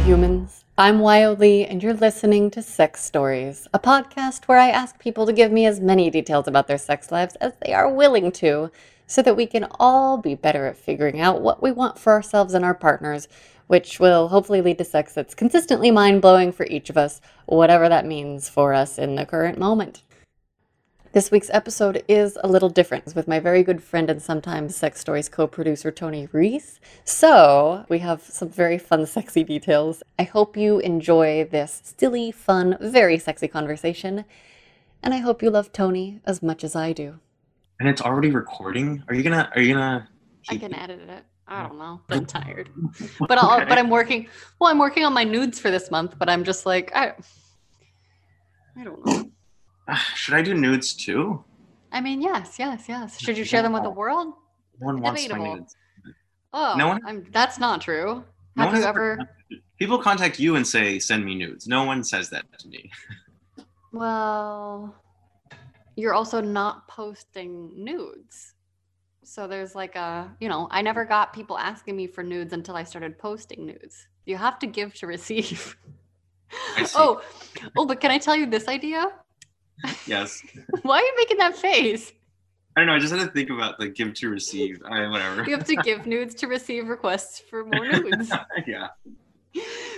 humans. 0.00 0.64
I'm 0.76 0.98
Wildly, 0.98 1.66
and 1.66 1.82
you're 1.82 1.94
listening 1.94 2.50
to 2.50 2.62
Sex 2.62 3.04
Stories, 3.04 3.68
a 3.72 3.78
podcast 3.78 4.44
where 4.44 4.58
I 4.58 4.68
ask 4.68 4.98
people 4.98 5.24
to 5.24 5.32
give 5.32 5.52
me 5.52 5.66
as 5.66 5.80
many 5.80 6.10
details 6.10 6.48
about 6.48 6.66
their 6.66 6.78
sex 6.78 7.12
lives 7.12 7.36
as 7.36 7.52
they 7.62 7.72
are 7.72 7.88
willing 7.88 8.32
to, 8.32 8.70
so 9.06 9.22
that 9.22 9.36
we 9.36 9.46
can 9.46 9.66
all 9.78 10.18
be 10.18 10.34
better 10.34 10.66
at 10.66 10.76
figuring 10.76 11.20
out 11.20 11.42
what 11.42 11.62
we 11.62 11.70
want 11.70 11.98
for 11.98 12.12
ourselves 12.12 12.54
and 12.54 12.64
our 12.64 12.74
partners, 12.74 13.28
which 13.66 14.00
will 14.00 14.28
hopefully 14.28 14.60
lead 14.60 14.78
to 14.78 14.84
sex 14.84 15.14
that's 15.14 15.34
consistently 15.34 15.90
mind 15.90 16.20
blowing 16.20 16.50
for 16.50 16.66
each 16.66 16.90
of 16.90 16.96
us, 16.96 17.20
whatever 17.46 17.88
that 17.88 18.04
means 18.04 18.48
for 18.48 18.74
us 18.74 18.98
in 18.98 19.14
the 19.14 19.24
current 19.24 19.58
moment. 19.58 20.02
This 21.14 21.30
week's 21.30 21.50
episode 21.52 22.02
is 22.08 22.36
a 22.42 22.48
little 22.48 22.68
different 22.68 23.14
with 23.14 23.28
my 23.28 23.38
very 23.38 23.62
good 23.62 23.80
friend 23.80 24.10
and 24.10 24.20
sometimes 24.20 24.74
Sex 24.74 24.98
Stories 24.98 25.28
co 25.28 25.46
producer 25.46 25.92
Tony 25.92 26.28
Reese. 26.32 26.80
So, 27.04 27.86
we 27.88 28.00
have 28.00 28.20
some 28.20 28.48
very 28.48 28.78
fun, 28.78 29.06
sexy 29.06 29.44
details. 29.44 30.02
I 30.18 30.24
hope 30.24 30.56
you 30.56 30.80
enjoy 30.80 31.44
this 31.44 31.94
silly, 31.96 32.32
fun, 32.32 32.76
very 32.80 33.16
sexy 33.16 33.46
conversation. 33.46 34.24
And 35.04 35.14
I 35.14 35.18
hope 35.18 35.40
you 35.40 35.50
love 35.50 35.70
Tony 35.70 36.20
as 36.24 36.42
much 36.42 36.64
as 36.64 36.74
I 36.74 36.92
do. 36.92 37.20
And 37.78 37.88
it's 37.88 38.02
already 38.02 38.32
recording? 38.32 39.04
Are 39.06 39.14
you 39.14 39.22
gonna, 39.22 39.48
are 39.54 39.62
you 39.62 39.74
gonna? 39.74 40.08
I 40.50 40.56
can 40.56 40.74
edit 40.74 41.08
it. 41.08 41.24
I 41.46 41.62
don't 41.62 41.78
know. 41.78 42.00
I'm 42.08 42.26
tired. 42.26 42.70
But 43.20 43.38
I'll, 43.38 43.58
okay. 43.58 43.66
but 43.68 43.78
I'm 43.78 43.88
working, 43.88 44.26
well, 44.58 44.68
I'm 44.68 44.80
working 44.80 45.04
on 45.04 45.12
my 45.12 45.22
nudes 45.22 45.60
for 45.60 45.70
this 45.70 45.92
month, 45.92 46.18
but 46.18 46.28
I'm 46.28 46.42
just 46.42 46.66
like, 46.66 46.90
I, 46.92 47.12
I 48.76 48.82
don't 48.82 49.06
know. 49.06 49.30
Ah, 49.88 50.12
should 50.14 50.34
I 50.34 50.42
do 50.42 50.54
nudes 50.54 50.94
too? 50.94 51.44
I 51.92 52.00
mean, 52.00 52.20
yes, 52.20 52.58
yes, 52.58 52.84
yes. 52.88 53.20
Should 53.20 53.38
you 53.38 53.44
share 53.44 53.62
them 53.62 53.72
with 53.72 53.82
the 53.82 53.90
world? 53.90 54.34
No 54.80 54.86
one 54.86 55.00
wants 55.00 55.28
my 55.28 55.38
nudes. 55.38 55.76
Oh, 56.52 56.74
no 56.76 56.88
one. 56.88 57.00
I'm, 57.06 57.26
that's 57.30 57.58
not 57.58 57.80
true. 57.80 58.24
No 58.56 58.64
Have 58.64 58.74
you 58.76 58.84
ever? 58.84 59.18
People 59.78 59.98
contact 59.98 60.38
you 60.38 60.56
and 60.56 60.66
say, 60.66 60.98
"Send 60.98 61.24
me 61.24 61.34
nudes." 61.34 61.66
No 61.66 61.84
one 61.84 62.02
says 62.04 62.30
that 62.30 62.44
to 62.60 62.68
me. 62.68 62.90
well, 63.92 64.94
you're 65.96 66.14
also 66.14 66.40
not 66.40 66.88
posting 66.88 67.72
nudes. 67.76 68.54
So 69.24 69.46
there's 69.48 69.74
like 69.74 69.96
a, 69.96 70.30
you 70.40 70.48
know, 70.48 70.68
I 70.70 70.82
never 70.82 71.04
got 71.04 71.32
people 71.32 71.58
asking 71.58 71.96
me 71.96 72.06
for 72.06 72.22
nudes 72.22 72.52
until 72.52 72.76
I 72.76 72.84
started 72.84 73.18
posting 73.18 73.66
nudes. 73.66 74.06
You 74.26 74.36
have 74.36 74.58
to 74.60 74.66
give 74.66 74.94
to 74.94 75.06
receive. 75.06 75.76
oh, 76.94 77.22
oh, 77.76 77.86
but 77.86 78.00
can 78.00 78.10
I 78.10 78.18
tell 78.18 78.36
you 78.36 78.46
this 78.46 78.68
idea? 78.68 79.06
Yes. 80.06 80.42
Why 80.82 80.98
are 80.98 81.02
you 81.02 81.14
making 81.16 81.38
that 81.38 81.56
face? 81.56 82.12
I 82.76 82.80
don't 82.80 82.88
know. 82.88 82.94
I 82.94 82.98
just 82.98 83.14
had 83.14 83.24
to 83.24 83.30
think 83.30 83.50
about 83.50 83.78
the 83.78 83.88
give 83.88 84.14
to 84.14 84.28
receive. 84.28 84.82
I 84.84 85.06
whatever. 85.08 85.44
You 85.44 85.56
have 85.56 85.66
to 85.66 85.76
give 85.76 86.06
nudes 86.06 86.34
to 86.36 86.48
receive 86.48 86.88
requests 86.88 87.38
for 87.38 87.64
more 87.64 87.86
nudes. 87.86 88.32
yeah. 88.66 88.88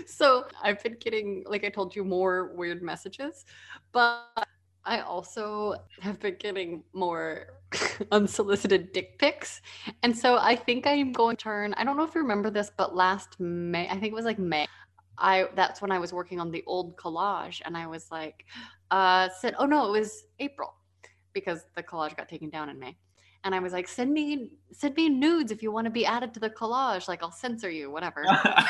So 0.07 0.47
I've 0.63 0.83
been 0.83 0.97
getting, 1.01 1.45
like 1.47 1.65
I 1.65 1.71
told 1.71 1.97
you, 1.97 2.05
more 2.05 2.53
weird 2.55 2.83
messages, 2.83 3.47
but 3.93 4.47
I 4.85 5.01
also 5.01 5.75
have 6.01 6.21
been 6.21 6.37
getting 6.39 6.85
more 6.93 7.47
unsolicited 8.13 8.93
dick 8.93 9.19
pics. 9.19 9.63
And 10.03 10.17
so 10.17 10.37
I 10.37 10.55
think 10.55 10.87
I'm 10.87 11.13
going 11.13 11.37
to 11.37 11.43
turn, 11.43 11.73
I 11.75 11.85
don't 11.85 11.97
know 11.97 12.05
if 12.05 12.15
you 12.15 12.21
remember 12.21 12.51
this, 12.51 12.71
but 12.77 12.95
last 12.95 13.41
May, 13.41 13.89
I 13.89 13.93
think 13.93 14.13
it 14.13 14.15
was 14.15 14.27
like 14.27 14.39
May, 14.39 14.67
I 15.19 15.49
that's 15.55 15.81
when 15.81 15.91
I 15.91 15.99
was 15.99 16.13
working 16.13 16.41
on 16.41 16.51
the 16.51 16.63
old 16.67 16.97
collage 16.97 17.61
and 17.65 17.77
I 17.77 17.87
was 17.87 18.11
like, 18.11 18.45
uh 18.91 19.29
said, 19.41 19.55
oh 19.59 19.67
no, 19.67 19.95
it 19.95 19.99
was 19.99 20.25
April 20.39 20.75
because 21.33 21.67
the 21.75 21.83
collage 21.83 22.17
got 22.17 22.29
taken 22.29 22.51
down 22.51 22.69
in 22.69 22.79
May. 22.79 22.97
And 23.45 23.55
I 23.55 23.61
was 23.61 23.73
like, 23.73 23.87
send 23.87 24.13
me 24.13 24.51
send 24.73 24.97
me 24.97 25.09
nudes 25.09 25.53
if 25.53 25.63
you 25.63 25.71
want 25.71 25.85
to 25.85 25.91
be 25.91 26.05
added 26.05 26.35
to 26.35 26.41
the 26.41 26.51
collage. 26.51 27.07
Like 27.07 27.23
I'll 27.23 27.31
censor 27.31 27.71
you, 27.71 27.93
whatever. 27.93 28.25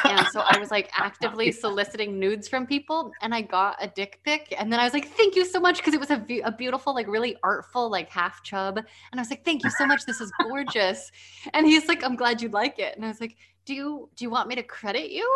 and 0.05 0.27
so 0.27 0.41
I 0.41 0.59
was 0.59 0.71
like 0.71 0.91
actively 0.99 1.51
soliciting 1.51 2.19
nudes 2.19 2.47
from 2.47 2.67
people 2.67 3.11
and 3.23 3.35
I 3.35 3.41
got 3.41 3.77
a 3.81 3.87
dick 3.87 4.21
pic. 4.23 4.55
And 4.59 4.71
then 4.71 4.79
I 4.79 4.85
was 4.85 4.93
like, 4.93 5.09
thank 5.09 5.35
you 5.35 5.47
so 5.47 5.59
much. 5.59 5.83
Cause 5.83 5.95
it 5.95 6.01
was 6.01 6.11
a, 6.11 6.23
a 6.45 6.53
beautiful, 6.53 6.95
like 6.95 7.09
really 7.09 7.37
artful, 7.43 7.91
like 7.91 8.11
half 8.11 8.43
chub. 8.43 8.77
And 8.77 8.87
I 9.15 9.19
was 9.19 9.31
like, 9.31 9.47
thank 9.47 9.65
you 9.65 9.71
so 9.71 9.87
much. 9.87 10.05
This 10.05 10.21
is 10.21 10.31
gorgeous. 10.43 11.11
and 11.55 11.67
he's 11.67 11.89
like, 11.89 12.05
I'm 12.05 12.17
glad 12.17 12.43
you 12.43 12.51
like 12.51 12.79
it. 12.79 12.97
And 12.97 13.05
I 13.05 13.09
was 13.09 13.21
like, 13.21 13.37
do 13.65 13.73
you 13.75 14.11
do 14.15 14.25
you 14.27 14.31
want 14.31 14.47
me 14.47 14.57
to 14.57 14.63
credit 14.63 15.11
you? 15.11 15.27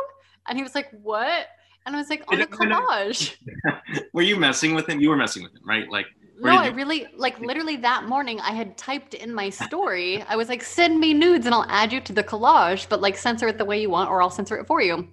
And 0.48 0.56
he 0.56 0.62
was 0.62 0.74
like, 0.74 0.90
What? 1.02 1.46
And 1.86 1.96
I 1.96 1.98
was 1.98 2.10
like, 2.10 2.24
On 2.28 2.40
a 2.40 2.46
collage. 2.46 3.36
were 4.12 4.22
you 4.22 4.36
messing 4.36 4.74
with 4.74 4.88
him? 4.88 5.00
You 5.00 5.10
were 5.10 5.16
messing 5.16 5.42
with 5.42 5.52
him, 5.52 5.62
right? 5.64 5.90
Like, 5.90 6.06
no, 6.42 6.56
I 6.56 6.68
really, 6.68 7.06
like, 7.16 7.38
literally 7.38 7.76
that 7.76 8.04
morning, 8.04 8.40
I 8.40 8.52
had 8.52 8.78
typed 8.78 9.12
in 9.12 9.34
my 9.34 9.50
story, 9.50 10.22
I 10.22 10.36
was 10.36 10.48
like, 10.48 10.62
Send 10.62 10.98
me 10.98 11.14
nudes 11.14 11.46
and 11.46 11.54
I'll 11.54 11.66
add 11.68 11.92
you 11.92 12.00
to 12.00 12.12
the 12.12 12.24
collage, 12.24 12.88
but 12.88 13.00
like, 13.00 13.16
censor 13.16 13.48
it 13.48 13.58
the 13.58 13.64
way 13.64 13.80
you 13.80 13.90
want, 13.90 14.10
or 14.10 14.22
I'll 14.22 14.30
censor 14.30 14.58
it 14.58 14.66
for 14.66 14.80
you. 14.80 15.08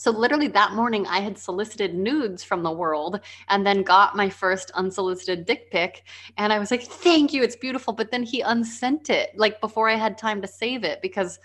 So 0.00 0.12
literally 0.12 0.46
that 0.48 0.74
morning 0.74 1.06
I 1.08 1.18
had 1.18 1.36
solicited 1.36 1.94
nudes 1.94 2.44
from 2.44 2.62
the 2.62 2.70
world 2.70 3.18
and 3.48 3.66
then 3.66 3.82
got 3.82 4.14
my 4.14 4.30
first 4.30 4.70
unsolicited 4.70 5.44
dick 5.44 5.72
pic 5.72 6.04
and 6.36 6.52
I 6.52 6.60
was 6.60 6.70
like 6.70 6.84
thank 6.84 7.32
you 7.32 7.42
it's 7.42 7.56
beautiful 7.56 7.92
but 7.92 8.12
then 8.12 8.22
he 8.22 8.40
unsent 8.40 9.10
it 9.10 9.30
like 9.36 9.60
before 9.60 9.88
I 9.88 9.96
had 9.96 10.16
time 10.16 10.40
to 10.40 10.46
save 10.46 10.84
it 10.84 11.02
because 11.02 11.40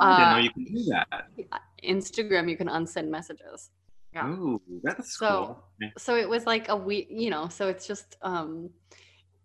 I 0.00 0.16
didn't 0.16 0.32
know 0.32 0.38
you 0.38 0.50
can 0.50 0.64
do 0.64 0.84
that. 0.84 1.28
Instagram, 1.84 2.50
you 2.50 2.56
can 2.56 2.68
unsend 2.68 3.08
messages. 3.08 3.70
Yeah. 4.12 4.26
Oh, 4.26 4.62
that's 4.82 5.18
so, 5.18 5.58
cool. 5.80 5.90
So 5.98 6.16
it 6.16 6.28
was 6.28 6.46
like 6.46 6.68
a 6.68 6.76
week, 6.76 7.08
you 7.10 7.30
know, 7.30 7.48
so 7.48 7.68
it's 7.68 7.86
just 7.86 8.16
um 8.22 8.70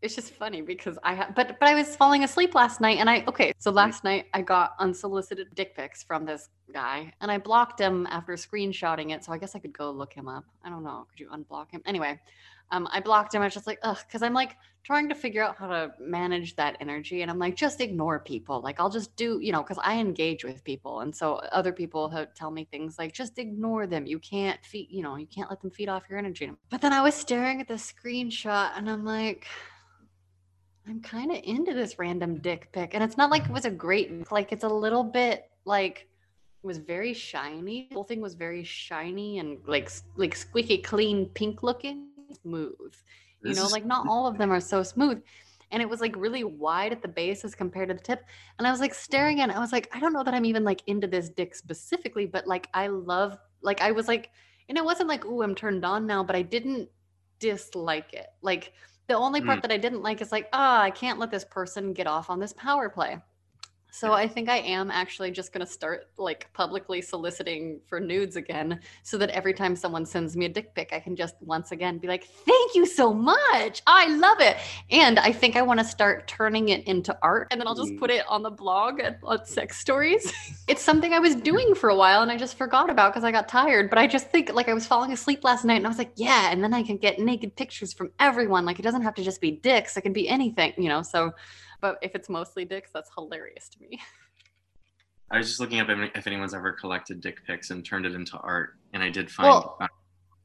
it's 0.02 0.16
just 0.16 0.34
funny 0.34 0.62
because 0.62 0.98
I 1.04 1.14
had 1.14 1.36
but 1.36 1.60
but 1.60 1.70
I 1.70 1.76
was 1.76 1.96
falling 1.96 2.24
asleep 2.24 2.56
last 2.56 2.82
night 2.82 2.98
and 2.98 3.10
I 3.10 3.24
okay, 3.28 3.52
so 3.58 3.70
last 3.70 4.04
night 4.04 4.28
I 4.34 4.42
got 4.42 4.74
unsolicited 4.80 5.48
dick 5.56 5.76
pics 5.76 6.04
from 6.04 6.26
this 6.26 6.50
guy 6.74 7.14
and 7.22 7.30
I 7.30 7.38
blocked 7.38 7.80
him 7.80 8.08
after 8.10 8.34
screenshotting 8.34 9.14
it, 9.14 9.24
so 9.26 9.34
I 9.34 9.38
guess 9.38 9.56
I 9.56 9.60
could 9.60 9.78
go 9.78 9.92
look 9.92 10.14
him 10.14 10.28
up. 10.28 10.46
I 10.64 10.70
don't 10.70 10.84
know, 10.84 11.06
could 11.10 11.20
you 11.20 11.30
unblock 11.30 11.72
him? 11.72 11.82
Anyway, 11.86 12.20
um, 12.72 12.88
I 12.92 13.02
blocked 13.02 13.34
him. 13.34 13.42
I 13.42 13.46
was 13.46 13.54
just 13.54 13.68
like, 13.68 13.80
ugh, 13.84 13.98
because 14.08 14.24
I'm 14.24 14.34
like 14.34 14.56
trying 14.84 15.10
to 15.10 15.16
figure 15.16 15.44
out 15.44 15.58
how 15.58 15.68
to 15.68 15.92
manage 16.00 16.56
that 16.56 16.78
energy. 16.80 17.22
And 17.22 17.30
I'm 17.30 17.38
like, 17.38 17.56
just 17.56 17.82
ignore 17.82 18.20
people. 18.20 18.62
Like, 18.62 18.80
I'll 18.80 18.90
just 18.90 19.16
do, 19.16 19.40
you 19.42 19.52
know, 19.52 19.62
because 19.62 19.78
I 19.84 20.00
engage 20.00 20.44
with 20.44 20.64
people. 20.64 21.02
And 21.02 21.16
so 21.16 21.36
other 21.52 21.72
people 21.72 22.28
tell 22.36 22.50
me 22.50 22.66
things 22.72 22.98
like, 22.98 23.14
just 23.14 23.38
ignore 23.38 23.86
them. 23.86 24.06
You 24.06 24.20
can't 24.20 24.64
feed, 24.66 24.88
you 24.90 25.04
know, 25.04 25.18
you 25.18 25.28
can't 25.28 25.50
let 25.50 25.62
them 25.62 25.70
feed 25.70 25.90
off 25.90 26.04
your 26.10 26.18
energy. 26.18 26.52
But 26.70 26.82
then 26.82 26.94
I 26.94 27.02
was 27.02 27.14
staring 27.14 27.62
at 27.62 27.68
the 27.68 27.76
screenshot 27.76 28.72
and 28.76 28.90
I'm 28.90 29.06
like, 29.06 29.46
I'm 30.88 31.02
kind 31.02 31.32
of 31.32 31.40
into 31.44 31.74
this 31.74 32.00
random 32.00 32.40
dick 32.40 32.72
pic. 32.72 32.96
And 32.96 33.04
it's 33.04 33.18
not 33.18 33.30
like 33.30 33.46
it 33.46 33.52
was 33.52 33.66
a 33.66 33.72
great, 33.72 34.32
like, 34.32 34.52
it's 34.52 34.64
a 34.64 34.70
little 34.70 35.04
bit 35.04 35.44
like, 35.66 36.08
was 36.64 36.78
very 36.78 37.14
shiny. 37.14 37.88
The 37.90 37.96
whole 37.96 38.04
thing 38.04 38.22
was 38.22 38.36
very 38.36 38.64
shiny 38.64 39.40
and 39.40 39.58
like 39.66 39.92
like 40.16 40.36
squeaky 40.36 40.78
clean 40.78 41.26
pink 41.28 41.64
looking 41.64 42.11
smooth. 42.34 42.94
You 43.44 43.56
know, 43.56 43.68
like 43.68 43.86
not 43.86 44.08
all 44.08 44.28
of 44.28 44.38
them 44.38 44.52
are 44.52 44.60
so 44.60 44.84
smooth. 44.84 45.22
And 45.72 45.82
it 45.82 45.90
was 45.90 46.02
like 46.02 46.16
really 46.16 46.44
wide 46.44 46.92
at 46.92 47.02
the 47.02 47.08
base 47.08 47.46
as 47.46 47.56
compared 47.56 47.90
to 47.90 47.96
the 47.96 48.02
tip. 48.02 48.24
And 48.60 48.68
I 48.68 48.72
was 48.72 48.80
like 48.80 48.94
staring 48.94 49.40
at 49.40 49.50
it. 49.50 49.56
I 49.56 49.60
was 49.60 49.72
like, 49.72 49.90
I 49.96 50.00
don't 50.00 50.14
know 50.14 50.24
that 50.24 50.34
I'm 50.34 50.46
even 50.46 50.64
like 50.64 50.84
into 50.88 51.08
this 51.08 51.30
dick 51.30 51.56
specifically, 51.56 52.26
but 52.26 52.46
like 52.46 52.68
I 52.74 52.88
love, 52.88 53.38
like 53.62 53.82
I 53.82 53.92
was 53.92 54.08
like, 54.08 54.32
and 54.70 54.78
it 54.78 54.84
wasn't 54.84 55.10
like, 55.10 55.26
ooh, 55.26 55.42
I'm 55.42 55.56
turned 55.56 55.86
on 55.86 56.06
now, 56.06 56.24
but 56.24 56.36
I 56.36 56.42
didn't 56.42 56.90
dislike 57.40 58.14
it. 58.14 58.28
Like 58.42 58.74
the 59.08 59.16
only 59.16 59.42
part 59.42 59.60
mm. 59.60 59.62
that 59.64 59.72
I 59.72 59.78
didn't 59.78 60.04
like 60.04 60.22
is 60.22 60.32
like, 60.32 60.50
ah, 60.54 60.80
oh, 60.80 60.84
I 60.84 60.92
can't 60.92 61.20
let 61.20 61.32
this 61.32 61.46
person 61.46 61.94
get 61.94 62.08
off 62.08 62.30
on 62.30 62.40
this 62.40 62.54
power 62.54 62.90
play. 62.90 63.18
So 63.94 64.14
I 64.14 64.26
think 64.26 64.48
I 64.48 64.60
am 64.60 64.90
actually 64.90 65.32
just 65.32 65.52
going 65.52 65.66
to 65.66 65.72
start 65.72 66.08
like 66.18 66.52
publicly 66.54 67.02
soliciting 67.02 67.82
for 67.88 68.00
nudes 68.00 68.38
again 68.38 68.80
so 69.04 69.18
that 69.18 69.30
every 69.32 69.54
time 69.54 69.76
someone 69.76 70.06
sends 70.06 70.38
me 70.38 70.46
a 70.46 70.50
dick 70.50 70.74
pic 70.74 70.94
I 70.94 71.00
can 71.02 71.14
just 71.14 71.36
once 71.42 71.74
again 71.74 71.98
be 71.98 72.08
like, 72.08 72.24
"Thank 72.24 72.74
you 72.74 72.86
so 72.86 73.14
much. 73.14 73.82
I 73.86 74.08
love 74.16 74.40
it." 74.40 74.56
And 74.90 75.20
I 75.20 75.34
think 75.34 75.58
I 75.58 75.62
want 75.62 75.82
to 75.82 75.86
start 75.86 76.26
turning 76.26 76.70
it 76.70 76.88
into 76.88 77.16
art 77.22 77.50
and 77.52 77.60
then 77.60 77.68
I'll 77.68 77.76
just 77.76 77.92
mm. 77.92 78.00
put 78.00 78.10
it 78.10 78.26
on 78.30 78.44
the 78.44 78.50
blog 78.50 79.02
at, 79.02 79.20
at 79.30 79.48
Sex 79.48 79.78
Stories. 79.78 80.32
it's 80.70 80.82
something 80.82 81.14
I 81.14 81.20
was 81.20 81.36
doing 81.36 81.76
for 81.76 81.90
a 81.90 81.96
while 81.96 82.22
and 82.22 82.32
I 82.32 82.38
just 82.38 82.58
forgot 82.58 82.90
about 82.90 83.14
cuz 83.14 83.26
I 83.26 83.32
got 83.32 83.50
tired, 83.50 83.90
but 83.90 84.00
I 84.00 84.08
just 84.08 84.30
think 84.30 84.54
like 84.54 84.70
I 84.70 84.74
was 84.74 84.88
falling 84.88 85.12
asleep 85.12 85.44
last 85.44 85.66
night 85.66 85.76
and 85.76 85.86
I 85.86 85.90
was 85.90 85.98
like, 85.98 86.14
"Yeah, 86.16 86.50
and 86.50 86.64
then 86.64 86.74
I 86.74 86.82
can 86.82 86.96
get 86.96 87.20
naked 87.20 87.58
pictures 87.58 87.92
from 87.92 88.12
everyone. 88.22 88.66
Like 88.66 88.80
it 88.80 88.84
doesn't 88.84 89.02
have 89.02 89.16
to 89.16 89.24
just 89.24 89.42
be 89.42 89.52
dicks. 89.52 89.98
It 89.98 90.02
can 90.02 90.14
be 90.14 90.30
anything, 90.30 90.74
you 90.78 90.88
know." 90.88 91.02
So 91.02 91.34
but 91.82 91.98
if 92.02 92.16
it's 92.16 92.30
mostly 92.30 92.66
dicks, 92.66 92.92
that's 92.94 93.10
hilarious 93.16 93.70
to 93.70 93.82
me. 93.82 94.00
I 95.32 95.38
was 95.38 95.48
just 95.48 95.60
looking 95.60 95.80
up 95.80 95.88
if 95.90 96.28
anyone's 96.28 96.54
ever 96.54 96.74
collected 96.74 97.22
dick 97.22 97.46
pics 97.46 97.72
and 97.72 97.86
turned 97.86 98.06
it 98.06 98.14
into 98.14 98.38
art, 98.38 98.78
and 98.94 99.02
I 99.02 99.10
did 99.10 99.32
find. 99.32 99.50
Well, 99.50 99.78
uh, 99.80 99.88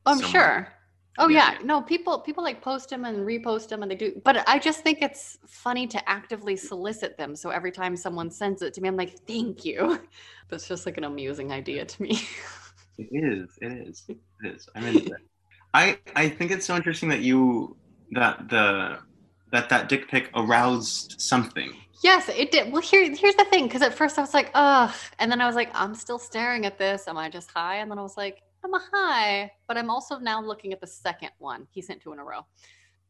I'm 0.06 0.20
sure. 0.20 0.68
Oh 1.18 1.28
yeah. 1.28 1.52
yeah, 1.52 1.58
no, 1.64 1.80
people 1.80 2.20
people 2.20 2.44
like 2.44 2.60
post 2.60 2.90
them 2.90 3.04
and 3.04 3.26
repost 3.26 3.68
them 3.68 3.82
and 3.82 3.90
they 3.90 3.96
do. 3.96 4.20
But 4.22 4.46
I 4.48 4.58
just 4.58 4.82
think 4.82 4.98
it's 5.00 5.38
funny 5.46 5.86
to 5.86 6.08
actively 6.08 6.56
solicit 6.56 7.16
them. 7.16 7.34
So 7.34 7.50
every 7.50 7.72
time 7.72 7.96
someone 7.96 8.30
sends 8.30 8.60
it 8.62 8.74
to 8.74 8.80
me, 8.80 8.88
I'm 8.88 8.96
like, 8.96 9.18
thank 9.26 9.64
you. 9.64 9.98
That's 10.48 10.68
just 10.68 10.84
like 10.84 10.98
an 10.98 11.04
amusing 11.04 11.52
idea 11.52 11.86
to 11.86 12.02
me. 12.02 12.20
it 12.98 13.08
is. 13.10 13.48
It 13.62 13.72
is. 13.72 14.04
It 14.08 14.18
is. 14.42 14.68
I 14.74 14.80
mean, 14.80 15.08
I 15.72 15.98
I 16.14 16.28
think 16.28 16.50
it's 16.50 16.66
so 16.66 16.76
interesting 16.76 17.08
that 17.08 17.20
you 17.20 17.76
that 18.12 18.48
the 18.50 18.98
that 19.56 19.68
that 19.70 19.88
dick 19.88 20.08
pic 20.08 20.30
aroused 20.34 21.18
something. 21.18 21.72
Yes, 22.02 22.28
it 22.28 22.50
did. 22.52 22.70
Well, 22.70 22.82
here, 22.82 23.02
here's 23.14 23.34
the 23.36 23.46
thing. 23.46 23.64
Because 23.66 23.80
at 23.80 23.94
first 23.94 24.18
I 24.18 24.20
was 24.20 24.34
like, 24.34 24.50
ugh, 24.54 24.94
and 25.18 25.32
then 25.32 25.40
I 25.40 25.46
was 25.46 25.56
like, 25.56 25.70
I'm 25.74 25.94
still 25.94 26.18
staring 26.18 26.66
at 26.66 26.76
this. 26.78 27.08
Am 27.08 27.16
I 27.16 27.30
just 27.30 27.50
high? 27.50 27.76
And 27.76 27.90
then 27.90 27.98
I 27.98 28.02
was 28.02 28.16
like, 28.18 28.42
I'm 28.62 28.74
a 28.74 28.82
high, 28.92 29.50
but 29.66 29.78
I'm 29.78 29.88
also 29.90 30.18
now 30.18 30.42
looking 30.42 30.72
at 30.74 30.80
the 30.80 30.86
second 30.86 31.30
one. 31.38 31.66
He 31.70 31.80
sent 31.80 32.02
two 32.02 32.12
in 32.12 32.18
a 32.18 32.24
row. 32.24 32.40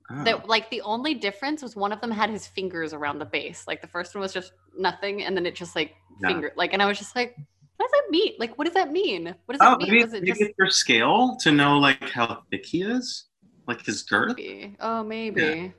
Oh. 0.09 0.23
That 0.23 0.47
like 0.49 0.71
the 0.71 0.83
only 0.83 1.15
difference 1.15 1.63
was 1.63 1.75
one 1.75 1.93
of 1.93 2.01
them 2.01 2.13
had 2.13 2.31
his 2.31 2.47
fingers 2.47 2.93
around 2.93 3.19
the 3.19 3.25
base. 3.25 3.65
Like 3.67 3.81
the 3.81 3.89
first 3.89 4.15
one 4.15 4.23
was 4.23 4.33
just 4.33 4.53
nothing, 4.79 5.25
and 5.25 5.37
then 5.37 5.47
it 5.47 5.57
just 5.57 5.75
like 5.75 5.93
Yeah. 6.23 6.29
finger 6.29 6.53
like, 6.57 6.73
and 6.73 6.81
I 6.81 6.87
was 6.87 6.97
just 6.99 7.17
like, 7.17 7.35
what 7.77 7.87
does 7.91 7.93
that 8.01 8.11
mean? 8.11 8.35
Like, 8.39 8.57
what 8.57 8.67
does 8.67 8.75
that 8.75 8.93
mean? 8.93 9.35
What 9.47 9.59
does 9.59 9.61
Oh, 9.67 9.73
it 9.73 9.79
mean? 9.79 9.89
maybe, 9.91 10.05
Was 10.05 10.13
it 10.15 10.21
maybe 10.23 10.29
just 10.29 10.41
it's 10.43 10.55
your 10.59 10.71
scale 10.71 11.37
to 11.41 11.51
know 11.51 11.79
like 11.79 12.09
how 12.11 12.43
thick 12.51 12.65
he 12.65 12.83
is, 12.83 13.25
like 13.67 13.85
his 13.85 14.03
girth. 14.05 14.37
maybe? 14.37 14.77
Oh, 14.81 15.03
maybe. 15.03 15.43
Ugh, 15.67 15.73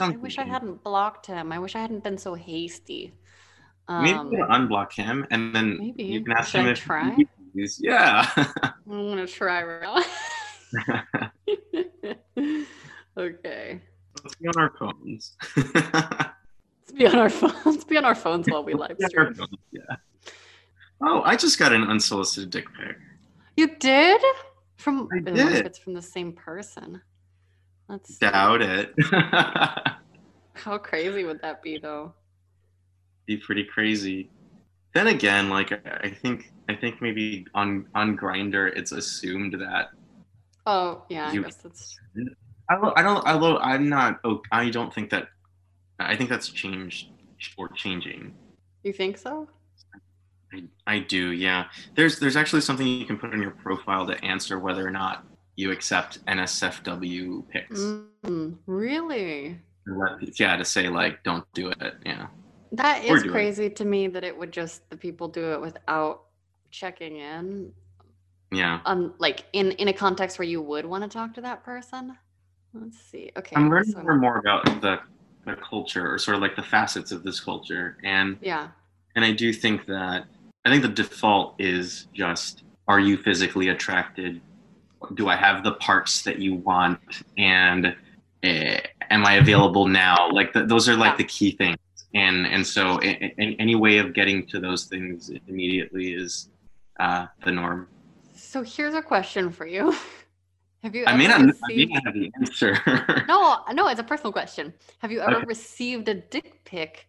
I 0.00 0.10
wish 0.10 0.38
I 0.38 0.44
hadn't 0.44 0.82
blocked 0.84 1.26
him. 1.26 1.52
I 1.52 1.58
wish 1.58 1.74
I 1.74 1.80
hadn't 1.80 2.04
been 2.04 2.18
so 2.18 2.34
hasty. 2.34 3.12
Maybe 3.88 4.12
Um, 4.12 4.32
you 4.32 4.38
can 4.38 4.48
unblock 4.48 4.92
him, 4.92 5.26
and 5.30 5.54
then 5.54 5.78
maybe. 5.78 6.04
you 6.04 6.22
can 6.22 6.32
ask 6.32 6.50
Should 6.52 6.60
him 6.62 6.66
I 6.66 6.70
if 6.70 6.78
try? 6.80 7.16
he's 7.54 7.78
yeah. 7.82 8.30
I'm 8.62 9.08
gonna 9.10 9.26
try 9.26 9.62
right 9.62 10.06
now. 10.72 11.30
okay. 13.18 13.80
Let's 14.22 14.34
be 14.36 14.48
on 14.48 14.56
our 14.58 14.70
phones. 14.78 15.36
Let's 15.56 16.92
be 16.96 17.06
on 17.06 17.18
our 17.18 17.28
phones. 17.28 17.54
Let's 17.66 17.84
be 17.84 17.96
on 17.98 18.04
our 18.04 18.14
phones 18.14 18.46
while 18.48 18.64
we 18.64 18.74
live 18.74 18.96
Be 18.98 19.04
on 19.04 19.10
our 19.18 19.34
stream. 19.34 19.34
phones, 19.34 19.60
yeah. 19.72 19.96
Oh, 21.02 21.22
I 21.24 21.36
just 21.36 21.58
got 21.58 21.72
an 21.72 21.82
unsolicited 21.84 22.50
dick 22.50 22.66
pic. 22.78 22.96
You 23.56 23.76
did? 23.76 24.22
From 24.76 25.08
I 25.14 25.18
did. 25.20 25.66
it's 25.66 25.78
from 25.78 25.94
the 25.94 26.02
same 26.02 26.32
person. 26.32 27.00
Let's. 27.94 28.18
Doubt 28.18 28.60
it. 28.60 28.92
How 30.54 30.78
crazy 30.78 31.22
would 31.22 31.40
that 31.42 31.62
be 31.62 31.78
though? 31.78 32.12
Be 33.24 33.36
pretty 33.36 33.62
crazy. 33.62 34.30
Then 34.94 35.06
again, 35.06 35.48
like 35.48 35.70
I 36.02 36.10
think 36.10 36.52
I 36.68 36.74
think 36.74 37.00
maybe 37.00 37.46
on 37.54 37.86
on 37.94 38.16
Grindr, 38.16 38.76
it's 38.76 38.90
assumed 38.90 39.54
that 39.60 39.90
Oh 40.66 41.04
yeah, 41.08 41.28
I 41.28 41.36
guess 41.36 41.54
that's 41.54 41.96
I 42.68 42.74
don't, 42.74 42.98
I 42.98 43.02
don't 43.02 43.24
although 43.28 43.58
I'm 43.58 43.88
not 43.88 44.18
oh, 44.24 44.42
I 44.50 44.70
don't 44.70 44.92
think 44.92 45.10
that 45.10 45.28
I 46.00 46.16
think 46.16 46.28
that's 46.28 46.48
changed 46.48 47.10
or 47.56 47.68
changing. 47.68 48.34
you 48.82 48.92
think 48.92 49.18
so? 49.18 49.48
I, 50.52 50.64
I 50.84 50.98
do, 50.98 51.30
yeah. 51.30 51.66
There's 51.94 52.18
there's 52.18 52.34
actually 52.34 52.62
something 52.62 52.88
you 52.88 53.06
can 53.06 53.18
put 53.18 53.32
in 53.32 53.40
your 53.40 53.52
profile 53.52 54.04
to 54.08 54.24
answer 54.24 54.58
whether 54.58 54.84
or 54.84 54.90
not 54.90 55.24
you 55.56 55.70
accept 55.70 56.24
NSFW 56.26 57.48
pics. 57.48 57.80
Mm, 58.24 58.56
really? 58.66 59.58
Yeah, 60.38 60.56
to 60.56 60.64
say 60.64 60.88
like 60.88 61.22
don't 61.22 61.44
do 61.54 61.68
it. 61.68 61.94
Yeah. 62.04 62.26
That 62.72 63.04
is 63.04 63.22
do 63.22 63.28
it. 63.28 63.32
crazy 63.32 63.70
to 63.70 63.84
me 63.84 64.08
that 64.08 64.24
it 64.24 64.36
would 64.36 64.52
just 64.52 64.88
the 64.90 64.96
people 64.96 65.28
do 65.28 65.52
it 65.52 65.60
without 65.60 66.22
checking 66.70 67.16
in. 67.18 67.72
Yeah. 68.50 68.80
Um 68.84 69.14
like 69.18 69.44
in 69.52 69.72
in 69.72 69.88
a 69.88 69.92
context 69.92 70.38
where 70.38 70.48
you 70.48 70.60
would 70.62 70.86
want 70.86 71.02
to 71.04 71.08
talk 71.08 71.34
to 71.34 71.40
that 71.42 71.62
person. 71.64 72.16
Let's 72.72 72.98
see. 72.98 73.30
Okay. 73.36 73.54
I'm 73.56 73.70
learning 73.70 73.92
so- 73.92 74.02
more 74.02 74.12
and 74.12 74.20
more 74.20 74.38
about 74.38 74.64
the 74.80 75.00
the 75.44 75.56
culture 75.56 76.12
or 76.12 76.18
sort 76.18 76.36
of 76.36 76.40
like 76.40 76.56
the 76.56 76.62
facets 76.62 77.12
of 77.12 77.22
this 77.22 77.38
culture. 77.38 77.98
And 78.02 78.38
Yeah. 78.40 78.68
and 79.14 79.24
I 79.24 79.32
do 79.32 79.52
think 79.52 79.86
that 79.86 80.24
I 80.64 80.70
think 80.70 80.82
the 80.82 80.88
default 80.88 81.56
is 81.60 82.08
just 82.14 82.62
are 82.88 82.98
you 83.00 83.18
physically 83.18 83.68
attracted? 83.68 84.40
Do 85.14 85.28
I 85.28 85.36
have 85.36 85.62
the 85.64 85.72
parts 85.72 86.22
that 86.22 86.38
you 86.38 86.54
want? 86.56 86.98
And 87.38 87.94
eh, 88.42 88.80
am 89.10 89.24
I 89.26 89.34
available 89.34 89.86
now? 89.86 90.30
Like 90.30 90.52
th- 90.52 90.68
those 90.68 90.88
are 90.88 90.96
like 90.96 91.16
the 91.18 91.24
key 91.24 91.52
things. 91.52 91.76
And 92.14 92.46
and 92.46 92.66
so 92.66 93.00
a- 93.02 93.34
a- 93.42 93.56
any 93.58 93.74
way 93.74 93.98
of 93.98 94.14
getting 94.14 94.46
to 94.46 94.60
those 94.60 94.84
things 94.84 95.30
immediately 95.48 96.12
is 96.14 96.48
uh, 97.00 97.26
the 97.44 97.50
norm. 97.52 97.88
So 98.34 98.62
here's 98.62 98.94
a 98.94 99.02
question 99.02 99.50
for 99.50 99.66
you. 99.66 99.94
Have 100.84 100.94
you 100.94 101.06
I 101.06 101.16
may 101.16 101.26
not, 101.26 101.40
I 101.40 101.74
may 101.74 101.86
not 101.86 102.04
have 102.04 102.14
the 102.14 102.30
answer. 102.38 102.78
No, 103.26 103.60
no, 103.72 103.88
it's 103.88 104.00
a 104.00 104.04
personal 104.04 104.32
question. 104.32 104.74
Have 104.98 105.10
you 105.10 105.20
ever 105.22 105.36
Okay. 105.36 105.46
received 105.46 106.08
a 106.10 106.14
dick 106.14 106.60
pic 106.66 107.06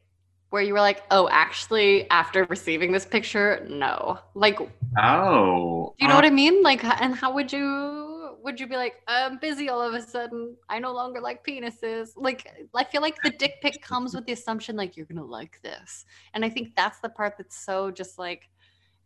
where 0.56 0.64
you 0.64 0.72
were 0.72 0.80
like, 0.80 1.04
"Oh, 1.12 1.28
actually, 1.30 2.10
after 2.10 2.46
receiving 2.46 2.94
this 2.94 3.06
picture, 3.06 3.68
no." 3.70 4.18
Like, 4.36 4.58
oh, 4.98 5.94
do 5.98 6.06
you 6.06 6.08
know 6.08 6.14
uh, 6.14 6.20
what 6.20 6.24
I 6.24 6.30
mean? 6.30 6.64
Like, 6.64 6.82
and 6.86 7.14
how 7.14 7.34
would 7.34 7.52
you 7.52 8.38
would 8.42 8.58
you 8.58 8.66
be 8.66 8.78
like, 8.78 8.96
"I'm 9.06 9.38
busy 9.38 9.68
all 9.68 9.82
of 9.82 9.94
a 9.94 10.02
sudden. 10.02 10.56
I 10.70 10.80
no 10.80 10.94
longer 10.94 11.20
like 11.20 11.46
penises." 11.46 12.12
Like, 12.16 12.48
I 12.74 12.86
feel 12.86 13.02
like 13.02 13.22
the 13.22 13.32
dick 13.32 13.56
pic 13.62 13.82
comes 13.82 14.16
with 14.16 14.26
the 14.28 14.32
assumption 14.32 14.78
like 14.78 14.96
you're 14.96 15.06
gonna 15.08 15.26
like 15.26 15.60
this, 15.62 16.06
and 16.34 16.46
I 16.46 16.50
think 16.50 16.74
that's 16.74 17.02
the 17.02 17.10
part 17.10 17.34
that's 17.38 17.58
so 17.58 17.92
just 17.92 18.18
like, 18.18 18.50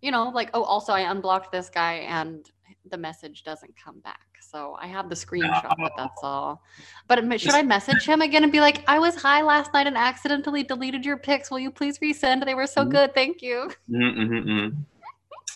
you 0.04 0.12
know, 0.12 0.30
like, 0.30 0.52
oh, 0.54 0.62
also 0.62 0.94
I 0.94 1.10
unblocked 1.10 1.52
this 1.52 1.72
guy 1.72 1.94
and 2.20 2.46
the 2.90 2.98
message 2.98 3.44
doesn't 3.44 3.74
come 3.84 4.00
back. 4.00 4.20
So 4.42 4.78
I 4.80 4.88
have 4.88 5.10
the 5.10 5.16
screenshot, 5.16 5.74
but 5.82 5.96
that's 5.96 6.22
all. 6.24 6.64
But 7.08 7.40
should 7.42 7.56
I 7.56 7.62
message 7.62 8.06
him 8.06 8.22
again 8.22 8.44
and 8.44 8.52
be 8.52 8.62
like, 8.62 8.84
I 8.88 9.00
was 9.00 9.16
high 9.16 9.42
last 9.42 9.74
night 9.74 9.88
and 9.88 9.98
accidentally 9.98 10.64
deleted 10.64 11.06
your 11.06 11.18
pics. 11.18 11.52
Will 11.52 11.60
you 11.60 11.72
please 11.72 12.00
resend? 12.00 12.46
They 12.46 12.56
were 12.56 12.68
so 12.68 12.86
Mhm. 12.86 12.92
good. 12.92 13.14
Thank 13.14 13.42
you. 13.42 13.72
mm, 13.90 14.18
mm, 14.18 14.30
mm, 14.30 14.46
mm. 14.46 14.86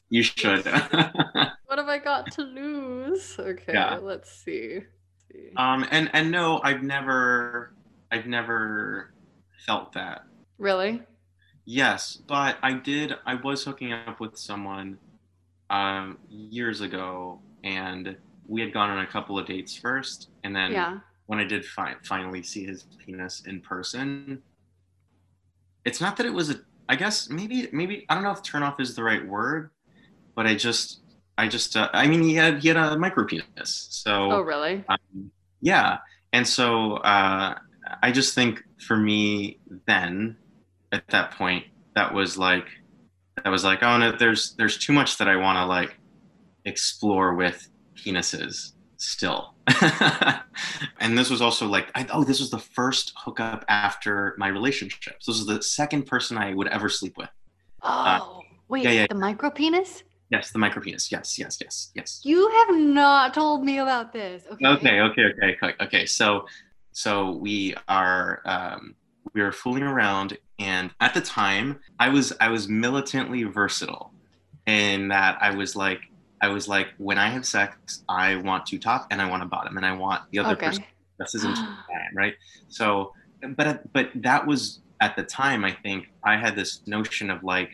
You 0.09 0.23
should. 0.23 0.65
What 1.65 1.79
have 1.79 1.87
I 1.89 1.97
got 1.97 2.31
to 2.31 2.41
lose? 2.43 3.35
Okay, 3.39 3.73
Yeah. 3.73 3.99
let's 4.01 4.31
see. 4.31 4.81
see. 5.31 5.49
um, 5.55 5.85
and 5.91 6.09
and 6.13 6.31
no, 6.31 6.59
I've 6.63 6.83
never, 6.83 7.73
I've 8.11 8.27
never 8.27 9.13
felt 9.65 9.93
that. 9.93 10.21
really? 10.57 11.01
Yes, 11.65 12.17
but 12.27 12.57
I 12.61 12.73
did. 12.73 13.13
I 13.25 13.35
was 13.35 13.63
hooking 13.63 13.93
up 13.93 14.19
with 14.19 14.37
someone 14.37 14.99
um, 15.73 16.19
years 16.29 16.81
ago, 16.81 17.41
and 17.63 18.15
we 18.47 18.61
had 18.61 18.71
gone 18.71 18.91
on 18.91 18.99
a 18.99 19.07
couple 19.07 19.37
of 19.39 19.47
dates 19.47 19.75
first, 19.75 20.29
and 20.43 20.55
then 20.55 20.71
yeah. 20.71 20.99
when 21.25 21.39
I 21.39 21.43
did 21.43 21.65
fi- 21.65 21.95
finally 22.03 22.43
see 22.43 22.63
his 22.63 22.83
penis 23.03 23.43
in 23.47 23.59
person, 23.59 24.41
it's 25.83 25.99
not 25.99 26.15
that 26.17 26.25
it 26.25 26.33
was 26.33 26.51
a. 26.51 26.55
I 26.87 26.95
guess 26.95 27.29
maybe 27.29 27.69
maybe 27.73 28.05
I 28.07 28.13
don't 28.13 28.23
know 28.23 28.31
if 28.31 28.43
turn 28.43 28.61
off 28.61 28.79
is 28.79 28.95
the 28.95 29.03
right 29.03 29.25
word, 29.25 29.71
but 30.35 30.45
I 30.45 30.53
just 30.53 31.01
I 31.37 31.47
just 31.47 31.75
uh, 31.75 31.89
I 31.91 32.07
mean 32.07 32.21
he 32.21 32.35
had 32.35 32.59
he 32.59 32.67
had 32.67 32.77
a 32.77 32.97
micro 32.97 33.25
penis, 33.25 33.87
so 33.89 34.31
Oh, 34.31 34.41
really? 34.41 34.83
um, 34.89 35.31
yeah, 35.61 35.97
and 36.33 36.47
so 36.47 36.97
uh, 36.97 37.55
I 38.03 38.11
just 38.11 38.35
think 38.35 38.61
for 38.85 38.95
me 38.95 39.59
then 39.87 40.35
at 40.91 41.07
that 41.07 41.31
point 41.31 41.65
that 41.95 42.13
was 42.13 42.37
like 42.37 42.67
that 43.41 43.49
was 43.49 43.63
like 43.63 43.81
oh 43.83 43.97
no 43.97 44.11
there's 44.11 44.55
there's 44.57 44.77
too 44.77 44.93
much 44.93 45.17
that 45.17 45.27
I 45.27 45.35
want 45.35 45.57
to 45.57 45.65
like 45.65 45.97
explore 46.65 47.33
with 47.35 47.67
penises 47.95 48.73
still 48.97 49.53
and 50.99 51.17
this 51.17 51.29
was 51.29 51.41
also 51.41 51.67
like 51.67 51.91
I, 51.93 52.07
oh 52.13 52.23
this 52.23 52.39
was 52.39 52.49
the 52.49 52.59
first 52.59 53.11
hookup 53.17 53.65
after 53.67 54.33
my 54.37 54.47
relationships 54.47 55.25
this 55.25 55.37
was 55.39 55.45
the 55.45 55.61
second 55.61 56.03
person 56.03 56.37
i 56.37 56.53
would 56.53 56.69
ever 56.69 56.87
sleep 56.87 57.17
with 57.17 57.29
Oh, 57.83 58.41
wait. 58.69 58.85
Uh, 58.85 58.89
yeah, 58.89 59.01
yeah. 59.01 59.07
The 59.09 59.15
micro 59.15 59.49
penis? 59.49 60.03
yes 60.29 60.51
the 60.51 60.59
micro 60.59 60.81
penis 60.81 61.11
yes 61.11 61.37
yes 61.37 61.57
yes 61.61 61.91
yes 61.95 62.21
You 62.23 62.49
have 62.49 62.75
not 62.75 63.33
told 63.33 63.63
me 63.63 63.79
about 63.79 64.13
this. 64.13 64.43
Okay. 64.51 64.65
okay 64.65 65.01
okay 65.01 65.23
okay 65.25 65.57
okay 65.61 65.75
okay 65.81 66.05
so 66.05 66.45
so 66.91 67.31
we 67.31 67.75
are 67.87 68.41
um 68.45 68.95
we 69.33 69.41
were 69.41 69.51
fooling 69.51 69.83
around 69.83 70.37
and 70.59 70.91
at 70.99 71.13
the 71.13 71.21
time 71.21 71.79
i 71.99 72.09
was 72.09 72.33
i 72.41 72.49
was 72.49 72.67
militantly 72.67 73.43
versatile 73.43 74.13
in 74.65 75.09
that 75.09 75.37
i 75.41 75.49
was 75.51 75.75
like 75.75 75.99
i 76.41 76.47
was 76.47 76.67
like 76.67 76.87
when 76.97 77.17
i 77.17 77.27
have 77.29 77.45
sex 77.45 77.75
i 78.09 78.35
want 78.37 78.65
to 78.65 78.77
top 78.79 79.07
and 79.11 79.21
i 79.21 79.29
want 79.29 79.41
to 79.43 79.49
bottom 79.49 79.77
and 79.77 79.85
i 79.85 79.93
want 79.93 80.21
the 80.31 80.39
other 80.39 80.55
Okay. 80.55 80.57
person 80.57 80.83
this 81.19 81.35
isn't 81.35 81.59
right? 82.17 82.33
So, 82.69 83.11
but 83.55 83.81
but 83.93 84.09
that 84.15 84.45
was 84.47 84.81
at 85.01 85.15
the 85.15 85.23
time. 85.23 85.63
I 85.65 85.77
think 85.83 86.05
I 86.25 86.37
had 86.37 86.55
this 86.55 86.81
notion 86.87 87.29
of 87.29 87.43
like 87.43 87.71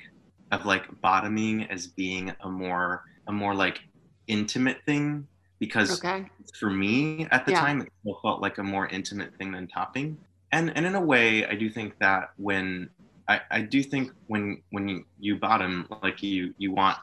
of 0.52 0.66
like 0.66 0.86
bottoming 1.02 1.64
as 1.66 1.88
being 1.88 2.34
a 2.42 2.50
more 2.50 3.04
a 3.28 3.32
more 3.32 3.54
like 3.56 3.80
intimate 4.28 4.78
thing 4.86 5.28
because 5.60 6.04
Okay. 6.04 6.26
for 6.60 6.70
me 6.70 7.28
at 7.32 7.46
the 7.46 7.52
Yeah. 7.52 7.52
time 7.52 7.82
it 7.82 7.90
felt 8.24 8.42
like 8.42 8.58
a 8.58 8.64
more 8.64 8.88
intimate 8.88 9.32
thing 9.38 9.52
than 9.52 9.68
topping. 9.68 10.20
And 10.52 10.76
and 10.76 10.86
in 10.86 10.96
a 10.96 11.02
way, 11.02 11.46
I 11.46 11.56
do 11.56 11.70
think 11.70 11.98
that 12.00 12.32
when 12.38 12.90
I, 13.28 13.42
I 13.52 13.62
do 13.62 13.84
think 13.84 14.12
when 14.28 14.62
when 14.72 15.06
you, 15.20 15.36
bottom, 15.36 15.88
like 16.02 16.24
you 16.24 16.54
you 16.58 16.72
want 16.72 16.98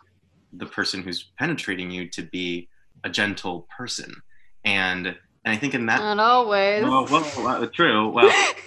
the 0.52 0.66
person 0.66 1.02
who's 1.02 1.30
penetrating 1.38 1.90
you 1.90 2.08
to 2.10 2.22
be 2.22 2.68
a 3.04 3.10
gentle 3.10 3.68
person, 3.76 4.12
and 4.64 5.06
and 5.06 5.16
I 5.54 5.56
think 5.56 5.74
in 5.74 5.86
that 5.86 6.00
Not 6.00 6.18
always. 6.18 6.82
well, 6.82 7.06
well, 7.06 7.32
well, 7.38 7.66
true. 7.68 8.08
Well, 8.08 8.26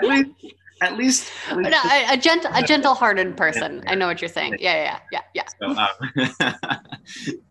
at 0.00 0.08
least, 0.08 0.30
at 0.82 0.96
least, 0.96 1.30
at 1.50 1.56
least 1.58 1.70
No, 1.70 1.82
a, 1.90 2.14
a 2.14 2.16
gentle, 2.16 2.50
a 2.54 2.62
gentle-hearted 2.62 3.36
person. 3.36 3.82
I 3.86 3.94
know 3.94 4.06
what 4.06 4.22
you're 4.22 4.28
saying. 4.28 4.56
Yeah, 4.60 4.98
yeah, 5.12 5.20
yeah, 5.34 5.44
yeah. 5.44 5.44
so, 5.60 6.46
um, 6.48 6.80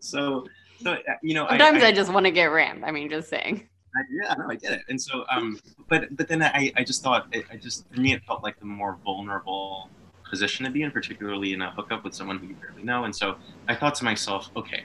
so, 0.00 0.44
so, 0.82 0.96
you 1.22 1.34
know, 1.34 1.46
I, 1.46 1.50
Sometimes 1.50 1.84
I, 1.84 1.88
I, 1.88 1.92
just 1.92 2.12
want 2.12 2.26
to 2.26 2.32
get 2.32 2.46
rammed. 2.46 2.84
I 2.84 2.90
mean, 2.90 3.08
just 3.08 3.28
saying. 3.28 3.68
I, 3.96 4.00
yeah, 4.10 4.34
no, 4.38 4.46
I 4.50 4.56
get 4.56 4.72
it. 4.74 4.82
And 4.88 5.00
so, 5.00 5.24
um, 5.30 5.60
but 5.88 6.04
but 6.16 6.28
then 6.28 6.42
I, 6.42 6.72
I 6.76 6.84
just 6.84 7.02
thought, 7.02 7.26
it, 7.32 7.46
I 7.52 7.56
just 7.56 7.86
for 7.92 8.00
me, 8.00 8.12
it 8.12 8.22
felt 8.26 8.42
like 8.42 8.58
the 8.60 8.66
more 8.66 9.00
vulnerable 9.04 9.92
position 10.30 10.66
to 10.66 10.72
be 10.72 10.82
in, 10.82 10.90
particularly 10.90 11.52
in 11.52 11.62
a 11.62 11.70
hookup 11.76 12.04
with 12.04 12.14
someone 12.14 12.38
who 12.38 12.46
you 12.46 12.56
barely 12.56 12.82
know. 12.84 13.04
And 13.04 13.14
so 13.14 13.36
I 13.68 13.76
thought 13.76 13.94
to 13.96 14.04
myself, 14.04 14.50
okay, 14.56 14.82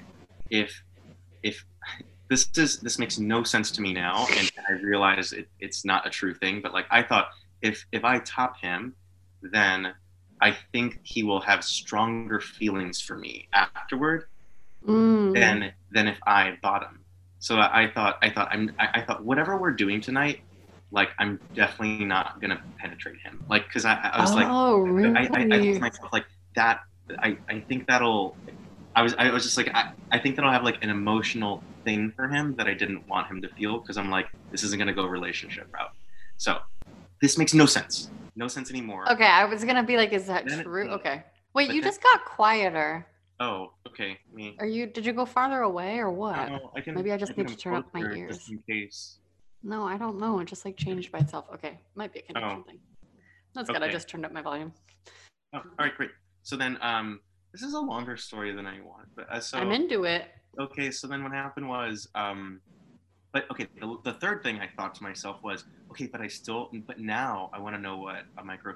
if 0.49 0.83
if 1.43 1.65
this 2.29 2.49
is 2.57 2.79
this 2.81 2.99
makes 2.99 3.19
no 3.19 3.43
sense 3.43 3.71
to 3.73 3.81
me 3.81 3.93
now, 3.93 4.27
and 4.37 4.51
I 4.69 4.73
realize 4.73 5.33
it, 5.33 5.49
it's 5.59 5.85
not 5.85 6.07
a 6.07 6.09
true 6.09 6.33
thing, 6.35 6.61
but 6.61 6.73
like 6.73 6.87
I 6.91 7.03
thought, 7.03 7.27
if 7.61 7.85
if 7.91 8.03
I 8.05 8.19
top 8.19 8.55
him, 8.61 8.95
then 9.41 9.93
I 10.41 10.57
think 10.73 10.99
he 11.03 11.23
will 11.23 11.41
have 11.41 11.63
stronger 11.63 12.39
feelings 12.41 13.01
for 13.01 13.17
me 13.17 13.49
afterward 13.53 14.25
Mm. 14.87 15.31
than 15.33 15.73
than 15.91 16.07
if 16.07 16.19
I 16.25 16.57
bottom. 16.61 17.00
So 17.41 17.57
I 17.59 17.91
thought 17.93 18.19
I 18.21 18.29
thought 18.29 18.49
I'm 18.51 18.71
I, 18.79 18.99
I 18.99 19.01
thought 19.01 19.25
whatever 19.25 19.57
we're 19.57 19.71
doing 19.71 19.99
tonight, 19.99 20.41
like 20.91 21.09
I'm 21.17 21.39
definitely 21.55 22.05
not 22.05 22.39
gonna 22.39 22.61
penetrate 22.77 23.17
him. 23.19 23.43
Like 23.49 23.65
because 23.67 23.83
I, 23.83 23.95
I 23.95 24.21
was 24.21 24.33
like 24.35 24.47
oh, 24.47 24.77
really? 24.77 25.17
I, 25.17 25.21
I, 25.21 25.23
I 25.23 25.27
thought 25.27 25.49
to 25.49 25.79
myself 25.79 26.13
like 26.13 26.25
that 26.55 26.81
I, 27.17 27.37
I 27.49 27.59
think 27.59 27.87
that'll 27.87 28.37
I 28.95 29.01
was 29.01 29.15
I 29.17 29.31
was 29.31 29.41
just 29.43 29.57
like 29.57 29.73
I, 29.73 29.91
I 30.11 30.19
think 30.19 30.35
that'll 30.35 30.51
have 30.51 30.63
like 30.63 30.83
an 30.83 30.91
emotional 30.91 31.63
thing 31.83 32.13
for 32.15 32.27
him 32.27 32.55
that 32.57 32.67
I 32.67 32.75
didn't 32.75 33.07
want 33.07 33.27
him 33.27 33.41
to 33.41 33.49
feel 33.49 33.79
because 33.79 33.97
I'm 33.97 34.11
like 34.11 34.27
this 34.51 34.63
isn't 34.63 34.77
gonna 34.77 34.93
go 34.93 35.05
relationship 35.05 35.67
route. 35.73 35.91
So 36.37 36.59
this 37.21 37.39
makes 37.39 37.55
no 37.55 37.65
sense. 37.65 38.11
No 38.35 38.47
sense 38.47 38.69
anymore. 38.69 39.11
okay, 39.11 39.25
I 39.25 39.45
was 39.45 39.65
gonna 39.65 39.83
be 39.83 39.97
like, 39.97 40.13
is 40.13 40.27
that 40.27 40.45
Then 40.47 40.59
it- 40.59 40.63
true? 40.63 40.89
Okay. 40.89 41.23
Wait, 41.55 41.67
but 41.67 41.75
you 41.75 41.81
then- 41.81 41.89
just 41.89 42.03
got 42.03 42.23
quieter. 42.23 43.05
Oh, 43.41 43.73
okay. 43.87 44.19
Me. 44.31 44.55
Are 44.59 44.67
you? 44.67 44.85
Did 44.85 45.03
you 45.03 45.13
go 45.13 45.25
farther 45.25 45.61
away 45.61 45.97
or 45.97 46.11
what? 46.11 46.37
I 46.75 46.81
can, 46.81 46.93
Maybe 46.93 47.11
I 47.11 47.17
just 47.17 47.33
can 47.33 47.43
need 47.45 47.51
to 47.51 47.57
turn 47.57 47.73
up 47.73 47.91
my 47.91 48.01
ears. 48.15 48.37
Just 48.37 48.51
in 48.51 48.61
case. 48.69 49.17
No, 49.63 49.83
I 49.83 49.97
don't 49.97 50.19
know. 50.19 50.39
It 50.39 50.47
just 50.47 50.63
like 50.63 50.77
changed 50.77 51.11
by 51.11 51.19
itself. 51.19 51.45
Okay, 51.55 51.79
might 51.95 52.13
be 52.13 52.19
a 52.19 52.21
connection 52.21 52.59
Oh. 52.59 52.63
thing. 52.63 52.79
That's 53.55 53.67
good. 53.67 53.81
I 53.81 53.89
just 53.89 54.07
turned 54.07 54.25
up 54.27 54.31
my 54.31 54.43
volume. 54.43 54.71
Oh, 55.53 55.57
all 55.57 55.63
right, 55.79 55.95
great. 55.97 56.11
So 56.43 56.55
then, 56.55 56.77
um, 56.81 57.19
this 57.51 57.63
is 57.63 57.73
a 57.73 57.79
longer 57.79 58.15
story 58.15 58.53
than 58.53 58.67
I 58.67 58.79
want, 58.81 59.07
but 59.15 59.27
uh, 59.31 59.39
so 59.39 59.57
I'm 59.57 59.71
into 59.71 60.03
it. 60.03 60.29
okay. 60.59 60.91
So 60.91 61.07
then, 61.07 61.23
what 61.23 61.31
happened 61.31 61.67
was, 61.67 62.07
um, 62.13 62.61
but 63.33 63.49
okay, 63.49 63.67
the, 63.79 63.97
the 64.03 64.13
third 64.13 64.43
thing 64.43 64.59
I 64.59 64.69
thought 64.77 64.93
to 64.95 65.03
myself 65.03 65.41
was, 65.43 65.65
okay, 65.89 66.05
but 66.05 66.21
I 66.21 66.27
still, 66.27 66.69
but 66.85 66.99
now 66.99 67.49
I 67.53 67.59
want 67.59 67.75
to 67.75 67.81
know 67.81 67.97
what 67.97 68.23
a 68.37 68.43
micro 68.43 68.73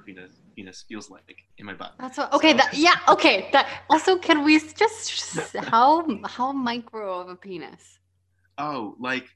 penis, 0.56 0.86
feels 0.88 1.10
like 1.10 1.36
in 1.58 1.66
my 1.66 1.74
butt. 1.74 1.94
That's 2.00 2.18
what. 2.18 2.34
Okay. 2.34 2.52
So- 2.52 2.58
That. 2.58 2.74
Yeah. 2.74 2.96
Okay. 3.10 3.50
That. 3.52 3.68
Also, 3.90 4.18
can 4.18 4.44
we 4.44 4.60
just 4.60 5.56
how 5.58 6.06
how 6.26 6.52
micro 6.52 7.20
of 7.20 7.30
a 7.30 7.36
penis? 7.36 8.00
Oh, 8.58 8.96
like, 9.00 9.28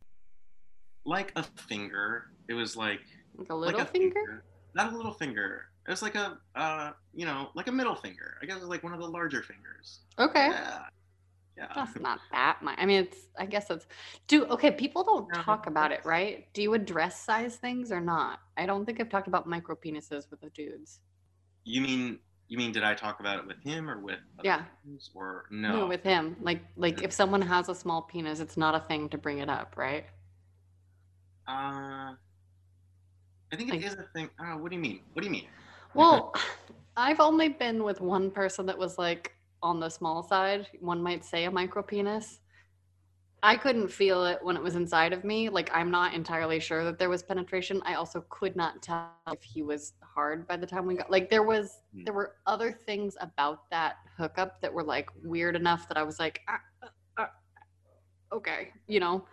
like 1.06 1.32
a 1.36 1.44
finger. 1.44 2.26
It 2.48 2.54
was 2.54 2.76
like 2.76 3.02
Like 3.38 3.50
a 3.50 3.56
like 3.56 3.74
little 3.74 3.82
a 3.82 3.86
finger? 3.86 4.44
not 4.76 4.94
a 4.94 4.96
little 4.96 5.14
finger. 5.14 5.66
It 5.88 5.92
was 5.92 6.02
like 6.02 6.16
a, 6.16 6.38
uh, 6.56 6.92
you 7.16 7.26
know, 7.26 7.50
like 7.56 7.68
a 7.68 7.72
middle 7.72 7.96
finger. 7.96 8.38
I 8.42 8.46
guess 8.46 8.58
it 8.58 8.62
was 8.62 8.70
like 8.70 8.84
one 8.84 8.94
of 8.94 9.00
the 9.00 9.08
larger 9.08 9.42
fingers. 9.42 10.02
Okay. 10.20 10.48
Yeah. 10.50 10.84
Yeah. 11.58 11.68
That's 11.76 12.00
not 12.00 12.20
that 12.32 12.60
much. 12.62 12.78
I 12.80 12.86
mean, 12.86 13.02
it's. 13.04 13.18
I 13.38 13.46
guess 13.46 13.70
it's. 13.70 13.86
Do 14.28 14.46
okay. 14.46 14.72
People 14.72 15.04
don't 15.04 15.28
No, 15.34 15.42
talk 15.42 15.68
about 15.68 15.92
it, 15.92 16.06
right? 16.06 16.48
Do 16.54 16.62
you 16.62 16.74
address 16.74 17.20
size 17.20 17.58
things 17.58 17.92
or 17.92 18.00
not? 18.00 18.40
I 18.56 18.66
don't 18.66 18.86
think 18.86 19.02
I've 19.02 19.10
talked 19.10 19.28
about 19.28 19.46
micro 19.48 19.76
penises 19.76 20.30
with 20.32 20.40
the 20.40 20.50
dudes. 20.52 21.00
You 21.70 21.82
mean 21.82 22.18
you 22.48 22.58
mean 22.58 22.72
did 22.72 22.84
I 22.84 22.96
talk 22.96 23.20
about 23.20 23.38
it 23.38 23.46
with 23.46 23.62
him 23.64 23.88
or 23.88 24.00
with 24.00 24.18
Yeah. 24.44 24.64
or 25.14 25.46
no? 25.52 25.82
No, 25.82 25.88
with 25.88 26.02
him. 26.04 26.36
Like, 26.42 26.62
like 26.76 27.04
if 27.04 27.12
someone 27.14 27.44
has 27.44 27.70
a 27.70 27.76
small 27.76 28.02
penis, 28.02 28.40
it's 28.40 28.58
not 28.58 28.74
a 28.74 28.80
thing 28.80 29.08
to 29.10 29.20
bring 29.20 29.38
it 29.38 29.50
up, 29.50 29.76
right? 29.78 30.06
uh, 31.48 32.14
I 33.52 33.56
think 33.56 33.70
it 33.70 33.76
Like- 33.76 33.86
is 33.86 33.94
a 33.94 34.08
thing. 34.16 34.30
Uh, 34.40 34.54
what 34.58 34.70
do 34.72 34.76
you 34.78 34.82
mean? 34.82 35.02
What 35.14 35.22
do 35.22 35.28
you 35.28 35.32
mean? 35.32 35.48
Well, 35.94 36.34
I've 36.98 37.20
only 37.20 37.50
been 37.50 37.84
with 37.84 38.02
one 38.02 38.30
person 38.32 38.66
that 38.68 38.78
was 38.78 38.98
like 38.98 39.36
on 39.62 39.80
the 39.80 39.90
small 39.90 40.24
side. 40.24 40.68
One 40.80 41.02
might 41.04 41.24
say 41.24 41.46
a 41.46 41.52
micro 41.52 41.82
penis. 41.84 42.40
I 43.42 43.56
couldn't 43.56 43.88
feel 43.88 44.26
it 44.26 44.40
when 44.42 44.58
it 44.58 44.64
was 44.64 44.76
inside 44.76 45.14
of 45.14 45.24
me. 45.24 45.50
Like 45.50 45.70
I'm 45.74 45.90
not 45.92 46.14
entirely 46.14 46.60
sure 46.60 46.84
that 46.84 47.00
there 47.00 47.10
was 47.10 47.24
penetration. 47.24 47.82
I 47.86 47.94
also 47.96 48.26
could 48.30 48.56
not 48.56 48.82
tell 48.82 49.12
if 49.32 49.42
he 49.44 49.62
was 49.64 49.94
hard 50.02 50.48
by 50.48 50.58
the 50.58 50.68
time 50.68 50.86
we 50.86 50.96
got 50.96 51.10
like 51.12 51.30
there 51.30 51.44
was 51.44 51.82
Hmm. 51.94 52.04
there 52.04 52.14
were 52.14 52.36
other 52.46 52.72
things 52.72 53.16
about 53.22 53.70
that 53.72 53.96
hookup 54.18 54.62
that 54.62 54.74
were 54.74 54.84
like 54.84 55.10
weird 55.24 55.56
enough 55.56 55.88
that 55.88 55.98
I 55.98 56.04
was 56.04 56.20
like 56.20 56.42
ah, 56.50 56.60
ah, 56.84 56.90
ah, 57.18 57.32
okay, 58.34 58.72
you 58.88 59.00
know. 59.00 59.26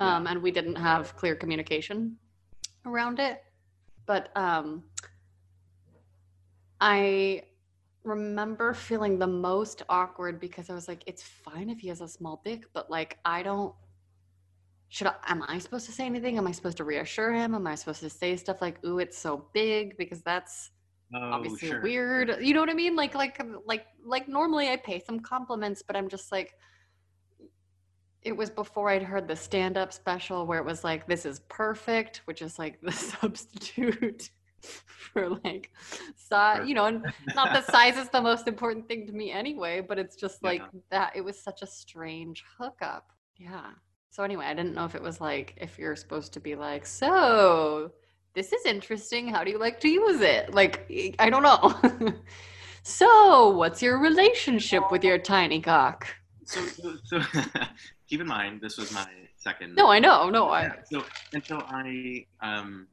Yeah. 0.00 0.16
Um 0.16 0.26
and 0.28 0.42
we 0.42 0.50
didn't 0.52 0.76
have 0.76 1.16
clear 1.16 1.34
communication 1.34 2.16
around 2.86 3.18
it. 3.18 3.42
But 4.06 4.30
um 4.36 4.84
I 6.80 7.42
remember 8.04 8.74
feeling 8.74 9.18
the 9.18 9.26
most 9.26 9.82
awkward 9.88 10.40
because 10.40 10.70
I 10.70 10.74
was 10.74 10.88
like, 10.88 11.02
it's 11.06 11.22
fine 11.22 11.70
if 11.70 11.80
he 11.80 11.88
has 11.88 12.00
a 12.00 12.08
small 12.08 12.40
dick, 12.44 12.64
but 12.72 12.90
like, 12.90 13.18
I 13.24 13.42
don't. 13.42 13.74
Should 14.90 15.08
I, 15.08 15.14
am 15.26 15.42
I 15.46 15.58
supposed 15.58 15.84
to 15.86 15.92
say 15.92 16.06
anything? 16.06 16.38
Am 16.38 16.46
I 16.46 16.52
supposed 16.52 16.78
to 16.78 16.84
reassure 16.84 17.32
him? 17.32 17.54
Am 17.54 17.66
I 17.66 17.74
supposed 17.74 18.00
to 18.00 18.08
say 18.10 18.36
stuff 18.36 18.62
like, 18.62 18.82
"Ooh, 18.86 18.98
it's 18.98 19.18
so 19.18 19.46
big"? 19.52 19.96
Because 19.98 20.22
that's 20.22 20.70
Oh, 21.14 21.18
obviously 21.32 21.68
sure. 21.68 21.80
weird. 21.80 22.36
You 22.40 22.52
know 22.54 22.60
what 22.60 22.68
I 22.70 22.74
mean? 22.74 22.94
Like, 22.96 23.14
like, 23.14 23.40
like, 23.66 23.86
like. 24.04 24.28
Normally, 24.28 24.68
I 24.70 24.76
pay 24.76 25.00
some 25.00 25.20
compliments, 25.20 25.82
but 25.86 25.96
I'm 25.96 26.08
just 26.08 26.32
like. 26.32 26.54
It 28.22 28.36
was 28.36 28.50
before 28.50 28.90
I'd 28.90 29.02
heard 29.02 29.28
the 29.28 29.36
stand-up 29.36 29.92
special 29.92 30.44
where 30.46 30.58
it 30.58 30.64
was 30.64 30.84
like, 30.84 31.06
"This 31.06 31.24
is 31.26 31.40
perfect," 31.48 32.22
which 32.24 32.42
is 32.42 32.58
like 32.58 32.80
the 32.80 32.92
substitute 33.12 34.30
for 34.86 35.28
like 35.44 35.70
size. 36.16 36.68
You 36.68 36.74
know, 36.74 36.86
and 36.86 37.02
not 37.34 37.52
that 37.52 37.66
size 37.66 37.96
is 37.96 38.08
the 38.10 38.20
most 38.20 38.48
important 38.48 38.88
thing 38.88 39.06
to 39.06 39.12
me 39.12 39.30
anyway, 39.30 39.80
but 39.80 39.98
it's 39.98 40.16
just 40.16 40.42
like 40.42 40.60
Yeah. 40.60 40.80
that. 40.90 41.12
It 41.16 41.24
was 41.24 41.38
such 41.38 41.62
a 41.62 41.66
strange 41.66 42.44
hookup. 42.58 43.12
Yeah. 43.36 43.70
So 44.10 44.22
anyway, 44.22 44.46
I 44.46 44.54
didn't 44.54 44.74
know 44.74 44.84
if 44.84 44.94
it 44.94 45.02
was 45.02 45.20
like 45.20 45.54
if 45.58 45.78
you're 45.78 45.96
supposed 45.96 46.32
to 46.34 46.40
be 46.40 46.54
like, 46.56 46.86
so 46.86 47.92
this 48.34 48.52
is 48.52 48.66
interesting. 48.66 49.28
How 49.28 49.44
do 49.44 49.50
you 49.50 49.58
like 49.58 49.80
to 49.80 49.88
use 49.88 50.20
it? 50.20 50.54
Like, 50.54 50.90
I 51.18 51.30
don't 51.30 51.42
know. 51.42 52.12
so, 52.82 53.50
what's 53.50 53.82
your 53.82 53.98
relationship 53.98 54.90
with 54.90 55.04
your 55.04 55.18
tiny 55.18 55.60
cock? 55.60 56.06
So, 56.44 56.64
so, 56.66 56.96
so 57.04 57.20
keep 58.08 58.20
in 58.20 58.26
mind, 58.26 58.60
this 58.60 58.78
was 58.78 58.92
my 58.92 59.06
second. 59.36 59.74
No, 59.74 59.88
I 59.90 59.98
know. 59.98 60.30
No, 60.30 60.48
I. 60.48 60.62
Yeah, 60.62 60.72
so 60.90 61.04
and 61.34 61.44
so 61.44 61.58
I 61.68 62.24
um 62.40 62.86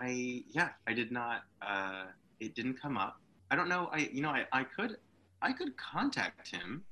I 0.00 0.42
yeah 0.50 0.70
I 0.86 0.92
did 0.92 1.10
not 1.12 1.42
uh 1.62 2.04
it 2.40 2.54
didn't 2.54 2.80
come 2.80 2.96
up. 2.96 3.16
I 3.50 3.56
don't 3.56 3.68
know. 3.68 3.88
I 3.92 4.08
you 4.12 4.22
know 4.22 4.30
I 4.30 4.44
I 4.52 4.64
could 4.64 4.96
I 5.42 5.52
could 5.52 5.76
contact 5.76 6.48
him. 6.48 6.84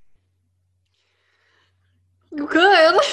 Good. 2.35 3.01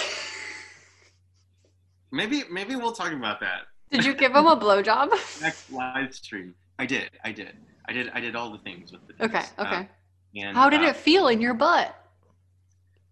Maybe 2.11 2.43
maybe 2.51 2.75
we'll 2.75 2.91
talk 2.91 3.11
about 3.11 3.39
that 3.39 3.61
Did 3.91 4.05
you 4.05 4.13
give 4.13 4.35
him 4.35 4.45
a 4.45 4.55
blowjob? 4.55 5.09
next 5.41 5.71
live 5.71 6.13
stream. 6.13 6.53
I 6.77 6.85
did. 6.85 7.09
I 7.23 7.31
did. 7.31 7.53
I 7.87 7.93
did. 7.93 8.09
I 8.13 8.19
did 8.19 8.35
all 8.35 8.51
the 8.51 8.59
things 8.59 8.91
with 8.91 9.01
the. 9.07 9.25
Okay. 9.25 9.43
Uh, 9.57 9.63
Okay. 9.65 9.89
and 10.35 10.55
How 10.55 10.69
did 10.69 10.81
uh, 10.81 10.89
it 10.89 10.95
feel 10.95 11.27
in 11.29 11.41
your 11.41 11.55
butt? 11.55 11.95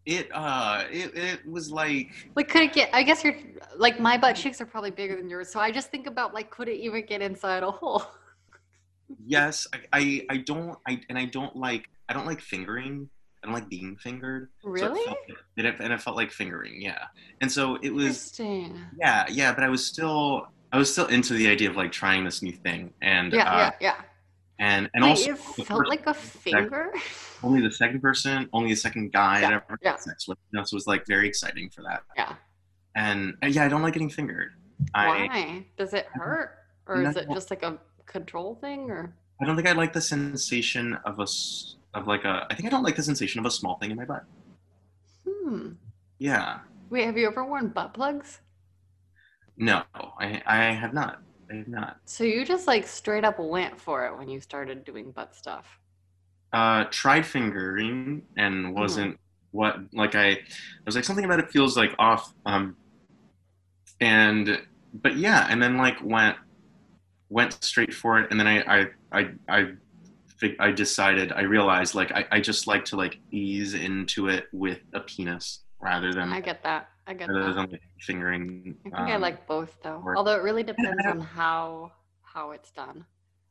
It 0.06 0.30
uh 0.34 0.86
it, 0.90 1.16
it 1.16 1.46
was 1.46 1.70
like 1.72 2.12
Like, 2.36 2.48
could 2.50 2.62
it 2.64 2.74
get? 2.74 2.90
I 2.94 3.04
guess 3.04 3.24
you're 3.24 3.36
like 3.78 4.00
my 4.00 4.18
butt 4.18 4.36
cheeks 4.36 4.62
are 4.62 4.66
probably 4.66 4.92
bigger 4.92 5.16
than 5.18 5.30
yours, 5.30 5.52
so 5.52 5.60
I 5.60 5.72
just 5.72 5.92
think 5.92 6.08
about 6.08 6.34
like, 6.34 6.50
could 6.50 6.68
it 6.70 6.80
even 6.80 7.06
get 7.06 7.22
inside 7.22 7.64
a 7.64 7.72
hole? 7.72 8.04
yes 9.26 9.68
I, 9.74 9.80
I 9.94 10.26
I 10.30 10.38
don't 10.38 10.78
I 10.88 11.02
and 11.10 11.18
I 11.18 11.26
don't 11.26 11.56
like 11.56 11.86
I 12.10 12.14
don't 12.14 12.26
like 12.26 12.42
fingering. 12.42 13.10
I 13.44 13.48
don't 13.48 13.56
like 13.56 13.70
being 13.70 13.98
fingered. 13.98 14.50
So 14.76 14.86
it 14.88 14.94
Really? 14.94 15.00
felt 15.00 15.18
and 15.58 15.68
it, 15.68 15.76
and 15.80 15.94
it 15.94 16.02
felt 16.02 16.16
like 16.16 16.32
fingering, 16.32 16.82
yeah. 16.82 17.06
And 17.42 17.52
so 17.52 17.78
it 17.82 17.94
was 17.94 18.34
Interesting. 18.34 18.82
Yeah, 19.00 19.26
yeah, 19.30 19.54
but 19.56 19.64
I 19.66 19.70
was 19.70 19.88
still 19.88 20.48
I 20.74 20.78
was 20.80 20.92
still 20.92 21.08
into 21.08 21.34
the 21.36 21.50
idea 21.50 21.70
of 21.72 21.78
like 21.78 21.92
trying 21.94 22.26
this 22.26 22.44
new 22.44 22.54
thing, 22.54 22.94
and 23.02 23.34
Yeah, 23.34 23.48
uh, 23.48 23.70
yeah, 23.70 23.72
yeah. 23.80 24.02
And 24.62 24.90
and 24.94 25.04
Wait, 25.04 25.10
also 25.10 25.32
it 25.32 25.66
felt 25.66 25.88
like 25.88 26.06
a 26.08 26.14
finger. 26.14 26.94
only 27.44 27.62
the 27.62 27.72
second 27.72 28.00
person, 28.00 28.48
only 28.54 28.70
the 28.70 28.76
second 28.76 29.12
guy 29.12 29.38
I'd 29.38 29.42
Yeah, 29.42 29.56
ever 29.68 29.80
yeah. 29.82 29.92
had 29.92 30.00
sex 30.00 30.28
with. 30.28 30.38
You 30.52 30.60
know, 30.60 30.64
so 30.64 30.76
it 30.76 30.78
was 30.78 30.88
like 30.88 31.06
very 31.08 31.28
exciting 31.28 31.70
for 31.70 31.82
that. 31.82 32.04
Yeah. 32.16 32.36
And 32.96 33.34
uh, 33.44 33.48
yeah, 33.48 33.66
I 33.66 33.68
don't 33.68 33.82
like 33.82 33.94
getting 33.94 34.10
fingered. 34.10 34.52
I 34.94 35.08
Why? 35.08 35.66
Does 35.78 35.94
it 35.94 36.06
hurt, 36.14 36.58
or 36.88 37.02
is 37.02 37.16
it 37.16 37.28
just 37.32 37.50
like 37.50 37.64
a 37.64 37.78
control 38.06 38.56
thing, 38.62 38.90
or? 38.92 39.14
I 39.42 39.46
don't 39.46 39.56
think 39.56 39.68
I 39.68 39.72
like 39.74 39.94
the 39.94 40.02
sensation 40.02 40.94
of 41.06 41.20
a 41.20 41.28
of 41.98 42.08
like 42.08 42.24
a. 42.24 42.46
I 42.50 42.54
think 42.56 42.68
I 42.68 42.70
don't 42.70 42.84
like 42.84 42.96
the 42.96 43.04
sensation 43.04 43.40
of 43.40 43.46
a 43.46 43.52
small 43.52 43.78
thing 43.80 43.90
in 43.92 43.98
my 43.98 44.06
butt. 44.06 44.26
Hmm. 45.28 45.70
Yeah. 46.20 46.60
Wait, 46.92 47.06
have 47.06 47.18
you 47.18 47.26
ever 47.28 47.44
worn 47.44 47.70
butt 47.70 47.94
plugs? 47.96 48.42
No, 49.58 49.84
I 50.20 50.42
I 50.46 50.64
have 50.74 50.94
not. 50.94 51.22
Not. 51.52 51.98
So 52.06 52.24
you 52.24 52.46
just 52.46 52.68
like 52.68 52.88
straight 52.88 53.26
up 53.26 53.40
went 53.40 53.80
for 53.80 54.06
it 54.06 54.18
when 54.18 54.30
you 54.30 54.40
started 54.42 54.84
doing 54.86 55.12
butt 55.12 55.36
stuff. 55.36 55.80
uh, 56.54 56.86
tried 56.92 57.26
fingering 57.26 58.24
and 58.38 58.74
wasn't 58.76 59.18
what 59.52 59.78
like 59.94 60.16
I, 60.16 60.30
I 60.32 60.38
was 60.86 60.96
like 60.96 61.06
something 61.06 61.26
about 61.26 61.40
it 61.40 61.52
feels 61.52 61.78
like 61.78 61.94
off. 62.00 62.34
Um, 62.46 62.76
and 64.00 64.62
but 64.94 65.18
yeah, 65.18 65.48
and 65.50 65.62
then 65.62 65.78
like 65.78 65.98
went 66.04 66.38
went 67.30 67.64
straight 67.64 67.94
for 67.94 68.20
it, 68.20 68.32
and 68.32 68.40
then 68.40 68.48
I 68.48 68.82
I 68.82 68.88
I 69.12 69.32
I, 69.50 70.56
I 70.60 70.72
decided 70.72 71.32
I 71.32 71.42
realized 71.42 71.96
like 71.96 72.12
I, 72.12 72.26
I 72.32 72.40
just 72.42 72.68
like 72.68 72.86
to 72.86 72.96
like 72.98 73.20
ease 73.32 73.74
into 73.74 74.28
it 74.28 74.48
with 74.52 74.80
a 74.94 75.00
penis 75.02 75.64
rather 75.82 76.14
than 76.14 76.32
I 76.34 76.42
get 76.42 76.64
that. 76.64 76.91
I 77.08 77.14
get 77.14 77.30
rather 77.30 77.48
that. 77.48 77.56
than 77.56 77.72
like, 77.72 77.82
fingering. 78.02 78.76
I 78.86 78.90
think 78.90 79.10
I 79.10 79.16
um, 79.16 79.22
like 79.22 79.48
both 79.48 79.76
though. 79.84 80.02
or- 80.06 80.16
Although 80.18 80.36
it 80.36 80.44
really 80.44 80.64
depends 80.64 81.06
on 81.06 81.20
how 81.20 81.92
how 82.24 82.52
it's 82.52 82.72
done. 82.72 83.06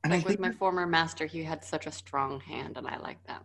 and 0.04 0.12
I 0.12 0.16
Like 0.16 0.24
with 0.24 0.38
think 0.38 0.40
my 0.40 0.50
former 0.52 0.86
master, 0.86 1.26
he 1.26 1.42
had 1.42 1.64
such 1.64 1.86
a 1.86 1.92
strong 1.92 2.40
hand, 2.40 2.76
and 2.78 2.86
I 2.86 2.96
like 2.98 3.22
that. 3.26 3.44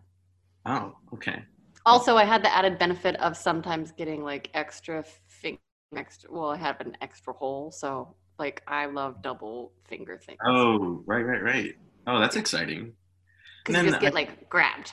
oh 0.66 0.96
okay 1.14 1.42
Also, 1.84 2.16
I 2.16 2.24
had 2.24 2.42
the 2.42 2.54
added 2.54 2.78
benefit 2.78 3.16
of 3.16 3.36
sometimes 3.36 3.92
getting 3.92 4.24
like 4.24 4.50
extra 4.54 5.04
fing 5.28 5.58
extra. 5.96 6.32
Well, 6.32 6.50
I 6.50 6.56
have 6.56 6.80
an 6.80 6.96
extra 7.00 7.32
hole, 7.32 7.70
so 7.70 8.14
like 8.38 8.62
I 8.66 8.86
love 8.86 9.22
double 9.22 9.72
finger 9.88 10.18
things. 10.18 10.38
oh 10.46 11.02
right 11.06 11.22
right 11.24 11.42
right 11.42 11.74
oh 12.06 12.18
that's 12.20 12.36
exciting 12.36 12.92
because 13.64 13.76
you 13.82 13.82
then 13.84 13.92
just 13.92 14.00
get 14.00 14.12
I- 14.12 14.14
like 14.14 14.48
grabbed. 14.48 14.92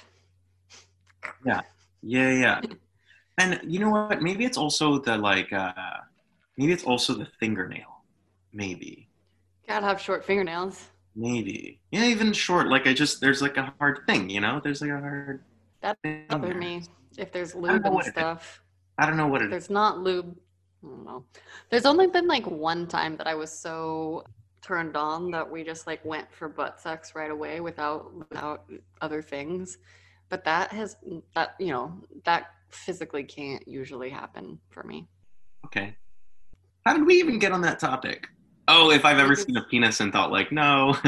Yeah, 1.46 1.62
yeah 2.02 2.30
yeah 2.32 2.62
and 3.38 3.60
you 3.64 3.80
know 3.80 3.90
what 3.90 4.22
maybe 4.22 4.46
it's 4.46 4.58
also 4.58 5.00
the 5.00 5.18
like 5.18 5.52
uh 5.54 5.74
maybe 6.58 6.72
it's 6.72 6.84
also 6.84 7.14
the 7.14 7.28
fingernail 7.40 8.04
maybe 8.54 9.10
Gotta 9.68 9.86
have 9.86 10.00
short 10.02 10.24
fingernails. 10.26 10.90
maybe 11.16 11.80
yeah 11.92 12.06
even 12.06 12.34
short 12.34 12.68
like 12.68 12.86
i 12.88 12.94
just 12.94 13.22
there's 13.22 13.42
like 13.42 13.58
a 13.58 13.74
hard 13.80 14.00
thing 14.08 14.30
you 14.30 14.42
know 14.42 14.60
there's 14.64 14.82
like 14.82 14.92
a 14.92 15.00
hard 15.00 15.44
That 15.82 15.98
bother 16.30 16.54
me 16.54 16.84
if 17.18 17.32
there's 17.32 17.56
lube 17.56 17.86
and 17.86 17.94
what 17.94 18.06
it 18.06 18.10
is. 18.10 18.14
stuff. 18.14 18.62
i 18.98 19.06
don't 19.06 19.18
know 19.18 19.28
what 19.28 19.42
it 19.42 19.46
is 19.46 19.52
there's 19.52 19.70
not 19.70 20.00
lube, 20.00 20.36
I 20.84 20.88
don't 20.90 21.06
know. 21.06 21.24
There's 21.70 21.86
only 21.86 22.08
been 22.08 22.28
like 22.28 22.46
one 22.46 22.88
time 22.88 23.16
that 23.18 23.26
I 23.26 23.36
was 23.36 23.50
so 23.52 24.26
turned 24.62 24.98
on 24.98 25.32
that 25.32 25.50
we 25.50 25.64
just 25.64 25.88
like 25.88 26.04
went 26.04 26.28
for 26.38 26.50
butt 26.50 26.78
sex 26.80 27.16
right 27.16 27.32
away 27.32 27.62
without 27.62 28.14
without 28.14 28.66
other 29.00 29.22
things. 29.22 29.78
But 30.28 30.44
that 30.44 30.72
has 30.74 30.98
that 31.36 31.56
you 31.58 31.72
know 31.72 31.94
that 32.26 32.48
physically 32.74 33.24
can't 33.24 33.68
usually 33.68 34.10
happen 34.10 34.60
for 34.70 34.84
me. 34.84 35.08
okay 35.66 35.96
how 36.86 36.94
did 36.94 37.06
we 37.06 37.16
even 37.16 37.40
get 37.40 37.52
on 37.52 37.62
that 37.62 37.80
topic 37.80 38.28
oh 38.68 38.92
if 38.92 39.04
i've 39.06 39.20
ever 39.20 39.36
seen 39.36 39.58
a 39.58 39.64
penis 39.64 40.00
and 40.00 40.12
thought 40.14 40.32
like 40.32 40.52
no 40.52 40.96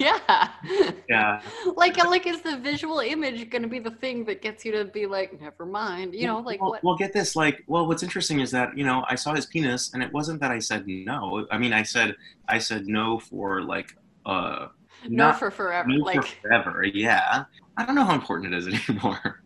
yeah. 0.00 0.48
yeah 1.08 1.40
Like 1.76 1.96
like 2.04 2.26
is 2.26 2.40
the 2.42 2.56
visual 2.58 3.00
image 3.00 3.48
going 3.50 3.62
to 3.62 3.68
be 3.68 3.78
the 3.78 3.90
thing 3.90 4.24
that 4.26 4.40
gets 4.42 4.64
you 4.64 4.72
to 4.72 4.84
be 4.84 5.06
like 5.06 5.40
never 5.40 5.66
mind, 5.66 6.14
you 6.14 6.26
know, 6.26 6.38
like 6.38 6.60
well, 6.60 6.70
what 6.70 6.84
well 6.84 6.96
get 6.96 7.12
this 7.12 7.36
like 7.36 7.62
well 7.66 7.86
what's 7.86 8.02
interesting 8.02 8.40
is 8.40 8.50
that 8.50 8.76
you 8.76 8.84
know 8.84 9.04
i 9.08 9.14
saw 9.14 9.34
his 9.34 9.46
penis 9.46 9.92
and 9.92 10.02
it 10.02 10.12
wasn't 10.12 10.40
that 10.40 10.50
i 10.50 10.58
said 10.58 10.86
no 10.86 11.46
i 11.50 11.58
mean 11.58 11.72
i 11.72 11.82
said 11.82 12.14
i 12.48 12.58
said 12.58 12.86
no 12.86 13.18
for 13.18 13.62
like 13.62 13.88
uh 14.26 14.66
no 15.08 15.26
not 15.26 15.38
for 15.38 15.50
forever. 15.50 15.88
no 15.88 16.04
Like 16.04 16.22
for 16.22 16.36
forever 16.42 16.84
yeah 16.84 17.44
i 17.76 17.84
don't 17.84 17.94
know 17.94 18.04
how 18.04 18.14
important 18.14 18.54
it 18.54 18.56
is 18.58 18.66
anymore 18.88 19.41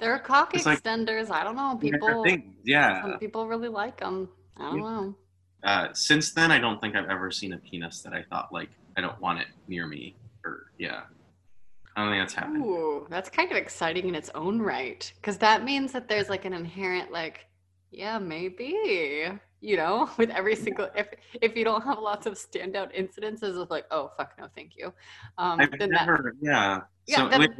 there 0.00 0.12
are 0.12 0.18
cock 0.18 0.54
It's 0.54 0.66
like- 0.66 0.82
extenders. 0.82 1.30
I 1.30 1.42
don't 1.44 1.56
know. 1.56 1.76
People 1.80 2.24
yeah 2.64 3.02
some 3.02 3.18
people 3.18 3.46
really 3.46 3.68
like 3.68 3.98
them. 4.00 4.28
I 4.56 4.62
don't 4.62 4.76
Yeah. 4.76 4.82
know. 4.82 5.16
uh, 5.64 5.88
since 5.92 6.32
then, 6.32 6.50
I 6.52 6.58
don't 6.58 6.80
think 6.80 6.94
I've 6.96 7.08
ever 7.10 7.30
seen 7.30 7.52
a 7.52 7.58
penis 7.58 8.02
that 8.02 8.12
I 8.12 8.22
thought 8.30 8.52
like 8.52 8.70
I 8.96 9.00
don't 9.00 9.20
want 9.20 9.40
it 9.40 9.48
near 9.68 9.86
me. 9.86 10.16
Or 10.44 10.70
yeah, 10.78 11.02
I 11.96 12.02
don't 12.02 12.12
think 12.12 12.22
that's 12.22 12.34
happened. 12.34 12.64
Ooh, 12.64 13.06
that's 13.10 13.28
kind 13.28 13.50
of 13.50 13.56
exciting 13.56 14.08
in 14.08 14.14
its 14.14 14.30
own 14.34 14.60
right. 14.60 15.10
Because 15.16 15.38
that 15.38 15.64
means 15.64 15.92
that 15.92 16.08
there's 16.08 16.28
like 16.28 16.44
an 16.44 16.52
inherent, 16.52 17.10
like, 17.10 17.46
yeah, 17.90 18.18
maybe, 18.18 19.28
you 19.60 19.76
know, 19.76 20.08
with 20.18 20.30
every 20.30 20.54
single, 20.56 20.88
if 20.94 21.08
if 21.42 21.56
you 21.56 21.64
don't 21.64 21.82
have 21.82 21.98
lots 21.98 22.26
of 22.26 22.34
standout 22.34 22.94
incidences 22.96 23.60
of 23.60 23.70
like, 23.70 23.86
oh, 23.90 24.12
fuck 24.16 24.34
no, 24.38 24.46
thank 24.54 24.72
you. 24.76 24.92
Um, 25.38 25.60
I've 25.60 25.70
then, 25.78 25.90
that, 25.90 26.06
never, 26.06 26.34
yeah. 26.40 26.80
Yeah, 27.06 27.16
so 27.16 27.28
then- 27.28 27.40
wait, 27.40 27.50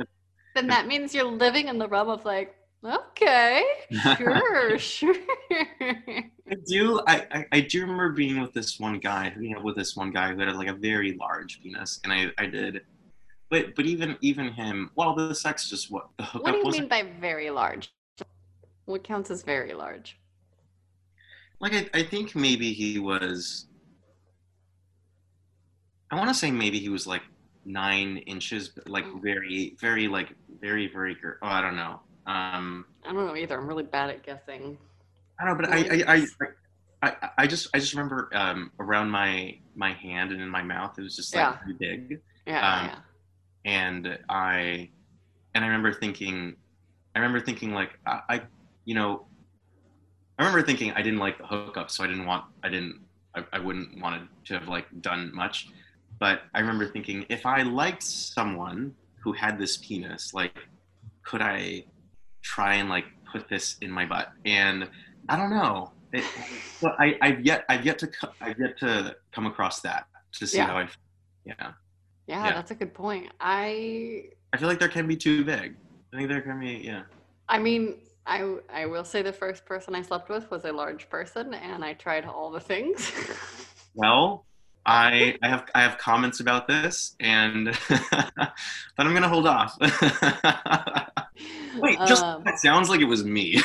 then 0.56 0.66
that 0.68 0.86
means 0.86 1.14
you're 1.14 1.24
living 1.24 1.68
in 1.68 1.78
the 1.78 1.88
realm 1.88 2.08
of 2.08 2.24
like, 2.24 2.54
okay, 2.84 3.64
sure, 4.16 4.78
sure. 4.78 5.14
I 5.90 6.54
do. 6.66 7.00
I, 7.06 7.26
I 7.30 7.46
I 7.52 7.60
do 7.60 7.82
remember 7.82 8.10
being 8.10 8.40
with 8.40 8.52
this 8.52 8.80
one 8.80 8.98
guy. 8.98 9.34
You 9.38 9.54
know, 9.54 9.60
with 9.60 9.76
this 9.76 9.96
one 9.96 10.10
guy 10.10 10.32
who 10.32 10.40
had 10.40 10.54
like 10.56 10.68
a 10.68 10.74
very 10.74 11.16
large 11.20 11.62
penis, 11.62 12.00
and 12.04 12.12
I 12.12 12.30
I 12.38 12.46
did. 12.46 12.82
But 13.50 13.74
but 13.76 13.86
even 13.86 14.16
even 14.20 14.52
him, 14.52 14.90
well, 14.96 15.14
the 15.14 15.34
sex 15.34 15.68
just 15.68 15.90
what 15.90 16.08
the 16.18 16.24
hookup 16.24 16.42
what 16.42 16.52
do 16.52 16.58
you 16.58 16.82
mean 16.82 16.88
by 16.88 17.04
very 17.20 17.50
large? 17.50 17.92
What 18.86 19.04
counts 19.04 19.30
as 19.30 19.42
very 19.42 19.74
large? 19.74 20.16
like 21.60 21.74
I, 21.74 21.88
I 21.94 22.02
think 22.02 22.34
maybe 22.34 22.72
he 22.72 22.98
was 22.98 23.66
i 26.10 26.16
want 26.16 26.28
to 26.28 26.34
say 26.34 26.50
maybe 26.50 26.78
he 26.78 26.88
was 26.88 27.06
like 27.06 27.22
nine 27.66 28.18
inches 28.26 28.68
but 28.68 28.88
like 28.88 29.04
Mm. 29.04 29.22
very 29.22 29.76
very 29.80 30.06
like 30.08 30.32
very 30.60 30.86
very 30.92 31.14
gir- 31.20 31.38
oh 31.42 31.48
i 31.48 31.60
don't 31.60 31.76
know 31.76 32.00
um 32.26 32.86
I 33.04 33.12
don't 33.12 33.26
know 33.26 33.36
either. 33.36 33.58
I'm 33.58 33.66
really 33.66 33.82
bad 33.84 34.10
at 34.10 34.24
guessing. 34.24 34.78
i 35.40 35.44
don't 35.44 35.58
know 35.58 35.66
but 35.66 35.72
I, 35.74 35.78
I 36.14 36.14
i 36.14 36.26
i 37.08 37.28
i 37.38 37.46
just 37.46 37.68
i 37.74 37.78
just 37.78 37.92
remember 37.94 38.30
um 38.34 38.70
around 38.80 39.10
my 39.10 39.58
my 39.74 39.92
hand 39.92 40.32
and 40.32 40.40
in 40.40 40.48
my 40.48 40.62
mouth 40.62 40.98
it 40.98 41.02
was 41.02 41.16
just 41.16 41.34
like 41.34 41.42
Yeah. 41.42 41.52
pretty 41.52 41.78
big 41.78 42.20
Yeah, 42.46 42.62
Um, 42.66 42.86
yeah. 42.86 42.98
and 43.64 44.18
i 44.30 44.90
and 45.54 45.64
i 45.64 45.66
remember 45.66 45.92
thinking 45.92 46.56
i 47.14 47.18
remember 47.18 47.40
thinking 47.40 47.72
like 47.74 47.98
i, 48.06 48.20
I 48.28 48.42
you 48.84 48.94
know 48.94 49.26
i 50.38 50.44
remember 50.44 50.62
thinking 50.64 50.92
i 50.92 51.02
didn't 51.02 51.18
like 51.18 51.38
the 51.38 51.46
hookup 51.46 51.90
so 51.90 52.04
i 52.04 52.06
didn't 52.06 52.26
want 52.26 52.44
i 52.62 52.68
didn't 52.68 53.00
I, 53.36 53.44
I 53.54 53.58
wouldn't 53.58 54.00
wanted 54.00 54.28
to 54.46 54.54
have 54.58 54.68
like 54.68 54.86
done 55.00 55.30
much 55.34 55.68
but 56.18 56.42
i 56.54 56.60
remember 56.60 56.86
thinking 56.86 57.24
if 57.28 57.46
i 57.46 57.62
liked 57.62 58.02
someone 58.02 58.94
who 59.22 59.32
had 59.32 59.58
this 59.58 59.76
penis 59.78 60.32
like 60.34 60.56
could 61.24 61.42
i 61.42 61.84
try 62.42 62.74
and 62.74 62.88
like 62.88 63.06
put 63.30 63.48
this 63.48 63.76
in 63.80 63.90
my 63.90 64.06
butt 64.06 64.32
and 64.44 64.88
i 65.28 65.36
don't 65.36 65.50
know 65.50 65.90
it, 66.12 66.24
but 66.80 66.94
I, 66.98 67.16
I've 67.20 67.44
yet 67.44 67.64
I've 67.68 67.84
yet 67.84 67.98
to 67.98 68.10
I've 68.40 68.58
yet 68.58 68.78
to 68.78 69.16
come 69.32 69.46
across 69.46 69.80
that 69.80 70.06
to 70.32 70.46
see 70.46 70.58
Yeah. 70.58 70.66
how 70.66 70.78
I 70.78 70.88
yeah 71.44 71.54
yeah. 71.58 72.44
yeah. 72.44 72.52
that's 72.52 72.70
a 72.70 72.74
good 72.74 72.94
point. 72.94 73.30
I 73.40 74.24
I 74.52 74.56
feel 74.56 74.68
like 74.68 74.78
there 74.78 74.88
can 74.88 75.06
be 75.06 75.16
too 75.16 75.44
big. 75.44 75.76
I 76.12 76.16
think 76.16 76.28
there 76.28 76.40
can 76.40 76.60
be, 76.60 76.80
yeah. 76.84 77.02
I 77.48 77.58
mean, 77.58 77.96
I 78.26 78.56
I 78.72 78.86
will 78.86 79.04
say 79.04 79.22
the 79.22 79.32
first 79.32 79.64
person 79.64 79.94
I 79.94 80.02
slept 80.02 80.28
with 80.28 80.50
was 80.50 80.64
a 80.64 80.72
large 80.72 81.08
person, 81.10 81.54
and 81.54 81.84
I 81.84 81.94
tried 81.94 82.24
all 82.24 82.50
the 82.50 82.60
things. 82.60 83.12
Well, 83.98 84.44
I 84.86 85.36
I 85.42 85.48
have 85.48 85.64
I 85.74 85.82
have 85.82 85.98
comments 85.98 86.40
about 86.40 86.68
this, 86.68 87.16
and 87.20 87.66
but 87.88 88.52
I'm 88.98 89.12
gonna 89.14 89.28
hold 89.28 89.46
off. 89.46 89.76
Wait, 91.78 91.98
just 92.06 92.24
Um, 92.24 92.46
it 92.46 92.58
sounds 92.58 92.88
like 92.88 93.00
it 93.00 93.04
was 93.04 93.24
me. 93.24 93.60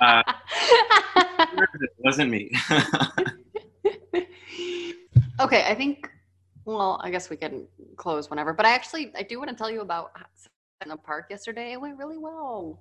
Uh, 0.00 0.22
it 1.52 1.90
wasn't 1.98 2.30
me. 2.30 2.50
okay, 5.40 5.64
I 5.66 5.74
think. 5.74 6.10
Well, 6.64 7.00
I 7.02 7.10
guess 7.10 7.30
we 7.30 7.36
can 7.36 7.66
close 7.96 8.30
whenever. 8.30 8.52
But 8.52 8.66
I 8.66 8.72
actually, 8.74 9.12
I 9.16 9.22
do 9.22 9.38
want 9.38 9.50
to 9.50 9.56
tell 9.56 9.70
you 9.70 9.80
about 9.80 10.12
in 10.82 10.88
the 10.90 10.96
park 10.96 11.26
yesterday. 11.30 11.72
It 11.72 11.80
went 11.80 11.98
really 11.98 12.18
well. 12.18 12.80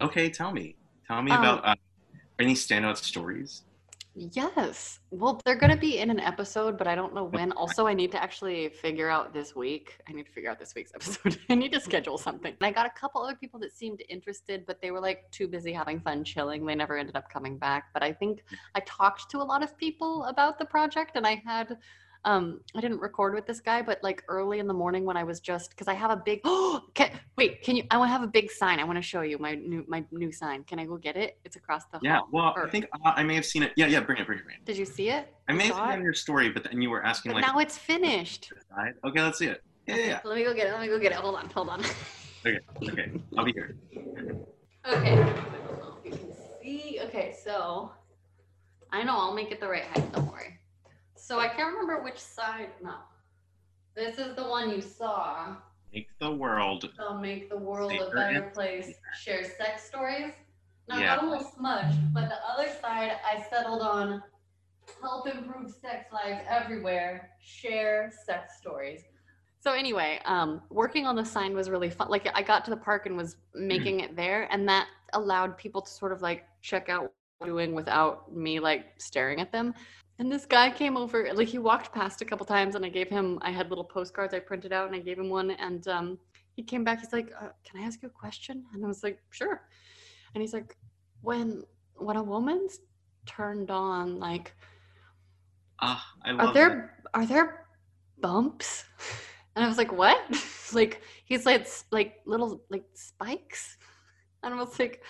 okay, 0.00 0.28
tell 0.28 0.52
me. 0.52 0.76
Tell 1.06 1.22
me 1.22 1.30
Um, 1.30 1.38
about 1.40 1.64
uh, 1.64 1.74
any 2.42 2.54
standout 2.54 2.96
stories. 2.96 3.62
Yes. 4.14 5.00
Well, 5.10 5.40
they're 5.44 5.56
going 5.56 5.72
to 5.72 5.78
be 5.78 5.98
in 5.98 6.10
an 6.10 6.20
episode, 6.20 6.76
but 6.76 6.86
I 6.86 6.94
don't 6.94 7.14
know 7.14 7.24
when. 7.24 7.52
Also, 7.62 7.86
I 7.86 7.94
need 7.94 8.10
to 8.12 8.22
actually 8.22 8.68
figure 8.68 9.08
out 9.08 9.32
this 9.32 9.54
week. 9.54 9.98
I 10.08 10.12
need 10.12 10.26
to 10.26 10.32
figure 10.32 10.50
out 10.50 10.58
this 10.58 10.74
week's 10.74 10.92
episode. 10.94 11.38
I 11.48 11.54
need 11.54 11.72
to 11.72 11.80
schedule 11.80 12.18
something. 12.18 12.54
And 12.60 12.66
I 12.66 12.72
got 12.72 12.86
a 12.86 12.90
couple 12.90 13.22
other 13.22 13.36
people 13.36 13.60
that 13.60 13.72
seemed 13.72 14.02
interested, 14.08 14.64
but 14.66 14.82
they 14.82 14.90
were 14.90 15.00
like 15.00 15.30
too 15.30 15.46
busy 15.46 15.72
having 15.72 16.00
fun 16.00 16.24
chilling. 16.24 16.66
They 16.66 16.74
never 16.74 16.96
ended 16.98 17.16
up 17.16 17.30
coming 17.30 17.56
back. 17.56 17.84
But 17.94 18.02
I 18.02 18.12
think 18.12 18.38
mm. 18.38 18.56
I 18.74 18.80
talked 18.80 19.30
to 19.30 19.38
a 19.38 19.44
lot 19.44 19.62
of 19.62 19.76
people 19.78 20.24
about 20.24 20.58
the 20.58 20.64
project 20.64 21.12
and 21.14 21.26
I 21.26 21.42
had 21.46 21.78
um 22.24 22.60
I 22.76 22.80
didn't 22.80 23.00
record 23.00 23.34
with 23.34 23.46
this 23.46 23.60
guy, 23.60 23.82
but 23.82 23.98
like 24.02 24.22
early 24.28 24.58
in 24.58 24.66
the 24.66 24.74
morning 24.74 25.04
when 25.04 25.16
I 25.16 25.24
was 25.24 25.40
just 25.40 25.70
because 25.70 25.88
I 25.88 25.94
have 25.94 26.10
a 26.10 26.16
big 26.16 26.40
oh 26.44 26.82
can, 26.94 27.10
wait, 27.36 27.62
can 27.62 27.76
you 27.76 27.84
I 27.90 27.96
want 27.98 28.08
to 28.08 28.12
have 28.12 28.22
a 28.22 28.28
big 28.28 28.50
sign. 28.50 28.78
I 28.78 28.84
want 28.84 28.96
to 28.96 29.02
show 29.02 29.22
you 29.22 29.38
my 29.38 29.54
new 29.54 29.84
my 29.88 30.04
new 30.12 30.30
sign. 30.32 30.64
Can 30.64 30.78
I 30.78 30.84
go 30.86 30.96
get 30.96 31.16
it? 31.16 31.38
It's 31.44 31.56
across 31.56 31.84
the 31.86 31.98
Yeah, 32.02 32.18
hall. 32.18 32.28
well, 32.32 32.52
Or- 32.56 32.66
I 32.66 32.70
think 32.70 32.86
uh, 33.04 33.12
I 33.16 33.22
may 33.22 33.34
have 33.34 33.44
seen 33.46 33.62
it. 33.62 33.72
Yeah, 33.76 33.86
yeah, 33.86 34.00
bring 34.00 34.18
it, 34.18 34.26
bring 34.26 34.38
it, 34.38 34.44
bring 34.44 34.56
it. 34.56 34.64
Did 34.64 34.76
you 34.76 34.84
see 34.84 35.08
it? 35.10 35.32
I 35.48 35.52
You 35.52 35.58
may 35.58 35.66
have 35.66 35.76
seen 35.76 35.90
it 35.90 35.94
in 35.98 36.02
your 36.02 36.14
story, 36.14 36.50
but 36.50 36.64
then 36.64 36.80
you 36.80 36.90
were 36.90 37.04
asking 37.04 37.32
But 37.32 37.42
like 37.42 37.46
now 37.52 37.58
it's 37.58 37.76
finished. 37.78 38.52
Okay, 39.04 39.20
let's 39.22 39.38
see 39.38 39.46
it. 39.46 39.62
Yeah, 39.86 39.96
yeah, 39.96 40.06
yeah. 40.06 40.20
Let 40.24 40.36
me 40.36 40.44
go 40.44 40.54
get 40.54 40.68
it. 40.68 40.72
Let 40.72 40.80
me 40.80 40.86
go 40.86 40.98
get 40.98 41.12
it. 41.12 41.18
Hold 41.18 41.34
on. 41.36 41.48
Hold 41.50 41.68
on. 41.68 41.82
Okay, 42.44 42.58
okay, 42.90 43.12
I'll 43.38 43.44
be 43.44 43.52
here. 43.52 43.76
okay. 44.84 45.12
I 45.12 45.14
don't 45.14 45.78
know 45.78 45.94
if 46.04 46.04
you 46.04 46.10
can 46.10 46.32
see. 46.60 46.98
Okay, 47.04 47.36
so 47.44 47.92
I 48.90 49.04
know 49.04 49.16
I'll 49.16 49.32
make 49.34 49.52
it 49.52 49.60
the 49.60 49.68
right 49.68 49.84
height. 49.84 50.12
Don't 50.12 50.26
worry. 50.32 50.58
So 51.22 51.38
I 51.38 51.46
can't 51.46 51.72
remember 51.72 52.02
which 52.02 52.18
side. 52.18 52.70
No. 52.82 52.96
This 53.94 54.18
is 54.18 54.34
the 54.34 54.42
one 54.42 54.70
you 54.70 54.80
saw. 54.80 55.54
Make 55.94 56.08
the 56.18 56.32
world. 56.32 56.90
So 56.96 57.14
make 57.14 57.48
the 57.48 57.56
world 57.56 57.92
a 57.92 58.10
better 58.10 58.50
place. 58.52 58.92
Share 59.20 59.44
sex 59.44 59.84
stories. 59.84 60.32
Now, 60.88 60.98
Yeah. 60.98 61.14
Got 61.14 61.24
a 61.24 61.28
little 61.28 61.44
smudged, 61.44 62.12
but 62.12 62.28
the 62.28 62.44
other 62.44 62.68
side 62.80 63.12
I 63.24 63.40
settled 63.48 63.82
on 63.82 64.20
help 65.00 65.28
improve 65.28 65.70
sex 65.70 66.12
lives 66.12 66.44
everywhere, 66.48 67.30
share 67.40 68.12
sex 68.26 68.58
stories. 68.58 69.04
So 69.60 69.74
anyway, 69.74 70.20
um, 70.24 70.60
working 70.70 71.06
on 71.06 71.14
the 71.14 71.24
sign 71.24 71.54
was 71.54 71.70
really 71.70 71.88
fun. 71.88 72.08
Like 72.08 72.28
I 72.34 72.42
got 72.42 72.64
to 72.64 72.70
the 72.72 72.76
park 72.76 73.06
and 73.06 73.16
was 73.16 73.36
making 73.54 74.00
it 74.00 74.16
there, 74.16 74.48
and 74.50 74.68
that 74.68 74.88
allowed 75.12 75.56
people 75.56 75.82
to 75.82 75.90
sort 75.90 76.10
of 76.10 76.20
like 76.20 76.46
check 76.62 76.88
out 76.88 77.02
what 77.02 77.12
I'm 77.42 77.46
doing 77.46 77.74
without 77.74 78.34
me 78.34 78.58
like 78.58 78.86
staring 78.98 79.40
at 79.40 79.52
them. 79.52 79.72
And 80.18 80.30
this 80.30 80.46
guy 80.46 80.70
came 80.70 80.96
over, 80.96 81.32
like 81.34 81.48
he 81.48 81.58
walked 81.58 81.92
past 81.92 82.20
a 82.20 82.24
couple 82.24 82.44
times, 82.46 82.74
and 82.74 82.84
I 82.84 82.88
gave 82.88 83.08
him. 83.08 83.38
I 83.42 83.50
had 83.50 83.70
little 83.70 83.84
postcards 83.84 84.34
I 84.34 84.38
printed 84.40 84.72
out, 84.72 84.86
and 84.86 84.94
I 84.94 85.00
gave 85.00 85.18
him 85.18 85.28
one, 85.30 85.50
and 85.52 85.86
um, 85.88 86.18
he 86.54 86.62
came 86.62 86.84
back. 86.84 87.00
He's 87.00 87.12
like, 87.12 87.32
uh, 87.40 87.48
"Can 87.64 87.80
I 87.80 87.84
ask 87.84 88.02
you 88.02 88.08
a 88.08 88.10
question?" 88.10 88.64
And 88.72 88.84
I 88.84 88.88
was 88.88 89.02
like, 89.02 89.18
"Sure." 89.30 89.62
And 90.34 90.42
he's 90.42 90.52
like, 90.52 90.76
"When 91.22 91.64
when 91.96 92.16
a 92.16 92.22
woman's 92.22 92.78
turned 93.26 93.70
on, 93.70 94.18
like, 94.18 94.54
Ah, 95.80 96.04
I 96.24 96.32
are 96.32 96.52
there 96.52 96.94
are 97.14 97.26
there 97.26 97.66
bumps?" 98.20 98.84
And 99.54 99.62
I 99.62 99.68
was 99.68 99.76
like, 99.76 99.92
"What?" 99.92 100.18
like 100.72 101.02
he's 101.24 101.44
like 101.44 101.66
like 101.90 102.20
little 102.26 102.62
like 102.70 102.84
spikes, 102.94 103.76
and 104.42 104.54
I 104.54 104.56
was 104.58 104.78
like. 104.78 105.02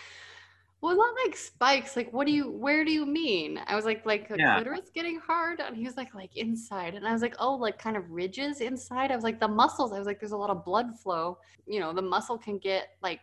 Well, 0.83 0.97
not 0.97 1.15
like 1.25 1.37
spikes. 1.37 1.97
Like, 1.97 2.13
what 2.13 2.27
do 2.27 2.33
you? 2.33 2.51
Where 2.51 2.85
do 2.85 2.91
you 2.93 3.07
mean? 3.07 3.61
I 3.67 3.77
was 3.77 3.85
like, 3.85 4.05
like 4.05 4.29
the 4.29 4.39
Yeah. 4.39 4.53
clitoris 4.53 4.91
getting 4.93 5.21
hard, 5.21 5.61
and 5.61 5.77
he 5.77 5.85
was 5.85 5.97
like, 5.97 6.13
like 6.13 6.37
inside, 6.37 6.95
and 6.97 7.07
I 7.07 7.13
was 7.13 7.23
like, 7.23 7.37
oh, 7.39 7.55
like 7.55 7.79
kind 7.79 7.97
of 7.97 8.11
ridges 8.11 8.61
inside. 8.61 9.13
I 9.13 9.15
was 9.15 9.23
like, 9.25 9.39
the 9.39 9.47
muscles. 9.49 9.93
I 9.93 9.99
was 9.99 10.07
like, 10.09 10.19
there's 10.19 10.33
a 10.33 10.37
lot 10.37 10.51
of 10.51 10.65
blood 10.65 10.99
flow. 10.99 11.39
You 11.67 11.79
know, 11.79 11.93
the 11.93 12.03
muscle 12.03 12.37
can 12.37 12.59
get 12.59 12.89
like 13.01 13.21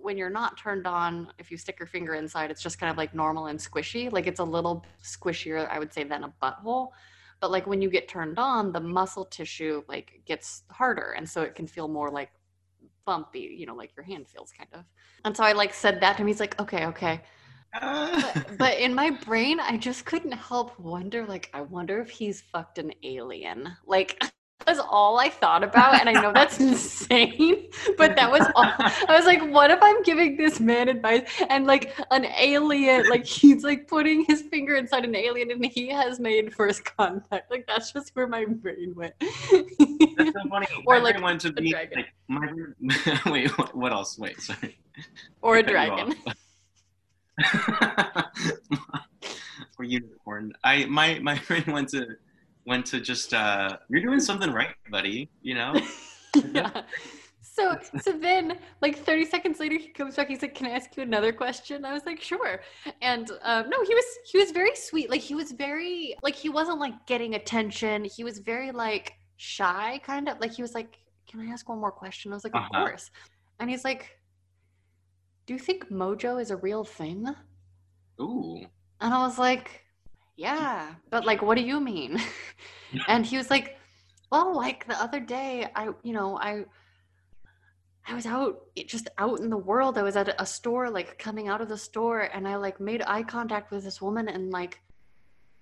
when 0.00 0.16
you're 0.18 0.30
not 0.30 0.58
turned 0.58 0.86
on. 0.86 1.32
If 1.38 1.50
you 1.50 1.56
stick 1.56 1.78
your 1.78 1.86
finger 1.86 2.14
inside, 2.14 2.50
it's 2.50 2.62
just 2.62 2.80
kind 2.80 2.90
of 2.90 2.96
like 2.96 3.14
normal 3.14 3.46
and 3.46 3.58
squishy. 3.58 4.10
Like 4.10 4.26
it's 4.26 4.40
a 4.40 4.44
little 4.44 4.84
squishier, 5.02 5.68
I 5.68 5.78
would 5.78 5.92
say, 5.92 6.04
than 6.04 6.24
a 6.24 6.34
butthole. 6.42 6.88
But 7.40 7.52
like 7.52 7.68
when 7.68 7.80
you 7.80 7.88
get 7.90 8.08
turned 8.08 8.38
on, 8.38 8.72
the 8.72 8.80
muscle 8.80 9.24
tissue 9.24 9.84
like 9.88 10.22
gets 10.26 10.64
harder, 10.70 11.12
and 11.16 11.28
so 11.28 11.42
it 11.42 11.54
can 11.54 11.68
feel 11.68 11.86
more 11.88 12.10
like 12.10 12.30
bumpy. 13.08 13.46
You 13.58 13.64
know, 13.66 13.74
like 13.82 13.92
your 13.96 14.04
hand 14.04 14.28
feels 14.28 14.52
kind 14.52 14.68
of. 14.74 14.84
And 15.24 15.34
so 15.36 15.42
I 15.42 15.52
like 15.52 15.72
said 15.72 16.00
that 16.02 16.16
to 16.16 16.22
him. 16.22 16.28
He's 16.28 16.40
like, 16.40 16.60
okay, 16.60 16.84
okay. 16.92 17.22
Ah. 17.74 18.32
But, 18.34 18.58
but 18.58 18.78
in 18.78 18.92
my 18.94 19.10
brain, 19.10 19.60
I 19.60 19.78
just 19.78 20.04
couldn't 20.04 20.32
help 20.32 20.78
wonder, 20.78 21.24
like, 21.26 21.50
I 21.54 21.62
wonder 21.62 22.00
if 22.00 22.10
he's 22.10 22.42
fucked 22.52 22.78
an 22.78 22.92
alien. 23.02 23.60
Like, 23.86 24.22
was 24.68 24.78
all 24.90 25.18
I 25.18 25.28
thought 25.28 25.64
about. 25.64 26.00
And 26.00 26.08
I 26.08 26.12
know 26.20 26.32
that's 26.32 26.60
insane, 26.68 27.68
but 27.96 28.16
that 28.16 28.30
was 28.30 28.42
all. 28.54 28.64
I 28.78 29.16
was 29.16 29.24
like, 29.26 29.42
what 29.50 29.70
if 29.70 29.78
I'm 29.82 30.02
giving 30.02 30.36
this 30.36 30.60
man 30.60 30.88
advice 30.88 31.22
and 31.48 31.66
like 31.66 31.94
an 32.10 32.26
alien, 32.38 33.08
like 33.08 33.24
he's 33.26 33.64
like 33.64 33.88
putting 33.88 34.24
his 34.24 34.42
finger 34.42 34.76
inside 34.76 35.04
an 35.04 35.14
alien 35.14 35.50
and 35.50 35.64
he 35.66 35.88
has 35.88 36.20
made 36.20 36.54
first 36.54 36.84
contact? 36.96 37.50
Like, 37.50 37.66
that's 37.66 37.92
just 37.92 38.14
where 38.14 38.26
my 38.26 38.44
brain 38.44 38.94
went. 38.94 39.14
That's 39.20 40.32
so 40.32 40.48
funny. 40.48 40.66
Or, 40.86 40.94
My 40.96 41.00
like, 41.00 41.22
went 41.22 41.40
to 41.42 41.48
a 41.48 41.52
be 41.52 41.70
dragon. 41.70 41.98
like 41.98 42.12
my 42.28 42.48
wait. 43.32 43.56
What, 43.58 43.74
what 43.74 43.92
else? 43.92 44.18
Wait, 44.18 44.40
sorry. 44.40 44.78
or 45.42 45.56
a 45.56 45.62
dragon. 45.62 46.14
or 49.78 49.84
unicorn. 49.84 50.52
I 50.64 50.84
my 50.86 51.18
my 51.20 51.38
brain 51.46 51.64
went 51.66 51.88
to 51.90 52.06
went 52.68 52.86
to 52.86 53.00
just 53.00 53.34
uh 53.34 53.76
you're 53.90 54.02
doing 54.02 54.20
something 54.20 54.52
right, 54.52 54.74
buddy. 54.90 55.30
You 55.42 55.54
know. 55.54 55.74
yeah. 56.52 56.82
So 57.40 57.76
so 57.96 58.12
then 58.16 58.58
like 58.82 58.96
30 58.98 59.24
seconds 59.24 59.58
later 59.58 59.76
he 59.78 59.88
comes 59.88 60.14
back, 60.14 60.28
he's 60.28 60.42
like, 60.42 60.54
Can 60.54 60.66
I 60.66 60.70
ask 60.70 60.96
you 60.96 61.02
another 61.02 61.32
question? 61.32 61.84
I 61.84 61.92
was 61.92 62.06
like, 62.06 62.20
sure. 62.20 62.60
And 63.02 63.28
um 63.42 63.68
no, 63.68 63.82
he 63.84 63.94
was 63.94 64.04
he 64.30 64.38
was 64.38 64.52
very 64.52 64.76
sweet. 64.76 65.10
Like 65.10 65.22
he 65.22 65.34
was 65.34 65.50
very 65.52 66.14
like 66.22 66.36
he 66.36 66.50
wasn't 66.50 66.78
like 66.78 67.06
getting 67.06 67.34
attention. 67.34 68.04
He 68.04 68.22
was 68.22 68.38
very 68.38 68.70
like 68.70 69.14
shy, 69.38 70.00
kind 70.04 70.28
of 70.28 70.38
like 70.40 70.52
he 70.52 70.62
was 70.62 70.74
like, 70.74 70.98
Can 71.28 71.40
I 71.40 71.46
ask 71.52 71.68
one 71.68 71.80
more 71.80 71.90
question? 71.92 72.32
I 72.32 72.36
was 72.36 72.44
like, 72.44 72.54
Of 72.54 72.62
Uh-huh. 72.62 72.70
course. 72.70 73.10
And 73.58 73.68
he's 73.70 73.84
like, 73.84 74.20
Do 75.46 75.54
you 75.54 75.58
think 75.58 75.90
mojo 75.90 76.40
is 76.40 76.52
a 76.52 76.56
real 76.56 76.84
thing? 76.84 77.34
Ooh. 78.20 78.70
And 79.00 79.12
I 79.14 79.18
was 79.26 79.38
like, 79.38 79.84
yeah, 80.38 80.94
but 81.10 81.26
like, 81.26 81.42
what 81.42 81.56
do 81.56 81.64
you 81.64 81.80
mean? 81.80 82.22
and 83.08 83.26
he 83.26 83.36
was 83.36 83.50
like, 83.50 83.76
well, 84.30 84.54
like 84.56 84.86
the 84.86 84.94
other 85.02 85.18
day, 85.18 85.66
I, 85.74 85.88
you 86.04 86.12
know, 86.12 86.38
I, 86.38 86.64
I 88.06 88.14
was 88.14 88.24
out, 88.24 88.60
just 88.86 89.08
out 89.18 89.40
in 89.40 89.50
the 89.50 89.58
world. 89.58 89.98
I 89.98 90.04
was 90.04 90.14
at 90.14 90.40
a 90.40 90.46
store, 90.46 90.90
like 90.90 91.18
coming 91.18 91.48
out 91.48 91.60
of 91.60 91.68
the 91.68 91.76
store, 91.76 92.20
and 92.20 92.46
I 92.46 92.54
like 92.54 92.78
made 92.78 93.02
eye 93.04 93.24
contact 93.24 93.72
with 93.72 93.82
this 93.82 94.00
woman, 94.00 94.28
and 94.28 94.52
like, 94.52 94.80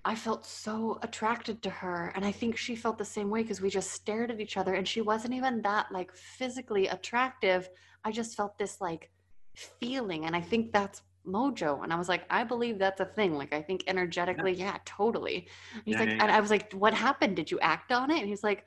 I 0.05 0.15
felt 0.15 0.45
so 0.45 0.99
attracted 1.03 1.63
to 1.63 1.71
her, 1.71 2.13
and 2.15 2.23
I 2.23 2.31
think 2.31 2.59
she 2.59 2.77
felt 2.77 2.99
the 2.99 3.05
same 3.05 3.31
way 3.31 3.41
because 3.41 3.63
we 3.63 3.71
just 3.71 3.93
stared 3.93 4.31
at 4.31 4.41
each 4.41 4.59
other, 4.59 4.75
and 4.75 4.87
she 4.87 5.01
wasn't 5.01 5.33
even 5.33 5.63
that 5.63 5.91
like 5.91 6.13
physically 6.13 6.89
attractive. 6.89 7.71
I 8.05 8.13
just 8.13 8.37
felt 8.37 8.59
this 8.59 8.79
like 8.83 9.11
feeling, 9.55 10.27
and 10.27 10.37
I 10.37 10.43
think 10.43 10.71
that's 10.71 11.01
mojo 11.27 11.83
and 11.83 11.93
i 11.93 11.97
was 11.97 12.09
like 12.09 12.25
i 12.31 12.45
believe 12.45 12.79
that's 12.79 13.01
a 13.01 13.05
thing 13.05 13.35
like 13.35 13.53
i 13.53 13.61
think 13.61 13.85
energetically 13.87 14.53
yeah 14.53 14.79
totally. 14.85 15.49
And 15.75 15.83
he's 15.85 15.95
Yeah, 15.95 16.01
like 16.01 16.09
yeah, 16.11 16.23
and 16.23 16.31
i 16.31 16.41
was 16.41 16.51
like 16.51 16.73
what 16.73 16.95
happened? 16.95 17.37
Did 17.37 17.51
you 17.51 17.59
act 17.61 17.93
on 17.93 18.11
it? 18.11 18.19
And 18.21 18.29
he's 18.29 18.45
like 18.45 18.65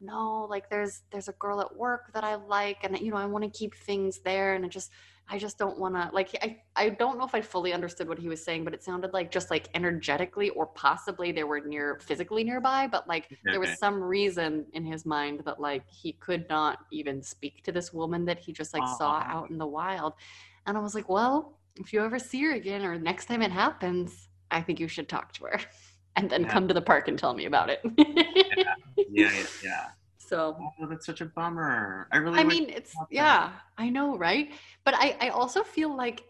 no 0.00 0.46
like 0.48 0.70
there's 0.70 1.02
there's 1.10 1.28
a 1.28 1.32
girl 1.32 1.60
at 1.60 1.76
work 1.76 2.12
that 2.12 2.24
i 2.24 2.34
like 2.34 2.78
and 2.82 2.98
you 3.00 3.10
know 3.10 3.16
i 3.16 3.26
want 3.26 3.42
to 3.42 3.50
keep 3.50 3.74
things 3.74 4.20
there 4.20 4.54
and 4.54 4.64
it 4.64 4.70
just 4.70 4.90
i 5.28 5.36
just 5.36 5.58
don't 5.58 5.78
want 5.78 5.94
to 5.94 6.08
like 6.12 6.30
i 6.42 6.56
i 6.76 6.88
don't 6.88 7.18
know 7.18 7.24
if 7.24 7.34
i 7.34 7.40
fully 7.40 7.72
understood 7.72 8.08
what 8.08 8.18
he 8.18 8.28
was 8.28 8.42
saying 8.42 8.64
but 8.64 8.72
it 8.72 8.82
sounded 8.82 9.12
like 9.12 9.30
just 9.30 9.50
like 9.50 9.68
energetically 9.74 10.50
or 10.50 10.66
possibly 10.66 11.32
they 11.32 11.44
were 11.44 11.60
near 11.60 11.98
physically 12.00 12.44
nearby 12.44 12.86
but 12.86 13.08
like 13.08 13.36
there 13.44 13.60
was 13.60 13.76
some 13.78 14.00
reason 14.00 14.64
in 14.72 14.84
his 14.84 15.04
mind 15.04 15.42
that 15.44 15.60
like 15.60 15.82
he 15.88 16.12
could 16.12 16.48
not 16.48 16.78
even 16.92 17.20
speak 17.20 17.62
to 17.64 17.72
this 17.72 17.92
woman 17.92 18.24
that 18.24 18.38
he 18.38 18.52
just 18.52 18.72
like 18.72 18.86
saw 18.96 19.18
oh. 19.18 19.32
out 19.32 19.50
in 19.50 19.58
the 19.58 19.66
wild. 19.66 20.14
And 20.66 20.76
i 20.76 20.80
was 20.80 20.94
like 20.94 21.08
well 21.08 21.57
if 21.78 21.92
you 21.92 22.04
ever 22.04 22.18
see 22.18 22.42
her 22.42 22.52
again 22.52 22.84
or 22.84 22.98
next 22.98 23.26
time 23.26 23.42
it 23.42 23.50
happens 23.50 24.28
i 24.50 24.60
think 24.60 24.80
you 24.80 24.88
should 24.88 25.08
talk 25.08 25.32
to 25.32 25.44
her 25.44 25.60
and 26.16 26.28
then 26.30 26.42
Yeah. 26.42 26.48
come 26.48 26.68
to 26.68 26.74
the 26.74 26.82
park 26.82 27.08
and 27.08 27.18
tell 27.18 27.34
me 27.34 27.46
about 27.46 27.70
it 27.70 27.80
Yeah, 29.10 29.30
yeah, 29.32 29.46
yeah. 29.62 29.84
so 30.18 30.56
Oh, 30.60 30.86
that's 30.86 31.06
such 31.06 31.20
a 31.20 31.26
bummer. 31.26 32.08
I 32.12 32.18
really. 32.18 32.40
I 32.40 32.44
mean, 32.44 32.68
it's 32.68 32.94
yeah, 33.10 33.52
I 33.78 33.88
know, 33.88 34.16
right? 34.18 34.52
But 34.84 34.94
I 34.96 35.16
I 35.20 35.28
also 35.30 35.62
feel 35.62 35.96
like 35.96 36.24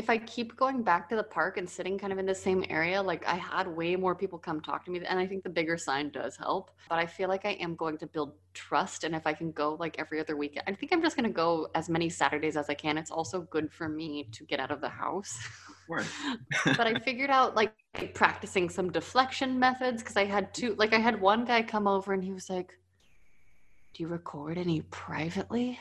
if 0.00 0.08
I 0.08 0.16
keep 0.16 0.56
going 0.56 0.82
back 0.82 1.10
to 1.10 1.16
the 1.16 1.22
park 1.22 1.58
and 1.58 1.68
sitting 1.68 1.98
kind 1.98 2.10
of 2.10 2.18
in 2.18 2.24
the 2.24 2.34
same 2.34 2.64
area, 2.70 3.02
like 3.02 3.22
I 3.28 3.34
had 3.34 3.68
way 3.68 3.96
more 3.96 4.14
people 4.14 4.38
come 4.38 4.62
talk 4.62 4.82
to 4.86 4.90
me, 4.90 5.02
and 5.06 5.18
I 5.20 5.26
think 5.26 5.44
the 5.44 5.50
bigger 5.50 5.76
sign 5.76 6.08
does 6.08 6.38
help. 6.38 6.70
But 6.88 6.98
I 6.98 7.04
feel 7.04 7.28
like 7.28 7.44
I 7.44 7.50
am 7.66 7.76
going 7.76 7.98
to 7.98 8.06
build 8.06 8.32
trust, 8.54 9.04
and 9.04 9.14
if 9.14 9.26
I 9.26 9.34
can 9.34 9.52
go 9.52 9.76
like 9.78 9.96
every 9.98 10.18
other 10.18 10.38
weekend, 10.38 10.64
I 10.66 10.72
think 10.72 10.90
I'm 10.90 11.02
just 11.02 11.16
gonna 11.16 11.28
go 11.28 11.68
as 11.74 11.90
many 11.90 12.08
Saturdays 12.08 12.56
as 12.56 12.70
I 12.70 12.74
can. 12.74 12.96
It's 12.96 13.10
also 13.10 13.42
good 13.42 13.70
for 13.70 13.90
me 13.90 14.26
to 14.32 14.44
get 14.44 14.58
out 14.58 14.70
of 14.70 14.80
the 14.80 14.88
house. 14.88 15.38
But 16.64 16.86
I 16.86 16.94
figured 17.00 17.30
out 17.30 17.56
like 17.56 17.74
practicing 18.14 18.70
some 18.70 18.92
deflection 18.92 19.58
methods 19.58 20.02
because 20.02 20.16
I 20.16 20.24
had 20.24 20.54
two 20.54 20.76
like 20.76 20.94
I 20.94 20.98
had 20.98 21.20
one 21.20 21.44
guy 21.44 21.62
come 21.62 21.88
over 21.88 22.12
and 22.12 22.22
he 22.22 22.32
was 22.32 22.48
like, 22.48 22.78
Do 23.92 24.04
you 24.04 24.08
record 24.08 24.56
any 24.56 24.82
privately? 24.82 25.80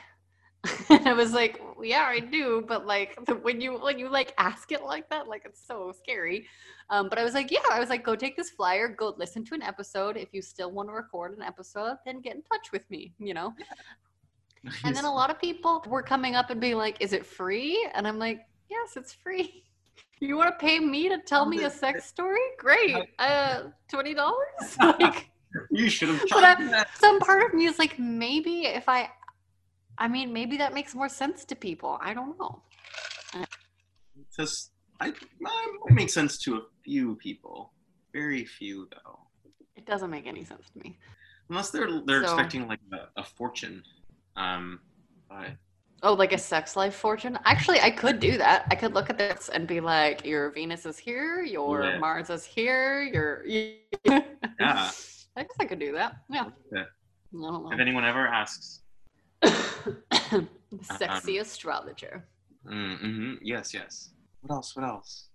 And 0.90 1.08
I 1.08 1.14
was 1.14 1.34
like, 1.34 1.62
yeah, 1.82 2.04
I 2.04 2.20
do, 2.20 2.64
but 2.68 2.86
like 2.86 3.18
when 3.42 3.62
you 3.62 3.78
when 3.78 3.98
you 4.00 4.10
like 4.10 4.34
ask 4.38 4.72
it 4.72 4.84
like 4.84 5.10
that, 5.10 5.28
like 5.28 5.44
it's 5.46 5.66
so 5.66 5.94
scary. 5.98 6.48
Um, 6.90 7.08
but 7.08 7.20
I 7.20 7.24
was 7.24 7.34
like, 7.34 7.52
yeah, 7.52 7.60
I 7.72 7.80
was 7.80 7.90
like, 7.90 8.04
go 8.04 8.16
take 8.16 8.36
this 8.36 8.50
flyer, 8.50 8.88
go 8.88 9.14
listen 9.18 9.46
to 9.46 9.54
an 9.56 9.62
episode. 9.62 10.18
If 10.18 10.30
you 10.34 10.42
still 10.42 10.72
want 10.72 10.90
to 10.90 10.94
record 10.94 11.36
an 11.38 11.44
episode, 11.44 11.98
then 12.06 12.20
get 12.20 12.36
in 12.36 12.42
touch 12.42 12.72
with 12.72 12.90
me, 12.90 13.14
you 13.20 13.34
know. 13.34 13.54
And 14.84 14.94
then 14.94 15.06
a 15.06 15.14
lot 15.14 15.30
of 15.30 15.40
people 15.40 15.82
were 15.88 16.04
coming 16.04 16.36
up 16.36 16.50
and 16.50 16.60
being 16.60 16.76
like, 16.76 16.98
"Is 17.00 17.14
it 17.14 17.26
free?" 17.26 17.88
And 17.94 18.06
I'm 18.06 18.20
like, 18.20 18.42
"Yes, 18.70 18.98
it's 18.98 19.14
free." 19.14 19.64
You 20.22 20.36
want 20.36 20.50
to 20.50 20.58
pay 20.66 20.80
me 20.80 21.08
to 21.08 21.18
tell 21.20 21.46
me 21.46 21.64
a 21.64 21.70
sex 21.70 22.04
story? 22.06 22.42
Great. 22.58 22.94
Uh, 23.20 23.70
twenty 23.90 24.14
dollars. 24.14 24.76
Like, 24.78 25.30
you 25.72 25.90
should 25.90 26.10
have 26.10 26.22
But 26.30 26.44
I- 26.44 26.86
some 27.00 27.20
part 27.22 27.44
of 27.46 27.54
me 27.54 27.68
is 27.68 27.80
like, 27.80 27.98
maybe 27.98 28.66
if 28.66 28.90
I, 28.90 29.10
I 30.00 30.08
mean, 30.08 30.32
maybe 30.34 30.58
that 30.58 30.74
makes 30.74 30.96
more 30.96 31.10
sense 31.10 31.44
to 31.46 31.56
people. 31.56 32.00
I 32.02 32.14
don't 32.14 32.40
know. 32.40 32.62
Just, 34.36 34.72
I, 35.00 35.08
I 35.08 35.12
might 35.40 35.92
make 35.94 36.10
sense 36.10 36.38
to 36.40 36.56
a 36.58 36.62
few 36.84 37.16
people. 37.16 37.74
Very 38.14 38.46
few 38.46 38.88
though. 38.92 39.20
It 39.76 39.86
doesn't 39.86 40.10
make 40.10 40.26
any 40.26 40.44
sense 40.44 40.70
to 40.74 40.80
me. 40.80 40.98
Unless 41.50 41.72
they're 41.72 42.02
they're 42.06 42.24
So- 42.26 42.34
expecting 42.34 42.68
like 42.68 42.80
a, 42.94 43.20
a 43.22 43.24
fortune. 43.24 43.84
Um, 44.36 44.80
but 45.30 45.52
Oh, 46.02 46.14
like 46.14 46.32
a 46.32 46.38
sex 46.38 46.78
life 46.78 46.96
fortune? 46.96 47.38
Actually, 47.44 47.82
I 47.82 47.92
could 47.92 48.22
do 48.22 48.38
that. 48.38 48.66
I 48.72 48.76
could 48.76 48.94
look 48.94 49.10
at 49.10 49.18
this 49.18 49.50
and 49.50 49.68
be 49.68 49.82
like, 49.82 50.26
your 50.26 50.50
Venus 50.52 50.86
is 50.86 50.98
here, 50.98 51.42
your 51.44 51.84
Yeah. 51.84 51.98
Mars 52.00 52.30
is 52.30 52.46
here, 52.46 53.02
your. 53.02 53.46
yeah. 53.46 53.74
Yeah. 54.60 54.92
I 55.36 55.42
guess 55.44 55.56
I 55.60 55.66
could 55.66 55.80
do 55.80 55.92
that. 55.94 56.16
Yeah. 56.30 56.46
Yeah. 56.74 56.80
I 56.84 56.86
don't 57.34 57.42
know. 57.64 57.70
if 57.72 57.80
anyone 57.80 58.06
ever 58.06 58.28
asks, 58.28 58.82
Sexy 60.82 61.38
astrologer. 61.38 62.26
Mm-hmm. 62.68 63.36
Yes, 63.42 63.74
yes. 63.74 64.10
What 64.42 64.56
else? 64.56 64.76
What 64.76 64.86
else? 64.86 65.28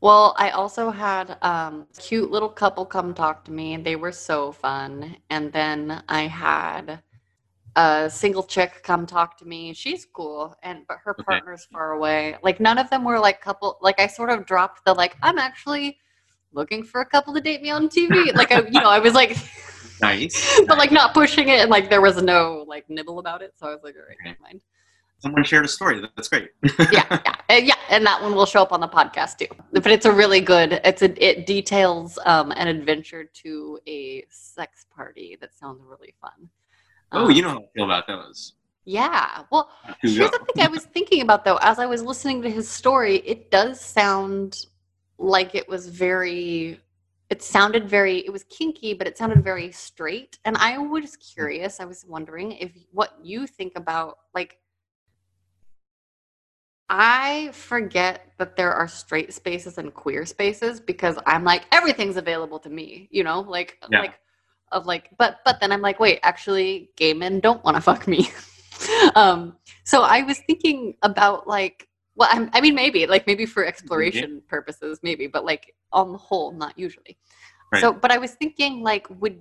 Well, 0.00 0.34
I 0.38 0.50
also 0.50 0.90
had 0.90 1.38
um, 1.42 1.86
a 1.96 2.00
cute 2.00 2.30
little 2.30 2.48
couple 2.48 2.84
come 2.84 3.14
talk 3.14 3.44
to 3.46 3.52
me. 3.52 3.76
They 3.78 3.96
were 3.96 4.12
so 4.12 4.52
fun. 4.52 5.16
And 5.30 5.52
then 5.52 6.02
I 6.08 6.22
had 6.22 7.02
a 7.76 8.08
single 8.10 8.42
chick 8.42 8.82
come 8.82 9.06
talk 9.06 9.38
to 9.38 9.44
me. 9.46 9.72
She's 9.72 10.06
cool, 10.06 10.54
and 10.62 10.82
but 10.88 10.98
her 11.04 11.12
Okay. 11.12 11.24
partner's 11.24 11.64
far 11.66 11.92
away. 11.92 12.36
Like 12.42 12.60
none 12.60 12.78
of 12.78 12.88
them 12.90 13.04
were 13.04 13.18
like 13.18 13.40
couple. 13.40 13.78
Like 13.80 14.00
I 14.00 14.06
sort 14.06 14.30
of 14.30 14.46
dropped 14.46 14.84
the 14.84 14.94
like 14.94 15.16
I'm 15.22 15.38
actually 15.38 15.98
looking 16.52 16.82
for 16.82 17.00
a 17.00 17.06
couple 17.06 17.34
to 17.34 17.40
date 17.40 17.62
me 17.62 17.70
on 17.70 17.88
TV. 17.88 18.34
like 18.34 18.52
I, 18.52 18.60
you 18.68 18.80
know, 18.80 18.90
I 18.90 18.98
was 18.98 19.14
like, 19.14 19.36
Nice. 20.00 20.60
but 20.66 20.78
like 20.78 20.92
not 20.92 21.14
pushing 21.14 21.48
it, 21.48 21.60
and 21.60 21.70
like 21.70 21.90
there 21.90 22.00
was 22.00 22.22
no 22.22 22.64
like 22.66 22.88
nibble 22.88 23.18
about 23.18 23.42
it. 23.42 23.54
So 23.56 23.66
I 23.66 23.70
was 23.70 23.80
like, 23.82 23.94
all 23.96 24.02
right, 24.06 24.16
never 24.24 24.38
mind. 24.42 24.60
Someone 25.18 25.44
shared 25.44 25.64
a 25.64 25.68
story. 25.68 26.02
That's 26.14 26.28
great. 26.28 26.50
yeah, 26.92 27.04
yeah, 27.10 27.34
uh, 27.50 27.54
yeah, 27.54 27.74
and 27.88 28.04
that 28.04 28.22
one 28.22 28.34
will 28.34 28.44
show 28.44 28.60
up 28.60 28.72
on 28.72 28.80
the 28.80 28.88
podcast 28.88 29.38
too. 29.38 29.46
But 29.72 29.86
it's 29.86 30.04
a 30.04 30.12
really 30.12 30.40
good. 30.40 30.80
It's 30.84 31.00
a 31.02 31.24
it 31.24 31.46
details 31.46 32.18
um, 32.26 32.52
an 32.52 32.68
adventure 32.68 33.24
to 33.24 33.78
a 33.86 34.24
sex 34.28 34.84
party 34.94 35.38
that 35.40 35.54
sounds 35.54 35.80
really 35.86 36.14
fun. 36.20 36.50
oh, 37.12 37.24
Um, 37.24 37.30
you 37.30 37.42
know 37.42 37.48
how 37.48 37.58
I 37.60 37.66
feel 37.74 37.84
about 37.84 38.06
those. 38.06 38.52
Yeah. 38.84 39.42
Well, 39.50 39.70
here's 40.00 40.30
the 40.30 40.46
thing 40.54 40.64
I 40.64 40.68
was 40.68 40.84
thinking 40.84 41.20
about 41.22 41.44
though. 41.44 41.58
As 41.60 41.78
I 41.78 41.86
was 41.86 42.02
listening 42.02 42.40
to 42.42 42.50
his 42.50 42.68
story, 42.68 43.16
it 43.18 43.50
does 43.50 43.80
sound 43.80 44.66
like 45.18 45.54
it 45.54 45.68
was 45.68 45.88
very. 45.88 46.80
It 47.28 47.42
sounded 47.42 47.88
very. 47.88 48.18
It 48.18 48.32
was 48.32 48.44
kinky, 48.44 48.94
but 48.94 49.06
it 49.06 49.18
sounded 49.18 49.42
very 49.42 49.72
straight. 49.72 50.38
And 50.44 50.56
I 50.58 50.78
was 50.78 51.16
curious. 51.16 51.80
I 51.80 51.84
was 51.84 52.04
wondering 52.08 52.52
if 52.52 52.70
what 52.92 53.14
you 53.22 53.46
think 53.46 53.72
about 53.76 54.18
like 54.34 54.58
I 56.88 57.50
forget 57.52 58.32
that 58.38 58.54
there 58.54 58.72
are 58.72 58.86
straight 58.86 59.34
spaces 59.34 59.76
and 59.78 59.92
queer 59.92 60.24
spaces 60.24 60.78
because 60.78 61.18
I'm 61.26 61.42
like 61.42 61.64
everything's 61.72 62.16
available 62.16 62.60
to 62.60 62.70
me, 62.70 63.08
you 63.10 63.24
know, 63.24 63.40
like 63.40 63.78
Yeah. 63.90 64.02
like 64.02 64.20
of 64.70 64.86
like 64.86 65.10
but 65.18 65.38
but 65.44 65.58
then 65.60 65.72
I'm 65.72 65.80
like 65.82 65.98
wait, 65.98 66.20
actually 66.22 66.90
gay 66.96 67.12
men 67.12 67.40
don't 67.40 67.62
want 67.64 67.76
to 67.76 67.80
fuck 67.80 68.06
me. 68.06 68.30
um 69.16 69.56
so 69.84 70.02
I 70.02 70.22
was 70.22 70.38
thinking 70.46 70.94
about 71.02 71.48
like 71.48 71.88
well 72.16 72.28
I'm, 72.32 72.50
I 72.52 72.60
mean 72.60 72.74
maybe 72.74 73.06
like 73.06 73.26
maybe 73.26 73.46
for 73.46 73.64
exploration 73.72 74.42
purposes 74.48 75.00
maybe 75.02 75.26
but 75.26 75.44
like 75.44 75.74
on 75.92 76.12
the 76.12 76.18
whole 76.18 76.52
not 76.52 76.78
usually. 76.78 77.16
Right. 77.72 77.80
So 77.80 77.92
but 77.92 78.10
I 78.10 78.18
was 78.18 78.32
thinking 78.32 78.82
like 78.82 79.06
would 79.20 79.38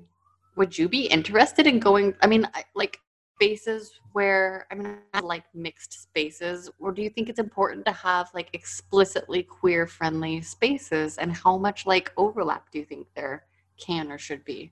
would 0.55 0.77
you 0.77 0.87
be 0.87 1.07
interested 1.07 1.67
in 1.67 1.79
going 1.79 2.15
I 2.21 2.27
mean 2.27 2.47
I- 2.53 2.65
like 2.75 2.99
spaces 3.35 3.99
where 4.13 4.65
I 4.71 4.75
mean 4.75 4.97
like 5.21 5.43
mixed 5.53 6.03
spaces 6.03 6.69
or 6.79 6.91
do 6.91 7.01
you 7.01 7.09
think 7.09 7.27
it's 7.27 7.39
important 7.39 7.85
to 7.85 7.91
have 7.91 8.29
like 8.33 8.49
explicitly 8.53 9.43
queer 9.43 9.85
friendly 9.87 10.41
spaces 10.41 11.17
and 11.17 11.33
how 11.33 11.57
much 11.57 11.85
like 11.85 12.13
overlap 12.15 12.71
do 12.71 12.79
you 12.79 12.85
think 12.85 13.07
there 13.15 13.43
can 13.77 14.11
or 14.11 14.17
should 14.17 14.45
be? 14.45 14.71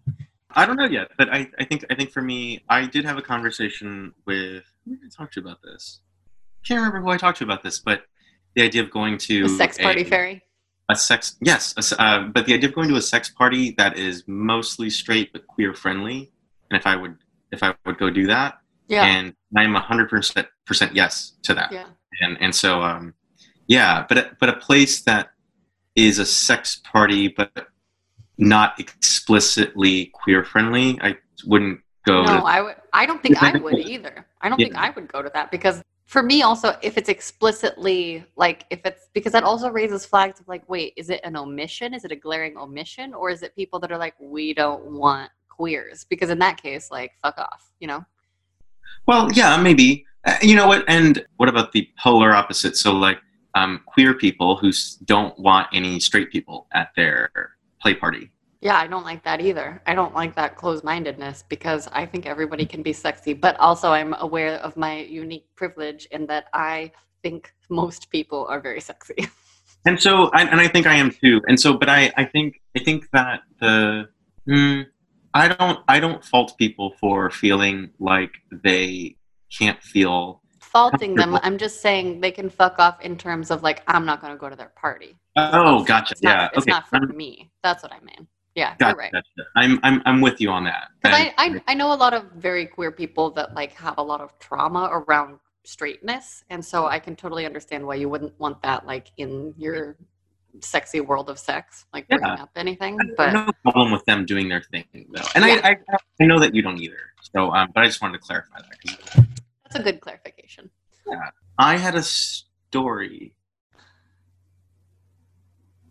I 0.56 0.66
don't 0.66 0.76
know 0.76 0.86
yet, 0.86 1.10
but 1.18 1.30
I, 1.30 1.50
I 1.60 1.66
think 1.66 1.84
I 1.90 1.96
think 1.96 2.12
for 2.12 2.22
me, 2.22 2.64
I 2.70 2.86
did 2.86 3.06
have 3.06 3.18
a 3.18 3.22
conversation 3.22 4.14
with 4.26 4.64
who 4.86 4.96
did 4.96 5.06
I 5.06 5.10
talk 5.10 5.32
to 5.34 5.40
about 5.40 5.62
this? 5.64 6.00
Can't 6.68 6.78
remember 6.78 7.02
who 7.02 7.10
I 7.10 7.18
talked 7.18 7.38
to 7.40 7.44
about 7.44 7.64
this, 7.64 7.80
but 7.80 8.04
the 8.56 8.64
idea 8.64 8.82
of 8.84 8.92
going 8.92 9.18
to 9.20 9.44
The 9.44 9.50
sex 9.50 9.78
party 9.78 10.02
a, 10.02 10.06
fairy. 10.06 10.42
a 10.90 10.96
sex 10.96 11.36
yes, 11.42 11.74
a 11.98 12.02
uh, 12.02 12.20
but 12.28 12.46
the 12.46 12.54
idea 12.54 12.70
of 12.70 12.76
going 12.76 12.90
to 12.90 12.96
a 12.96 13.02
sex 13.02 13.30
party 13.30 13.72
that 13.78 13.98
is 13.98 14.24
mostly 14.28 14.90
straight 14.90 15.34
but 15.34 15.46
queer 15.48 15.74
friendly, 15.74 16.32
and 16.70 16.80
if 16.80 16.86
I 16.88 16.96
would 16.96 17.18
if 17.52 17.64
I 17.64 17.76
would 17.86 17.98
go 17.98 18.10
do 18.10 18.28
that, 18.28 18.60
Yeah. 18.88 19.06
and 19.06 19.34
I'm 19.58 19.74
hundred 19.76 20.10
percent 20.10 20.48
percent 20.66 20.96
yes 20.96 21.34
to 21.44 21.54
that, 21.56 21.72
yeah. 21.72 21.86
and 22.22 22.38
and 22.42 22.56
so 22.56 22.82
um, 22.82 23.14
yeah, 23.68 24.06
but 24.08 24.18
a- 24.18 24.38
but 24.40 24.50
a 24.50 24.54
place 24.58 25.02
that 25.04 25.32
is 25.96 26.18
a 26.20 26.26
sex 26.26 26.82
party 26.92 27.28
but 27.28 27.52
not 28.38 28.80
explicitly 28.80 30.08
queer 30.14 30.44
friendly, 30.44 31.00
I 31.02 31.18
wouldn't 31.46 31.82
go. 32.06 32.24
No, 32.24 32.38
to, 32.40 32.44
I 32.46 32.62
would 32.62 32.76
I 32.94 33.06
don't 33.06 33.22
think 33.22 33.42
I 33.44 33.58
would 33.58 33.80
either. 33.94 34.26
I 34.42 34.50
don't 34.50 34.60
Yeah. 34.60 34.68
think 34.68 34.78
I 34.78 34.90
would 34.92 35.08
go 35.08 35.22
to 35.22 35.30
that 35.34 35.52
because 35.52 35.82
for 36.06 36.22
me 36.22 36.42
also 36.42 36.76
if 36.82 36.98
it's 36.98 37.10
explicitly 37.10 38.26
like 38.36 38.66
if 38.70 38.82
it's 38.86 39.08
because 39.14 39.32
that 39.32 39.44
also 39.44 39.70
raises 39.70 40.06
flags 40.06 40.40
of 40.40 40.48
like 40.48 40.68
wait, 40.70 40.94
is 40.98 41.10
it 41.10 41.22
an 41.24 41.36
omission? 41.36 41.94
Is 41.94 42.06
it 42.06 42.12
a 42.12 42.16
glaring 42.16 42.58
omission 42.58 43.14
or 43.14 43.30
is 43.30 43.44
it 43.44 43.56
people 43.56 43.80
that 43.80 43.92
are 43.92 43.98
like 43.98 44.16
we 44.20 44.54
don't 44.54 44.86
want 44.86 45.32
queers? 45.50 46.06
Because 46.10 46.30
in 46.30 46.40
that 46.40 46.62
case 46.62 46.92
like 46.92 47.12
fuck 47.22 47.38
off, 47.38 47.72
you 47.80 47.88
know? 47.88 48.06
well, 49.08 49.32
yeah, 49.32 49.58
maybe. 49.58 50.06
Uh, 50.26 50.38
you 50.42 50.56
know 50.56 50.68
what? 50.68 50.86
And 50.88 51.26
what 51.38 51.50
about 51.50 51.72
the 51.72 51.88
polar 52.00 52.32
opposite? 52.32 52.78
So 52.78 52.94
like 52.94 53.20
um, 53.56 53.82
queer 53.86 54.14
people 54.14 54.56
who 54.56 54.72
don't 55.06 55.38
want 55.38 55.68
any 55.74 56.00
straight 56.00 56.32
people 56.32 56.68
at 56.74 56.90
their 56.96 57.30
play 57.82 57.94
party. 57.94 58.32
Yeah, 58.64 58.78
I 58.78 58.88
don't 58.88 59.04
like 59.04 59.22
that 59.26 59.42
either. 59.42 59.82
I 59.86 59.94
don't 59.94 60.16
like 60.16 60.36
that 60.36 60.56
closed 60.56 60.86
mindedness 60.86 61.44
because 61.50 61.90
I 61.92 62.06
think 62.06 62.26
everybody 62.26 62.66
can 62.66 62.82
be 62.82 62.94
sexy, 62.94 63.34
but 63.34 63.60
also 63.60 63.92
I'm 63.92 64.16
aware 64.20 64.56
of 64.60 64.78
my 64.78 65.00
unique 65.00 65.48
privilege 65.58 66.08
in 66.12 66.26
that 66.28 66.46
I 66.54 66.94
think 67.24 67.54
most 67.70 68.10
people 68.10 68.48
are 68.50 68.62
very 68.62 68.80
sexy. 68.80 69.28
and 69.86 70.00
so 70.00 70.30
I, 70.34 70.44
and 70.44 70.62
I 70.62 70.70
think 70.70 70.88
I 70.88 70.96
am 70.96 71.12
too. 71.12 71.42
And 71.46 71.60
so, 71.60 71.74
but 71.78 71.90
I, 71.90 72.14
I 72.16 72.24
think 72.24 72.62
I 72.78 72.82
think 72.82 73.10
that 73.12 73.42
the 73.60 74.08
mm, 74.48 74.86
I 75.34 75.50
don't 75.50 75.80
I 75.90 76.00
don't 76.00 76.24
fault 76.24 76.54
people 76.58 76.94
for 77.02 77.30
feeling 77.32 77.90
like 78.00 78.32
they 78.64 79.18
can't 79.52 79.84
feel. 79.84 80.42
Faulting 80.62 81.16
them, 81.16 81.38
I'm 81.44 81.58
just 81.58 81.82
saying 81.82 82.22
they 82.22 82.32
can 82.32 82.50
fuck 82.50 82.80
off 82.80 83.02
in 83.02 83.18
terms 83.18 83.52
of 83.52 83.62
like, 83.62 83.84
I'm 83.88 84.06
not 84.06 84.22
going 84.22 84.34
to 84.34 84.40
go 84.40 84.50
to 84.50 84.56
their 84.56 84.72
party. 84.76 85.18
Oh, 85.36 85.84
gotcha. 85.84 86.14
It's 86.14 86.24
not, 86.24 86.36
yeah. 86.36 86.48
it's 86.48 86.58
okay. 86.60 86.72
not 86.72 86.88
for 86.88 86.96
I'm- 86.96 87.16
me. 87.16 87.52
That's 87.62 87.84
what 87.84 87.92
I 87.92 88.00
mean. 88.00 88.28
Yeah, 88.56 88.76
Gotcha, 88.78 88.90
you're 88.92 88.98
right. 88.98 89.12
gotcha. 89.12 89.50
I'm, 89.56 89.80
I'm 89.84 90.02
I'm 90.06 90.22
with 90.22 90.40
you 90.40 90.50
on 90.50 90.64
that. 90.66 90.90
Because 91.02 91.18
I, 91.20 91.34
I, 91.38 91.62
I 91.68 91.74
know 91.74 91.92
a 91.92 91.96
lot 91.96 92.14
of 92.14 92.26
very 92.34 92.68
queer 92.68 92.92
people 92.92 93.32
that 93.32 93.56
like 93.56 93.74
have 93.74 93.98
a 93.98 94.04
lot 94.04 94.22
of 94.22 94.38
trauma 94.40 94.90
around 94.92 95.40
straightness. 95.64 96.44
And 96.50 96.64
so 96.64 96.86
I 96.86 97.00
can 97.00 97.16
totally 97.16 97.46
understand 97.46 97.86
why 97.86 97.96
you 97.96 98.10
wouldn't 98.10 98.40
want 98.40 98.62
that 98.62 98.86
like 98.86 99.08
in 99.18 99.54
your 99.58 99.98
sexy 100.60 101.02
world 101.02 101.30
of 101.30 101.40
sex, 101.40 101.86
like 101.94 102.08
bringing 102.08 102.28
up 102.28 102.52
anything. 102.56 103.00
I 103.00 103.04
have 103.06 103.16
But 103.18 103.34
no 103.34 103.72
problem 103.72 103.92
with 103.92 104.06
them 104.06 104.26
doing 104.26 104.50
their 104.50 104.62
thing 104.62 104.86
though, 104.94 105.22
and 105.36 105.46
Yeah. 105.46 105.62
I, 105.64 105.70
I 105.72 105.98
I 106.22 106.26
know 106.26 106.40
that 106.40 106.54
you 106.54 106.62
don't 106.62 106.80
either. 106.80 107.00
So, 107.36 107.52
um, 107.52 107.72
but 107.74 107.84
I 107.84 107.88
just 107.88 108.02
wanted 108.02 108.20
to 108.20 108.24
clarify 108.24 108.60
that. 108.60 109.26
that's 109.64 109.76
a 109.76 109.82
good 109.84 110.00
clarification. 110.02 110.70
Yeah. 111.08 111.30
I 111.58 111.78
had 111.78 111.96
a 111.96 112.04
story. 112.04 113.34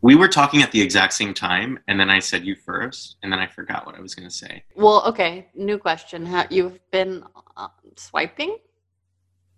We 0.02 0.16
were 0.16 0.26
talking 0.26 0.62
at 0.62 0.72
the 0.72 0.80
exact 0.80 1.12
same 1.12 1.32
time, 1.32 1.78
and 1.86 1.98
then 1.98 2.10
I 2.10 2.18
said 2.18 2.44
you 2.44 2.56
first, 2.56 3.18
and 3.22 3.32
then 3.32 3.38
I 3.38 3.46
forgot 3.46 3.86
what 3.86 3.94
I 3.94 4.00
was 4.00 4.16
going 4.16 4.28
to 4.28 4.34
say. 4.34 4.64
Well, 4.74 5.04
okay, 5.06 5.46
new 5.54 5.78
question. 5.78 6.26
Ha 6.26 6.46
you've 6.50 6.80
been 6.90 7.22
uh, 7.56 7.68
swiping? 7.96 8.58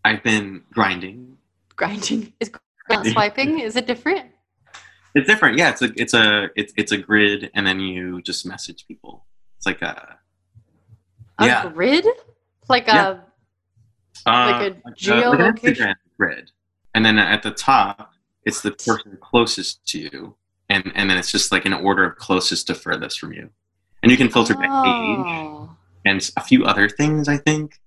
I've 0.04 0.22
been 0.22 0.62
grinding. 0.70 1.38
Grinding? 1.76 2.34
Is 2.40 2.50
not 2.90 3.06
swiping? 3.06 3.60
Is 3.60 3.74
it 3.76 3.86
different? 3.86 4.32
It's 5.14 5.26
different, 5.26 5.56
yeah. 5.56 5.70
It's 5.70 5.80
a 5.80 5.90
it's 5.96 6.12
a 6.12 6.50
it's 6.56 6.74
it's 6.76 6.92
a 6.92 6.98
grid, 6.98 7.50
and 7.54 7.66
then 7.66 7.80
you 7.80 8.20
just 8.20 8.44
message 8.44 8.86
people. 8.86 9.24
It's 9.56 9.64
like 9.64 9.80
a 9.80 10.18
A 11.38 11.46
Yeah. 11.46 11.70
grid? 11.70 12.06
Like 12.68 12.86
Yeah. 12.88 13.06
a 14.26 14.30
uh, 14.30 14.46
Like 14.50 14.60
a 14.60 14.64
like 14.64 14.74
like 14.84 14.94
geolocation? 14.96 15.62
Instagram 15.62 15.94
grid, 16.18 16.50
and 16.94 17.02
then 17.06 17.18
at 17.18 17.42
the 17.42 17.50
top 17.52 18.13
it's 18.44 18.60
the 18.62 18.72
person 18.72 19.18
closest 19.20 19.86
to 19.88 19.98
you, 19.98 20.34
and 20.68 20.90
and 20.94 21.08
then 21.10 21.16
it's 21.18 21.30
just 21.32 21.52
like 21.52 21.64
an 21.64 21.72
order 21.72 22.04
of 22.04 22.16
closest 22.16 22.66
to 22.68 22.74
furthest 22.74 23.18
from 23.18 23.32
you, 23.32 23.50
and 24.02 24.10
you 24.12 24.18
can 24.18 24.28
filter 24.30 24.54
by 24.54 24.64
age 24.64 24.70
Oh, 25.26 25.70
and 26.04 26.30
a 26.36 26.42
few 26.42 26.64
other 26.64 26.88
things. 26.88 27.28
I 27.28 27.36
think 27.38 27.80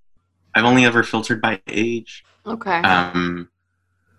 I've 0.56 0.66
only 0.66 0.86
ever 0.86 1.04
filtered 1.04 1.42
by 1.42 1.62
age, 1.68 2.24
okay. 2.46 2.82
um, 2.82 3.50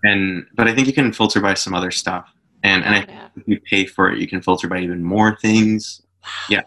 and 0.05 0.47
but 0.55 0.69
I 0.69 0.75
think 0.75 0.87
you 0.87 0.93
can 0.93 1.13
filter 1.13 1.41
by 1.41 1.55
some 1.55 1.75
other 1.75 1.91
stuff, 1.91 2.33
and 2.63 2.85
and 2.85 2.95
I 2.95 2.99
Yeah. 3.09 3.29
if 3.37 3.43
you 3.49 3.61
pay 3.61 3.87
for 3.87 4.11
it, 4.13 4.19
you 4.19 4.29
can 4.29 4.41
filter 4.43 4.69
by 4.69 4.79
even 4.81 5.03
more 5.03 5.37
things. 5.37 6.03
yeah. 6.49 6.63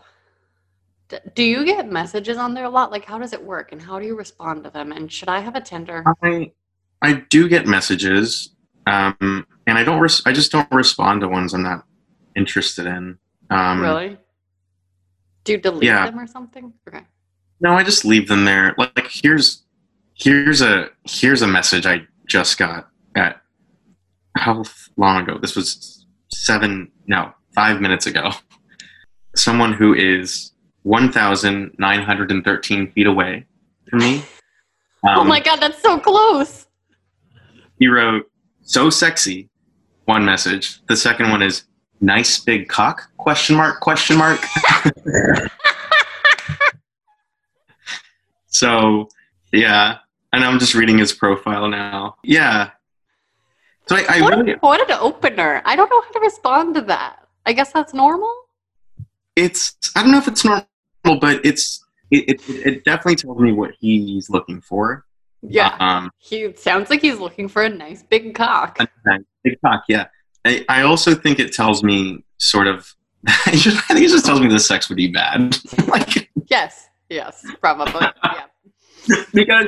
Do 1.36 1.44
you 1.44 1.66
get 1.66 1.92
messages 1.92 2.38
on 2.38 2.54
there 2.54 2.64
a 2.64 2.70
lot? 2.70 2.90
Like, 2.90 3.04
how 3.04 3.20
does 3.20 3.34
it 3.34 3.44
work, 3.44 3.74
and 3.74 3.82
how 3.82 4.00
do 4.00 4.06
you 4.06 4.16
respond 4.18 4.64
to 4.64 4.70
them? 4.70 4.94
And 4.94 5.12
should 5.12 5.28
I 5.28 5.40
have 5.40 5.56
a 5.56 5.62
Tinder? 5.62 6.04
I 6.24 6.52
I 7.02 7.14
do 7.30 7.50
get 7.50 7.68
messages, 7.68 8.56
um, 8.88 9.46
and 9.72 9.78
I 9.80 9.86
don't. 9.86 10.02
Res- 10.02 10.22
I 10.26 10.34
just 10.34 10.52
don't 10.52 10.70
respond 10.70 11.22
to 11.22 11.30
ones 11.30 11.54
I'm 11.54 11.64
not 11.64 11.86
interested 12.36 12.86
in. 12.86 13.18
Um, 13.50 13.80
really? 13.82 14.18
Do 15.46 15.54
you 15.54 15.58
delete 15.60 15.84
yeah. 15.84 16.06
them 16.08 16.20
or 16.20 16.28
something? 16.28 16.74
Okay. 16.88 17.06
No, 17.62 17.74
I 17.74 17.84
just 17.84 18.04
leave 18.04 18.28
them 18.28 18.44
there. 18.44 18.76
Like 18.78 19.08
here's 19.10 19.64
here's 20.14 20.62
a 20.62 20.90
here's 21.06 21.42
a 21.42 21.48
message 21.48 21.86
I 21.86 22.02
just 22.28 22.58
got 22.58 22.90
at 23.16 23.42
how 24.36 24.64
long 24.98 25.24
ago? 25.24 25.38
This 25.42 25.56
was 25.56 26.06
seven 26.34 26.92
no 27.08 27.32
five 27.56 27.80
minutes 27.80 28.06
ago. 28.08 28.32
Someone 29.38 29.72
who 29.72 29.94
is 29.94 30.52
one 30.84 31.10
thousand 31.14 31.74
nine 31.80 32.02
hundred 32.02 32.30
and 32.32 32.44
thirteen 32.44 32.92
feet 32.92 33.08
away 33.08 33.46
from 33.90 34.00
me. 34.00 34.22
oh 35.06 35.22
Um, 35.22 35.28
my 35.30 35.40
god, 35.40 35.62
that's 35.62 35.82
so 35.82 35.98
close. 35.98 36.68
he 37.80 37.88
wrote 37.88 38.30
so 38.64 38.90
sexy 38.90 39.50
one 40.12 40.24
message. 40.26 40.66
The 40.92 40.98
second 41.08 41.32
one 41.32 41.42
is 41.42 41.64
nice 42.02 42.40
big 42.40 42.68
cock? 42.68 42.98
Question 43.18 43.56
mark 43.56 43.80
question 43.80 44.18
mark. 44.18 44.40
So 48.62 49.08
yeah. 49.54 49.98
And 50.34 50.44
i'm 50.46 50.60
just 50.60 50.76
reading 50.76 50.98
his 51.04 51.14
profile 51.14 51.68
now. 51.70 52.16
Yeah. 52.24 52.72
So 53.88 53.96
i, 53.96 54.04
I 54.10 54.22
what, 54.22 54.38
really 54.38 54.54
what 54.60 54.80
an 54.88 54.98
opener. 55.00 55.62
I 55.66 55.74
don't 55.78 55.90
know 55.90 56.02
how 56.06 56.12
to 56.12 56.20
respond 56.20 56.76
to 56.76 56.82
that. 56.94 57.14
I 57.46 57.52
guess 57.54 57.72
that's 57.72 57.94
normal. 57.94 58.34
it's 59.36 59.62
i 59.96 59.98
don't 60.02 60.12
know 60.12 60.22
if 60.26 60.28
it's 60.28 60.44
normal 60.44 61.16
but 61.26 61.36
it's 61.50 61.64
it, 62.16 62.24
it, 62.32 62.40
it 62.70 62.76
definitely 62.90 63.16
tells 63.16 63.40
me 63.40 63.52
what 63.60 63.72
he's 63.80 64.30
looking 64.36 64.60
for 64.70 64.84
Yeah. 65.42 65.76
um 65.80 66.12
He 66.18 66.54
sounds 66.56 66.90
like 66.90 67.02
he's 67.02 67.18
looking 67.20 67.48
for 67.48 67.64
a 67.64 67.70
nice 67.70 68.04
big 68.04 68.36
cock. 68.36 68.78
nice 69.06 69.20
big 69.44 69.58
cock 69.66 69.84
yeah 69.90 70.06
I, 70.46 70.66
I 70.70 70.82
also 70.84 71.14
think 71.16 71.40
it 71.40 71.54
tells 71.54 71.84
me 71.84 72.24
sort 72.38 72.68
of 72.68 72.94
I 73.28 73.52
think 73.52 74.02
it 74.06 74.10
just 74.10 74.26
tells 74.26 74.40
me 74.40 74.48
the 74.48 74.60
sex 74.60 74.90
would 74.90 74.96
be 74.98 75.08
bad 75.08 75.58
like 75.88 76.30
Yes. 76.50 76.88
Yes. 77.10 77.44
Probably. 77.60 78.02
Yeah. 78.24 79.24
because 79.34 79.66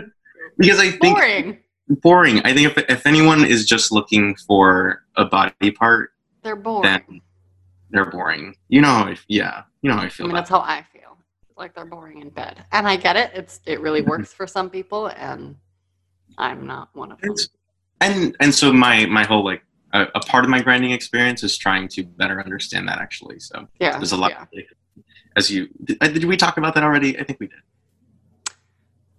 because 0.57 0.79
I 0.79 0.91
think 0.91 1.17
Boring. 1.17 1.57
boring. 2.01 2.39
I 2.41 2.53
think 2.53 2.77
if 2.77 2.86
if 2.89 3.07
anyone 3.07 3.43
is 3.45 3.65
just 3.65 3.91
looking 3.91 4.36
for 4.47 5.01
a 5.15 5.25
body 5.25 5.71
part, 5.71 6.12
They're 6.43 6.55
boring. 6.55 6.83
then 6.83 7.21
they're 7.89 8.05
boring. 8.12 8.55
You 8.69 8.81
know 8.81 8.89
how 8.89 9.05
I 9.05 9.17
yeah, 9.27 9.63
you 9.81 9.89
know 9.89 9.95
how 9.97 10.03
I 10.03 10.12
I 10.19 10.23
mean, 10.23 10.33
that's 10.33 10.49
how 10.51 10.59
I 10.59 10.86
feel. 10.92 10.92
Like 11.57 11.73
they're 11.75 11.85
boring 11.85 12.21
in 12.21 12.29
bed, 12.29 12.65
and 12.71 12.87
I 12.87 12.95
get 12.97 13.15
it. 13.15 13.31
It's 13.33 13.61
it 13.65 13.79
really 13.79 14.01
Mm-hmm. 14.01 14.09
works 14.09 14.33
for 14.33 14.47
some 14.47 14.69
people, 14.69 15.07
and 15.07 15.55
I'm 16.37 16.65
not 16.65 16.89
one 16.93 17.11
of 17.11 17.19
them. 17.21 17.35
And 18.01 18.35
and 18.39 18.53
so 18.53 18.73
my 18.73 19.05
my 19.05 19.23
whole 19.23 19.43
like 19.45 19.63
a, 19.93 20.07
a 20.15 20.19
part 20.21 20.43
of 20.43 20.49
my 20.49 20.61
grinding 20.61 20.91
experience 20.91 21.43
is 21.43 21.57
trying 21.57 21.87
to 21.89 22.03
better 22.03 22.41
understand 22.43 22.87
that 22.89 22.99
actually. 22.99 23.39
So 23.39 23.67
Yeah. 23.79 23.97
there's 23.97 24.11
a 24.13 24.17
lot. 24.17 24.31
Yeah. 24.31 24.61
As 25.35 25.49
you 25.49 25.67
did, 25.83 25.97
uh, 26.01 26.07
did 26.07 26.25
we 26.25 26.37
talk 26.37 26.57
about 26.57 26.73
that 26.75 26.83
already? 26.83 27.17
I 27.19 27.23
think 27.23 27.39
we 27.39 27.47
did. 27.47 27.59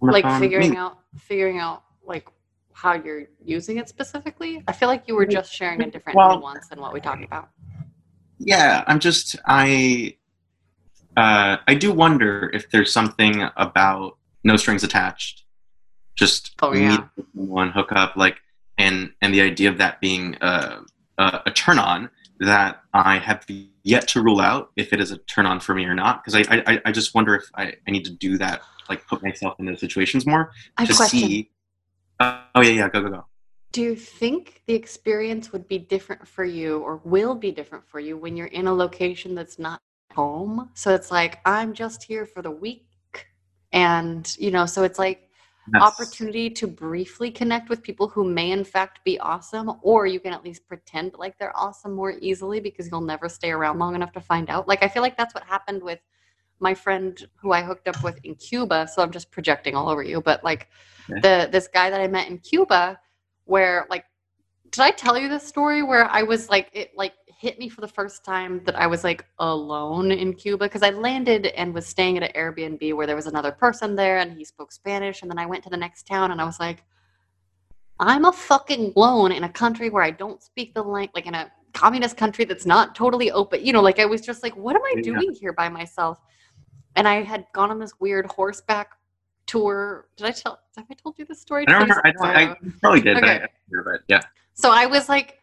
Like 0.00 0.24
phone? 0.24 0.40
figuring 0.40 0.68
Maybe. 0.70 0.78
out 0.78 0.98
figuring 1.18 1.58
out 1.60 1.82
like 2.04 2.28
how 2.72 2.94
you're 2.94 3.24
using 3.42 3.78
it 3.78 3.88
specifically. 3.88 4.62
I 4.68 4.72
feel 4.72 4.88
like 4.88 5.04
you 5.06 5.14
were 5.14 5.24
just 5.26 5.52
sharing 5.52 5.80
a 5.82 5.90
different 5.90 6.16
Well- 6.16 6.38
nuance 6.40 6.68
than 6.68 6.80
what 6.80 6.92
we 6.92 7.00
talked 7.00 7.24
about. 7.24 7.48
yeah 8.38 8.82
i'm 8.88 8.98
just 8.98 9.36
i 9.46 10.16
uh 11.16 11.56
i 11.66 11.74
do 11.74 11.92
wonder 11.92 12.50
if 12.54 12.70
there's 12.70 12.92
something 12.92 13.44
about 13.56 14.16
no 14.42 14.56
strings 14.56 14.82
attached 14.84 15.44
just 16.16 16.54
Oh, 16.62 16.72
yeah. 16.72 16.90
meet 17.16 17.26
someone 17.34 17.70
hook 17.70 17.92
up 17.92 18.16
like 18.16 18.36
and 18.78 19.12
and 19.20 19.32
the 19.34 19.40
idea 19.40 19.68
of 19.68 19.78
that 19.78 20.00
being 20.00 20.36
a, 20.40 20.80
a, 21.18 21.40
a 21.46 21.50
turn 21.50 21.78
on 21.78 22.10
that 22.40 22.80
i 22.92 23.18
have 23.18 23.44
yet 23.84 24.08
to 24.08 24.22
rule 24.22 24.40
out 24.40 24.70
if 24.76 24.92
it 24.92 25.00
is 25.00 25.10
a 25.12 25.18
turn 25.18 25.46
on 25.46 25.60
for 25.60 25.74
me 25.74 25.84
or 25.84 25.94
not 25.94 26.24
because 26.24 26.34
I, 26.48 26.62
I 26.66 26.80
i 26.86 26.92
just 26.92 27.14
wonder 27.14 27.34
if 27.36 27.44
I, 27.54 27.74
I 27.86 27.90
need 27.90 28.04
to 28.06 28.12
do 28.12 28.38
that 28.38 28.62
like 28.88 29.06
put 29.06 29.22
myself 29.22 29.54
in 29.58 29.68
into 29.68 29.78
situations 29.78 30.26
more 30.26 30.50
I 30.76 30.84
to 30.86 30.94
question. 30.94 31.18
see 31.20 31.50
uh, 32.20 32.40
oh 32.54 32.60
yeah 32.62 32.70
yeah 32.70 32.88
go 32.88 33.02
go 33.02 33.08
go 33.10 33.24
Do 33.72 33.82
you 33.82 33.96
think 33.96 34.62
the 34.66 34.74
experience 34.74 35.52
would 35.52 35.66
be 35.68 35.78
different 35.78 36.26
for 36.28 36.44
you 36.44 36.78
or 36.80 37.00
will 37.04 37.34
be 37.34 37.50
different 37.50 37.86
for 37.88 37.98
you 38.00 38.16
when 38.16 38.36
you're 38.36 38.48
in 38.48 38.66
a 38.66 38.74
location 38.74 39.34
that's 39.34 39.58
not 39.58 39.80
home? 40.14 40.70
So 40.74 40.94
it's 40.94 41.10
like, 41.10 41.40
I'm 41.44 41.72
just 41.72 42.02
here 42.02 42.26
for 42.26 42.42
the 42.42 42.50
week. 42.50 42.86
And, 43.72 44.34
you 44.38 44.50
know, 44.50 44.66
so 44.66 44.84
it's 44.84 44.98
like 44.98 45.28
That's- 45.72 45.92
opportunity 45.92 46.48
to 46.50 46.66
briefly 46.66 47.30
connect 47.30 47.68
with 47.68 47.82
people 47.82 48.08
who 48.08 48.24
may 48.24 48.52
in 48.52 48.64
fact 48.64 49.00
be 49.04 49.18
awesome, 49.18 49.72
or 49.82 50.06
you 50.06 50.20
can 50.20 50.32
at 50.32 50.44
least 50.44 50.66
pretend 50.68 51.14
like 51.18 51.38
they're 51.38 51.56
awesome 51.56 51.92
more 51.94 52.14
easily 52.20 52.60
because 52.60 52.88
you'll 52.90 53.00
never 53.00 53.28
stay 53.28 53.50
around 53.50 53.78
long 53.78 53.94
enough 53.94 54.12
to 54.12 54.20
find 54.20 54.48
out. 54.50 54.68
Like, 54.68 54.82
I 54.82 54.88
feel 54.88 55.02
like 55.02 55.16
that's 55.16 55.34
what 55.34 55.44
happened 55.44 55.82
with 55.82 56.00
my 56.60 56.74
friend 56.74 57.26
who 57.36 57.52
I 57.52 57.62
hooked 57.62 57.88
up 57.88 58.02
with 58.04 58.18
in 58.24 58.36
Cuba. 58.36 58.86
So 58.86 59.02
I'm 59.02 59.10
just 59.10 59.30
projecting 59.30 59.74
all 59.74 59.88
over 59.88 60.02
you, 60.02 60.20
but 60.20 60.44
like 60.44 60.68
Okay. 61.10 61.20
the 61.20 61.48
this 61.50 61.68
guy 61.68 61.90
that 61.90 62.00
I 62.00 62.06
met 62.06 62.28
in 62.28 62.38
Cuba, 62.38 62.98
where 63.44 63.86
like, 63.90 64.04
did 64.70 64.80
I 64.80 64.90
tell 64.90 65.18
you 65.18 65.28
this 65.28 65.46
story 65.46 65.82
where 65.82 66.04
I 66.04 66.22
was 66.22 66.48
like, 66.48 66.70
it 66.72 66.92
like 66.96 67.14
hit 67.44 67.58
me 67.58 67.68
for 67.68 67.82
the 67.82 67.88
first 67.88 68.24
time 68.24 68.62
that 68.64 68.74
I 68.74 68.86
was 68.86 69.04
like 69.04 69.22
alone 69.38 70.10
in 70.10 70.32
Cuba 70.32 70.64
because 70.64 70.82
I 70.82 70.88
landed 70.90 71.44
and 71.48 71.74
was 71.74 71.84
staying 71.86 72.16
at 72.16 72.22
an 72.22 72.32
Airbnb 72.34 72.94
where 72.94 73.06
there 73.06 73.14
was 73.14 73.26
another 73.26 73.52
person 73.52 73.94
there 73.94 74.16
and 74.18 74.32
he 74.32 74.46
spoke 74.46 74.72
Spanish. 74.72 75.20
And 75.20 75.30
then 75.30 75.38
I 75.38 75.44
went 75.44 75.62
to 75.64 75.68
the 75.70 75.76
next 75.76 76.06
town 76.06 76.30
and 76.30 76.40
I 76.40 76.44
was 76.46 76.58
like, 76.58 76.84
I'm 78.00 78.24
a 78.24 78.32
fucking 78.32 78.94
alone 78.96 79.30
in 79.30 79.44
a 79.44 79.48
country 79.50 79.90
where 79.90 80.02
I 80.02 80.10
don't 80.10 80.42
speak 80.42 80.72
the 80.72 80.82
language, 80.82 81.10
like 81.14 81.26
in 81.26 81.34
a 81.34 81.52
communist 81.74 82.16
country 82.16 82.46
that's 82.46 82.64
not 82.64 82.94
totally 82.94 83.30
open. 83.30 83.62
You 83.64 83.74
know, 83.74 83.82
like 83.82 83.98
I 83.98 84.06
was 84.06 84.22
just 84.22 84.42
like, 84.42 84.56
what 84.56 84.74
am 84.74 84.82
I 84.82 84.94
Yeah. 84.96 85.12
doing 85.12 85.34
here 85.38 85.52
by 85.52 85.68
myself? 85.68 86.18
And 86.96 87.06
I 87.06 87.22
had 87.22 87.44
gone 87.52 87.70
on 87.70 87.78
this 87.78 87.92
weird 88.00 88.24
horseback 88.24 88.88
tour. 89.46 90.08
Did 90.16 90.26
I 90.28 90.30
tell? 90.30 90.60
Have 90.78 90.86
I 90.90 90.94
told 90.94 91.18
you 91.18 91.26
this 91.26 91.42
story? 91.42 91.64
i 91.68 91.72
don't 91.72 91.82
remember 91.82 92.06
i, 92.06 92.10
don't, 92.12 92.24
I 92.24 92.56
probably 92.80 93.02
did 93.02 93.18
Okay. 93.18 93.40
but, 93.70 93.80
I, 93.80 93.82
but 93.84 94.00
yeah 94.08 94.22
so 94.54 94.70
I 94.72 94.86
was 94.86 95.10
like. 95.10 95.40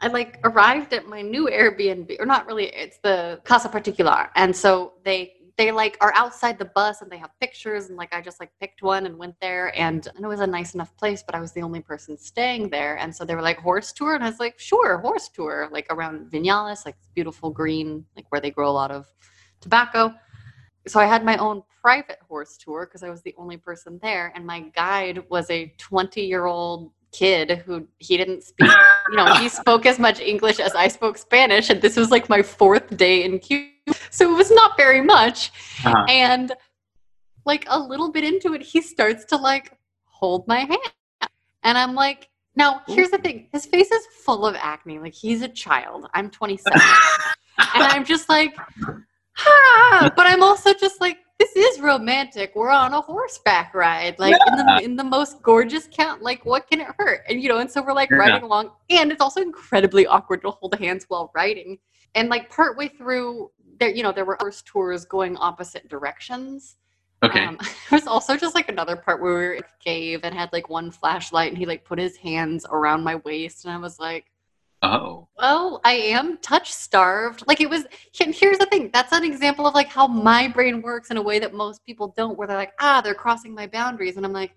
I 0.00 0.08
like 0.08 0.40
arrived 0.44 0.92
at 0.92 1.06
my 1.06 1.22
new 1.22 1.46
Airbnb, 1.46 2.16
or 2.18 2.26
not 2.26 2.46
really. 2.46 2.66
It's 2.66 2.98
the 2.98 3.40
Casa 3.44 3.68
Particular, 3.68 4.30
and 4.34 4.54
so 4.54 4.94
they 5.04 5.34
they 5.58 5.70
like 5.70 5.96
are 6.00 6.12
outside 6.14 6.58
the 6.58 6.64
bus 6.64 7.02
and 7.02 7.10
they 7.10 7.18
have 7.18 7.30
pictures 7.38 7.88
and 7.88 7.96
like 7.98 8.14
I 8.14 8.22
just 8.22 8.40
like 8.40 8.50
picked 8.58 8.82
one 8.82 9.04
and 9.04 9.18
went 9.18 9.34
there 9.40 9.78
and, 9.78 10.06
and 10.14 10.24
it 10.24 10.28
was 10.28 10.40
a 10.40 10.46
nice 10.46 10.74
enough 10.74 10.96
place, 10.96 11.22
but 11.22 11.34
I 11.34 11.40
was 11.40 11.52
the 11.52 11.60
only 11.60 11.80
person 11.80 12.16
staying 12.16 12.70
there, 12.70 12.96
and 12.96 13.14
so 13.14 13.24
they 13.24 13.34
were 13.34 13.42
like 13.42 13.58
horse 13.58 13.92
tour, 13.92 14.14
and 14.14 14.24
I 14.24 14.30
was 14.30 14.40
like, 14.40 14.58
sure, 14.58 14.98
horse 14.98 15.28
tour, 15.28 15.68
like 15.70 15.86
around 15.90 16.30
Vinales, 16.30 16.84
like 16.86 16.96
beautiful 17.14 17.50
green, 17.50 18.04
like 18.16 18.26
where 18.30 18.40
they 18.40 18.50
grow 18.50 18.70
a 18.70 18.72
lot 18.72 18.90
of 18.90 19.06
tobacco. 19.60 20.14
So 20.88 20.98
I 20.98 21.06
had 21.06 21.24
my 21.24 21.36
own 21.36 21.62
private 21.80 22.18
horse 22.26 22.56
tour 22.56 22.86
because 22.86 23.02
I 23.02 23.10
was 23.10 23.22
the 23.22 23.34
only 23.36 23.56
person 23.56 24.00
there, 24.02 24.32
and 24.34 24.46
my 24.46 24.60
guide 24.74 25.22
was 25.28 25.48
a 25.50 25.72
20 25.78 26.22
year 26.22 26.46
old 26.46 26.92
kid 27.12 27.62
who 27.66 27.86
he 27.98 28.16
didn't 28.16 28.42
speak 28.42 28.70
you 29.10 29.16
know 29.16 29.34
he 29.34 29.48
spoke 29.48 29.84
as 29.84 29.98
much 29.98 30.18
english 30.18 30.58
as 30.58 30.74
i 30.74 30.88
spoke 30.88 31.18
spanish 31.18 31.68
and 31.68 31.82
this 31.82 31.96
was 31.96 32.10
like 32.10 32.28
my 32.28 32.42
fourth 32.42 32.96
day 32.96 33.22
in 33.24 33.38
cuba 33.38 33.72
so 34.10 34.32
it 34.32 34.36
was 34.36 34.50
not 34.50 34.76
very 34.76 35.00
much. 35.00 35.50
Uh-huh. 35.84 36.04
and 36.08 36.52
like 37.44 37.66
a 37.68 37.78
little 37.78 38.10
bit 38.12 38.24
into 38.24 38.54
it 38.54 38.62
he 38.62 38.80
starts 38.80 39.24
to 39.26 39.36
like 39.36 39.76
hold 40.04 40.46
my 40.46 40.60
hand. 40.60 41.30
And 41.64 41.76
i'm 41.76 41.94
like 41.94 42.28
now 42.54 42.82
here's 42.86 43.10
the 43.10 43.18
thing. 43.18 43.48
His 43.50 43.64
face 43.64 43.90
is 43.90 44.06
full 44.26 44.44
of 44.46 44.54
acne. 44.56 44.98
Like 44.98 45.14
he's 45.14 45.40
a 45.40 45.48
child. 45.48 46.06
I'm 46.12 46.30
27 46.30 46.80
and 47.74 47.82
i'm 47.84 48.04
just 48.04 48.28
like 48.28 48.56
ah, 49.38 50.10
but 50.16 50.26
i'm 50.26 50.42
also 50.42 50.72
just 50.72 51.00
like 51.00 51.18
this 51.42 51.56
is 51.56 51.80
romantic. 51.80 52.52
We're 52.54 52.70
on 52.70 52.92
a 52.94 53.00
horseback 53.00 53.74
ride 53.74 54.18
like 54.18 54.36
in 54.46 54.56
the 54.56 54.84
in 54.84 54.96
the 54.96 55.04
most 55.04 55.42
gorgeous 55.42 55.88
count 55.90 56.22
like 56.22 56.44
what 56.44 56.68
can 56.70 56.80
it 56.80 56.88
hurt? 56.98 57.22
And 57.28 57.42
you 57.42 57.48
know 57.48 57.58
and 57.58 57.70
so 57.70 57.82
we're 57.82 57.92
like 57.92 58.10
Yeah. 58.10 58.18
riding 58.18 58.42
along 58.42 58.70
and 58.90 59.10
it's 59.10 59.20
also 59.20 59.40
incredibly 59.40 60.06
awkward 60.06 60.42
to 60.42 60.50
hold 60.50 60.74
hands 60.78 61.04
while 61.08 61.30
riding. 61.34 61.78
And 62.14 62.28
like 62.28 62.50
partway 62.50 62.88
through 62.88 63.50
there 63.80 63.90
you 63.90 64.02
know 64.02 64.12
there 64.12 64.24
were 64.24 64.36
horse 64.40 64.62
tours 64.62 65.04
going 65.04 65.36
opposite 65.36 65.88
directions. 65.88 66.76
Okay. 67.24 67.44
Um, 67.44 67.56
there 67.90 67.98
was 67.98 68.06
also 68.06 68.36
just 68.36 68.54
like 68.54 68.68
another 68.68 68.96
part 68.96 69.20
where 69.20 69.34
we 69.34 69.40
were 69.40 69.52
in 69.54 69.62
a 69.64 69.84
cave 69.84 70.20
and 70.22 70.34
had 70.34 70.52
like 70.52 70.68
one 70.68 70.90
flashlight 70.90 71.48
and 71.48 71.58
he 71.58 71.66
like 71.66 71.84
put 71.84 71.98
his 71.98 72.16
hands 72.16 72.66
around 72.70 73.02
my 73.04 73.16
waist 73.16 73.64
and 73.64 73.72
i 73.72 73.78
was 73.78 73.98
like 74.00 74.31
oh 74.82 75.28
well, 75.42 75.80
I 75.84 75.94
am 75.94 76.38
touch 76.38 76.72
starved. 76.72 77.42
Like 77.48 77.60
it 77.60 77.68
was, 77.68 77.84
and 78.20 78.32
here's 78.32 78.58
the 78.58 78.66
thing 78.66 78.90
that's 78.92 79.12
an 79.12 79.24
example 79.24 79.66
of 79.66 79.74
like 79.74 79.88
how 79.88 80.06
my 80.06 80.46
brain 80.46 80.80
works 80.82 81.10
in 81.10 81.16
a 81.16 81.22
way 81.22 81.40
that 81.40 81.52
most 81.52 81.84
people 81.84 82.14
don't, 82.16 82.38
where 82.38 82.46
they're 82.46 82.56
like, 82.56 82.74
ah, 82.78 83.00
they're 83.00 83.14
crossing 83.14 83.52
my 83.52 83.66
boundaries. 83.66 84.16
And 84.16 84.24
I'm 84.24 84.32
like, 84.32 84.54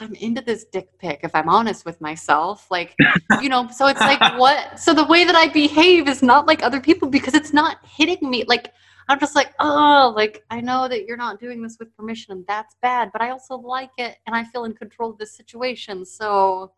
I'm 0.00 0.14
into 0.16 0.42
this 0.42 0.66
dick 0.66 0.90
pic 0.98 1.20
if 1.22 1.34
I'm 1.34 1.48
honest 1.48 1.86
with 1.86 2.00
myself. 2.02 2.70
Like, 2.70 2.94
you 3.40 3.48
know, 3.48 3.68
so 3.68 3.86
it's 3.86 4.00
like, 4.00 4.38
what? 4.38 4.78
So 4.78 4.92
the 4.92 5.06
way 5.06 5.24
that 5.24 5.34
I 5.34 5.48
behave 5.48 6.06
is 6.06 6.22
not 6.22 6.46
like 6.46 6.62
other 6.62 6.80
people 6.80 7.08
because 7.08 7.34
it's 7.34 7.52
not 7.52 7.78
hitting 7.84 8.28
me. 8.28 8.44
Like, 8.46 8.72
I'm 9.08 9.18
just 9.18 9.34
like, 9.34 9.54
oh, 9.58 10.12
like, 10.14 10.44
I 10.50 10.60
know 10.60 10.86
that 10.88 11.06
you're 11.06 11.16
not 11.16 11.40
doing 11.40 11.62
this 11.62 11.76
with 11.78 11.94
permission 11.96 12.32
and 12.32 12.44
that's 12.46 12.76
bad, 12.82 13.10
but 13.12 13.22
I 13.22 13.30
also 13.30 13.56
like 13.56 13.90
it 13.96 14.16
and 14.26 14.36
I 14.36 14.44
feel 14.44 14.64
in 14.64 14.74
control 14.74 15.10
of 15.10 15.18
this 15.18 15.34
situation. 15.34 16.04
So, 16.04 16.72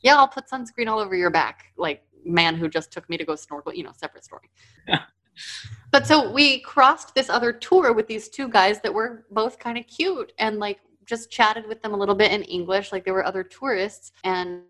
yeah, 0.00 0.16
I'll 0.16 0.28
put 0.28 0.48
sunscreen 0.48 0.88
all 0.88 0.98
over 0.98 1.16
your 1.16 1.30
back. 1.30 1.72
Like, 1.76 2.02
man 2.24 2.54
who 2.54 2.68
just 2.68 2.90
took 2.90 3.08
me 3.08 3.16
to 3.16 3.24
go 3.24 3.34
snorkel, 3.34 3.74
you 3.74 3.82
know, 3.82 3.92
separate 3.96 4.24
story. 4.24 4.50
but 5.90 6.06
so 6.06 6.30
we 6.30 6.60
crossed 6.60 7.14
this 7.14 7.30
other 7.30 7.52
tour 7.52 7.92
with 7.92 8.06
these 8.06 8.28
two 8.28 8.48
guys 8.48 8.80
that 8.80 8.92
were 8.92 9.24
both 9.30 9.58
kind 9.58 9.78
of 9.78 9.86
cute 9.86 10.32
and 10.38 10.58
like 10.58 10.80
just 11.06 11.30
chatted 11.30 11.66
with 11.66 11.80
them 11.82 11.94
a 11.94 11.96
little 11.96 12.14
bit 12.14 12.32
in 12.32 12.42
English. 12.44 12.92
Like, 12.92 13.04
there 13.04 13.14
were 13.14 13.24
other 13.24 13.42
tourists 13.42 14.12
and 14.24 14.62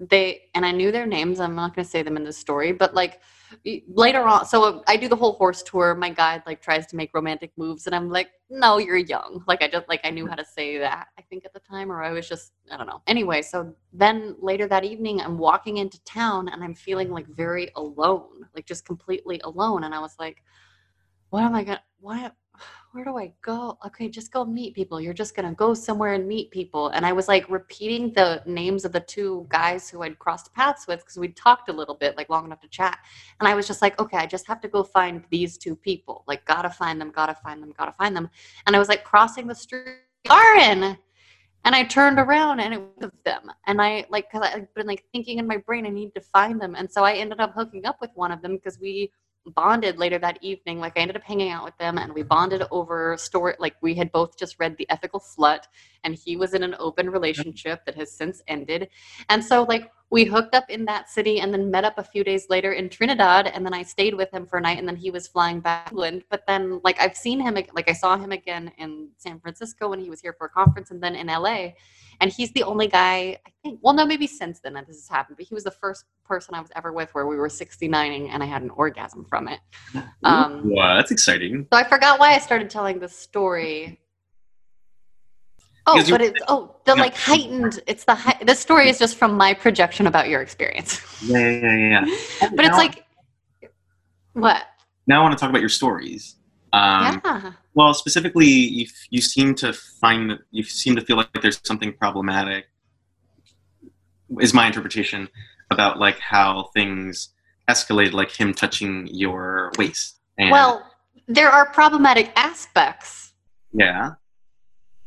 they 0.00 0.42
and 0.54 0.64
I 0.64 0.72
knew 0.72 0.90
their 0.90 1.06
names. 1.06 1.40
I'm 1.40 1.54
not 1.54 1.74
going 1.74 1.84
to 1.84 1.90
say 1.90 2.02
them 2.02 2.16
in 2.16 2.24
the 2.24 2.32
story, 2.32 2.72
but 2.72 2.94
like 2.94 3.20
later 3.88 4.22
on 4.22 4.46
so 4.46 4.82
i 4.86 4.96
do 4.96 5.08
the 5.08 5.16
whole 5.16 5.32
horse 5.32 5.62
tour 5.62 5.94
my 5.94 6.10
guide 6.10 6.42
like 6.46 6.62
tries 6.62 6.86
to 6.86 6.96
make 6.96 7.12
romantic 7.12 7.50
moves 7.56 7.86
and 7.86 7.94
i'm 7.94 8.08
like 8.08 8.30
no 8.48 8.78
you're 8.78 8.96
young 8.96 9.42
like 9.48 9.62
i 9.62 9.68
just 9.68 9.88
like 9.88 10.00
i 10.04 10.10
knew 10.10 10.26
how 10.26 10.34
to 10.34 10.44
say 10.44 10.78
that 10.78 11.08
i 11.18 11.22
think 11.22 11.44
at 11.44 11.52
the 11.52 11.60
time 11.60 11.90
or 11.90 12.02
i 12.02 12.12
was 12.12 12.28
just 12.28 12.52
i 12.70 12.76
don't 12.76 12.86
know 12.86 13.02
anyway 13.06 13.42
so 13.42 13.74
then 13.92 14.36
later 14.40 14.68
that 14.68 14.84
evening 14.84 15.20
i'm 15.20 15.36
walking 15.36 15.78
into 15.78 16.02
town 16.04 16.48
and 16.48 16.62
i'm 16.62 16.74
feeling 16.74 17.10
like 17.10 17.26
very 17.26 17.70
alone 17.76 18.46
like 18.54 18.66
just 18.66 18.84
completely 18.84 19.40
alone 19.44 19.84
and 19.84 19.94
i 19.94 19.98
was 19.98 20.14
like 20.18 20.42
what 21.30 21.42
am 21.42 21.54
i 21.54 21.64
gonna 21.64 21.82
what 21.98 22.34
where 22.92 23.04
do 23.04 23.16
I 23.16 23.32
go? 23.42 23.78
Okay, 23.86 24.08
just 24.08 24.32
go 24.32 24.44
meet 24.44 24.74
people. 24.74 25.00
You're 25.00 25.14
just 25.14 25.36
gonna 25.36 25.54
go 25.54 25.74
somewhere 25.74 26.14
and 26.14 26.26
meet 26.26 26.50
people. 26.50 26.88
And 26.88 27.06
I 27.06 27.12
was 27.12 27.28
like 27.28 27.48
repeating 27.48 28.12
the 28.12 28.42
names 28.46 28.84
of 28.84 28.92
the 28.92 29.00
two 29.00 29.46
guys 29.48 29.88
who 29.88 30.02
I'd 30.02 30.18
crossed 30.18 30.52
paths 30.54 30.86
with 30.88 31.00
because 31.00 31.16
we'd 31.16 31.36
talked 31.36 31.68
a 31.68 31.72
little 31.72 31.94
bit, 31.94 32.16
like 32.16 32.28
long 32.28 32.44
enough 32.44 32.60
to 32.62 32.68
chat. 32.68 32.98
And 33.38 33.48
I 33.48 33.54
was 33.54 33.66
just 33.66 33.80
like, 33.80 34.00
okay, 34.00 34.16
I 34.16 34.26
just 34.26 34.46
have 34.48 34.60
to 34.62 34.68
go 34.68 34.82
find 34.82 35.22
these 35.30 35.56
two 35.56 35.76
people. 35.76 36.24
Like, 36.26 36.44
gotta 36.46 36.70
find 36.70 37.00
them, 37.00 37.12
gotta 37.12 37.34
find 37.34 37.62
them, 37.62 37.72
gotta 37.78 37.92
find 37.92 38.16
them. 38.16 38.28
And 38.66 38.74
I 38.74 38.78
was 38.80 38.88
like 38.88 39.04
crossing 39.04 39.46
the 39.46 39.54
street, 39.54 39.98
Aaron. 40.28 40.98
And 41.64 41.74
I 41.74 41.84
turned 41.84 42.18
around 42.18 42.60
and 42.60 42.72
it 42.74 42.82
was 42.96 43.10
them. 43.24 43.50
And 43.66 43.82
I 43.82 44.06
like, 44.08 44.30
cause 44.32 44.42
I've 44.42 44.72
been 44.74 44.86
like 44.86 45.04
thinking 45.12 45.38
in 45.38 45.46
my 45.46 45.58
brain, 45.58 45.86
I 45.86 45.90
need 45.90 46.14
to 46.14 46.20
find 46.20 46.60
them. 46.60 46.74
And 46.74 46.90
so 46.90 47.04
I 47.04 47.12
ended 47.12 47.38
up 47.38 47.52
hooking 47.54 47.84
up 47.84 47.98
with 48.00 48.10
one 48.14 48.32
of 48.32 48.40
them 48.40 48.56
because 48.56 48.80
we 48.80 49.12
bonded 49.46 49.98
later 49.98 50.18
that 50.18 50.38
evening 50.42 50.78
like 50.78 50.96
i 50.96 51.00
ended 51.00 51.16
up 51.16 51.22
hanging 51.22 51.50
out 51.50 51.64
with 51.64 51.76
them 51.78 51.96
and 51.98 52.12
we 52.12 52.22
bonded 52.22 52.62
over 52.70 53.16
story 53.16 53.54
like 53.58 53.74
we 53.80 53.94
had 53.94 54.12
both 54.12 54.36
just 54.36 54.56
read 54.60 54.76
the 54.76 54.88
ethical 54.90 55.18
slut 55.18 55.64
and 56.04 56.14
he 56.14 56.36
was 56.36 56.54
in 56.54 56.62
an 56.62 56.74
open 56.78 57.10
relationship 57.10 57.84
that 57.84 57.94
has 57.94 58.10
since 58.12 58.42
ended. 58.48 58.88
And 59.28 59.44
so 59.44 59.62
like 59.62 59.90
we 60.10 60.24
hooked 60.24 60.54
up 60.54 60.68
in 60.68 60.84
that 60.84 61.08
city 61.08 61.40
and 61.40 61.52
then 61.52 61.70
met 61.70 61.84
up 61.84 61.96
a 61.96 62.02
few 62.02 62.24
days 62.24 62.46
later 62.50 62.72
in 62.72 62.88
trinidad 62.88 63.46
and 63.46 63.64
then 63.64 63.72
i 63.72 63.82
stayed 63.82 64.14
with 64.14 64.30
him 64.32 64.44
for 64.44 64.58
a 64.58 64.60
night 64.60 64.78
and 64.78 64.86
then 64.86 64.96
he 64.96 65.10
was 65.10 65.26
flying 65.26 65.60
back 65.60 65.86
to 65.86 65.92
england. 65.92 66.24
But 66.30 66.46
then 66.46 66.80
like 66.84 67.00
i've 67.00 67.16
seen 67.16 67.40
him 67.40 67.54
like 67.54 67.88
i 67.88 67.92
saw 67.92 68.16
him 68.16 68.32
again 68.32 68.70
in 68.78 69.08
san 69.16 69.40
francisco 69.40 69.88
when 69.88 70.00
he 70.00 70.10
was 70.10 70.20
here 70.20 70.34
for 70.36 70.46
a 70.46 70.50
conference 70.50 70.90
and 70.90 71.02
then 71.02 71.14
in 71.14 71.28
la 71.28 71.68
and 72.22 72.30
he's 72.30 72.52
the 72.52 72.62
only 72.62 72.86
guy 72.86 73.38
i 73.46 73.50
think 73.62 73.78
well 73.82 73.94
no 73.94 74.04
maybe 74.04 74.26
since 74.26 74.60
then 74.60 74.74
that 74.74 74.86
this 74.86 74.96
has 74.96 75.08
happened 75.08 75.36
but 75.36 75.46
he 75.46 75.54
was 75.54 75.64
the 75.64 75.70
first 75.70 76.04
person 76.24 76.54
i 76.54 76.60
was 76.60 76.70
ever 76.76 76.92
with 76.92 77.10
where 77.14 77.26
we 77.26 77.36
were 77.36 77.48
69ing 77.48 78.28
and 78.30 78.42
i 78.42 78.46
had 78.46 78.62
an 78.62 78.70
orgasm 78.70 79.24
from 79.24 79.48
it. 79.48 79.60
Um, 80.22 80.62
wow 80.64 80.96
that's 80.96 81.10
exciting. 81.10 81.66
So 81.72 81.78
i 81.78 81.84
forgot 81.84 82.18
why 82.18 82.34
i 82.34 82.38
started 82.38 82.70
telling 82.70 82.98
this 82.98 83.16
story 83.16 84.00
oh 85.90 86.10
but 86.10 86.20
it's 86.20 86.40
oh 86.48 86.74
the 86.84 86.94
like 86.94 87.14
heightened 87.16 87.80
it's 87.86 88.04
the 88.04 88.36
the 88.46 88.54
story 88.54 88.88
is 88.88 88.98
just 88.98 89.16
from 89.16 89.36
my 89.36 89.54
projection 89.54 90.06
about 90.06 90.28
your 90.28 90.40
experience 90.40 91.00
yeah 91.22 91.38
yeah 91.38 91.76
yeah, 91.76 92.06
yeah. 92.06 92.48
but 92.54 92.64
it's 92.64 92.76
like 92.76 93.04
what 94.32 94.62
now 95.06 95.20
i 95.20 95.22
want 95.22 95.36
to 95.36 95.40
talk 95.40 95.50
about 95.50 95.60
your 95.60 95.68
stories 95.68 96.36
um, 96.72 97.20
yeah. 97.24 97.52
Well, 97.74 97.94
specifically, 97.94 98.46
you, 98.46 98.86
you 99.10 99.20
seem 99.20 99.54
to 99.56 99.72
find 99.72 100.30
that 100.30 100.40
you 100.50 100.62
seem 100.62 100.96
to 100.96 101.02
feel 101.02 101.16
like 101.16 101.30
there's 101.40 101.60
something 101.64 101.92
problematic. 101.92 102.66
Is 104.40 104.54
my 104.54 104.66
interpretation 104.66 105.28
about 105.70 105.98
like 105.98 106.18
how 106.18 106.70
things 106.74 107.30
escalated, 107.68 108.12
like 108.12 108.30
him 108.30 108.54
touching 108.54 109.08
your 109.08 109.72
waist. 109.78 110.18
And, 110.38 110.50
well, 110.50 110.88
there 111.26 111.50
are 111.50 111.66
problematic 111.70 112.32
aspects. 112.36 113.32
Yeah. 113.72 114.12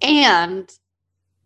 And 0.04 0.72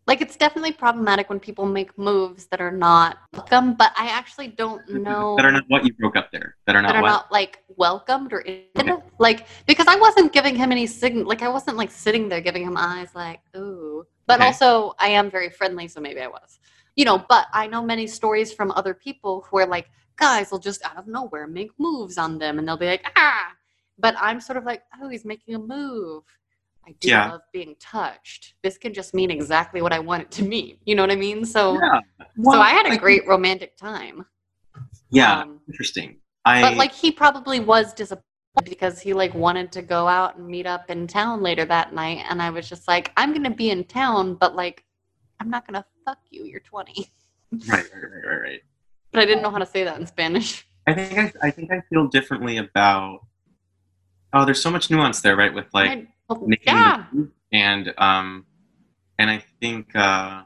like 0.08 0.22
it's 0.22 0.38
definitely 0.38 0.72
problematic 0.72 1.30
when 1.30 1.40
people 1.40 1.66
make 1.66 1.96
moves 1.98 2.48
that 2.48 2.62
are 2.62 2.72
not 2.72 3.18
welcome 3.34 3.74
but 3.74 3.92
i 3.98 4.08
actually 4.08 4.48
don't 4.48 4.88
know 4.90 5.36
that 5.38 5.46
are 5.46 5.52
not 5.52 5.64
what 5.68 5.86
you 5.86 5.94
broke 5.94 6.16
up 6.16 6.32
there 6.32 6.56
that 6.66 6.76
are 6.76 6.82
not 6.82 6.88
that 6.88 6.96
are 6.96 7.02
what? 7.02 7.10
not 7.10 7.32
like 7.32 7.64
welcomed 7.76 8.34
or 8.34 8.42
okay. 8.42 8.96
like 9.20 9.46
because 9.68 9.86
i 9.88 9.96
wasn't 9.98 10.32
giving 10.32 10.56
him 10.56 10.72
any 10.72 10.88
signal 10.88 11.26
like 11.26 11.42
i 11.42 11.50
wasn't 11.50 11.76
like 11.78 11.92
sitting 11.92 12.28
there 12.28 12.42
giving 12.42 12.64
him 12.64 12.76
eyes 12.78 13.10
like 13.14 13.42
ooh 13.56 14.04
but 14.26 14.40
okay. 14.40 14.48
also 14.48 14.96
i 14.98 15.08
am 15.08 15.30
very 15.30 15.50
friendly 15.50 15.88
so 15.88 16.00
maybe 16.00 16.22
i 16.22 16.28
was 16.28 16.60
you 16.96 17.06
know 17.06 17.24
but 17.30 17.48
i 17.54 17.68
know 17.68 17.84
many 17.84 18.08
stories 18.08 18.52
from 18.52 18.72
other 18.72 18.94
people 18.94 19.46
who 19.50 19.58
are 19.60 19.68
like 19.68 19.90
guys 20.16 20.50
will 20.50 20.60
just 20.60 20.84
out 20.84 20.98
of 20.98 21.08
nowhere 21.08 21.46
make 21.46 21.72
moves 21.78 22.18
on 22.18 22.40
them 22.40 22.58
and 22.58 22.68
they'll 22.68 22.78
be 22.78 22.88
like 22.88 23.06
ah 23.18 23.52
but 24.00 24.16
i'm 24.20 24.40
sort 24.40 24.58
of 24.58 24.64
like 24.64 24.82
oh 25.02 25.10
he's 25.10 25.26
making 25.26 25.54
a 25.54 25.60
move 25.60 26.24
I 26.88 26.92
do 27.02 27.10
yeah. 27.10 27.32
love 27.32 27.42
being 27.52 27.76
touched. 27.82 28.54
This 28.64 28.78
can 28.78 28.94
just 28.94 29.14
mean 29.14 29.30
exactly 29.30 29.82
what 29.82 29.92
I 29.92 30.00
want 30.00 30.24
it 30.24 30.32
to 30.32 30.44
mean. 30.44 30.78
You 30.86 30.96
know 30.96 31.04
what 31.04 31.12
I 31.12 31.18
mean? 31.18 31.44
So, 31.44 31.74
yeah. 31.74 32.00
well, 32.38 32.58
so 32.58 32.62
I 32.62 32.70
had 32.70 32.86
a 32.86 32.92
I 32.92 32.98
great 32.98 33.22
think, 33.22 33.30
romantic 33.30 33.76
time. 33.76 34.26
Yeah, 35.10 35.42
um, 35.42 35.60
interesting. 35.68 36.18
I, 36.46 36.62
but 36.62 36.78
like 36.78 36.94
he 36.94 37.12
probably 37.12 37.60
was 37.60 37.94
disappointed 37.94 38.24
because 38.64 39.02
he 39.02 39.14
like 39.14 39.34
wanted 39.34 39.70
to 39.74 39.82
go 39.82 40.08
out 40.08 40.38
and 40.38 40.48
meet 40.48 40.66
up 40.66 40.90
in 40.90 41.08
town 41.08 41.42
later 41.42 41.66
that 41.66 41.94
night, 41.94 42.24
and 42.30 42.42
I 42.42 42.52
was 42.52 42.70
just 42.70 42.88
like, 42.88 43.12
I'm 43.18 43.34
gonna 43.34 43.54
be 43.54 43.70
in 43.70 43.84
town, 43.84 44.36
but 44.36 44.56
like, 44.56 44.86
I'm 45.42 45.50
not 45.50 45.68
gonna 45.68 45.86
fuck 46.06 46.20
you. 46.30 46.46
You're 46.46 46.62
20. 46.62 47.12
Right, 47.52 47.70
right, 47.70 47.84
right, 47.94 48.26
right, 48.26 48.42
right. 48.42 48.62
But 49.12 49.22
I 49.22 49.26
didn't 49.26 49.42
know 49.42 49.50
how 49.50 49.58
to 49.58 49.66
say 49.66 49.84
that 49.84 50.00
in 50.00 50.08
Spanish. 50.08 50.68
I 50.88 50.94
think 50.94 51.18
I, 51.18 51.48
I 51.48 51.52
think 51.52 51.72
I 51.72 51.82
feel 51.90 52.08
differently 52.08 52.58
about. 52.58 53.26
Oh, 54.34 54.46
there's 54.46 54.62
so 54.62 54.72
much 54.72 54.90
nuance 54.90 55.20
there, 55.20 55.36
right? 55.36 55.54
With 55.54 55.68
like. 55.74 55.90
I, 55.90 56.08
yeah. 56.66 57.06
and 57.52 57.94
um, 57.98 58.46
and 59.18 59.30
I 59.30 59.44
think 59.60 59.96
uh, 59.96 60.44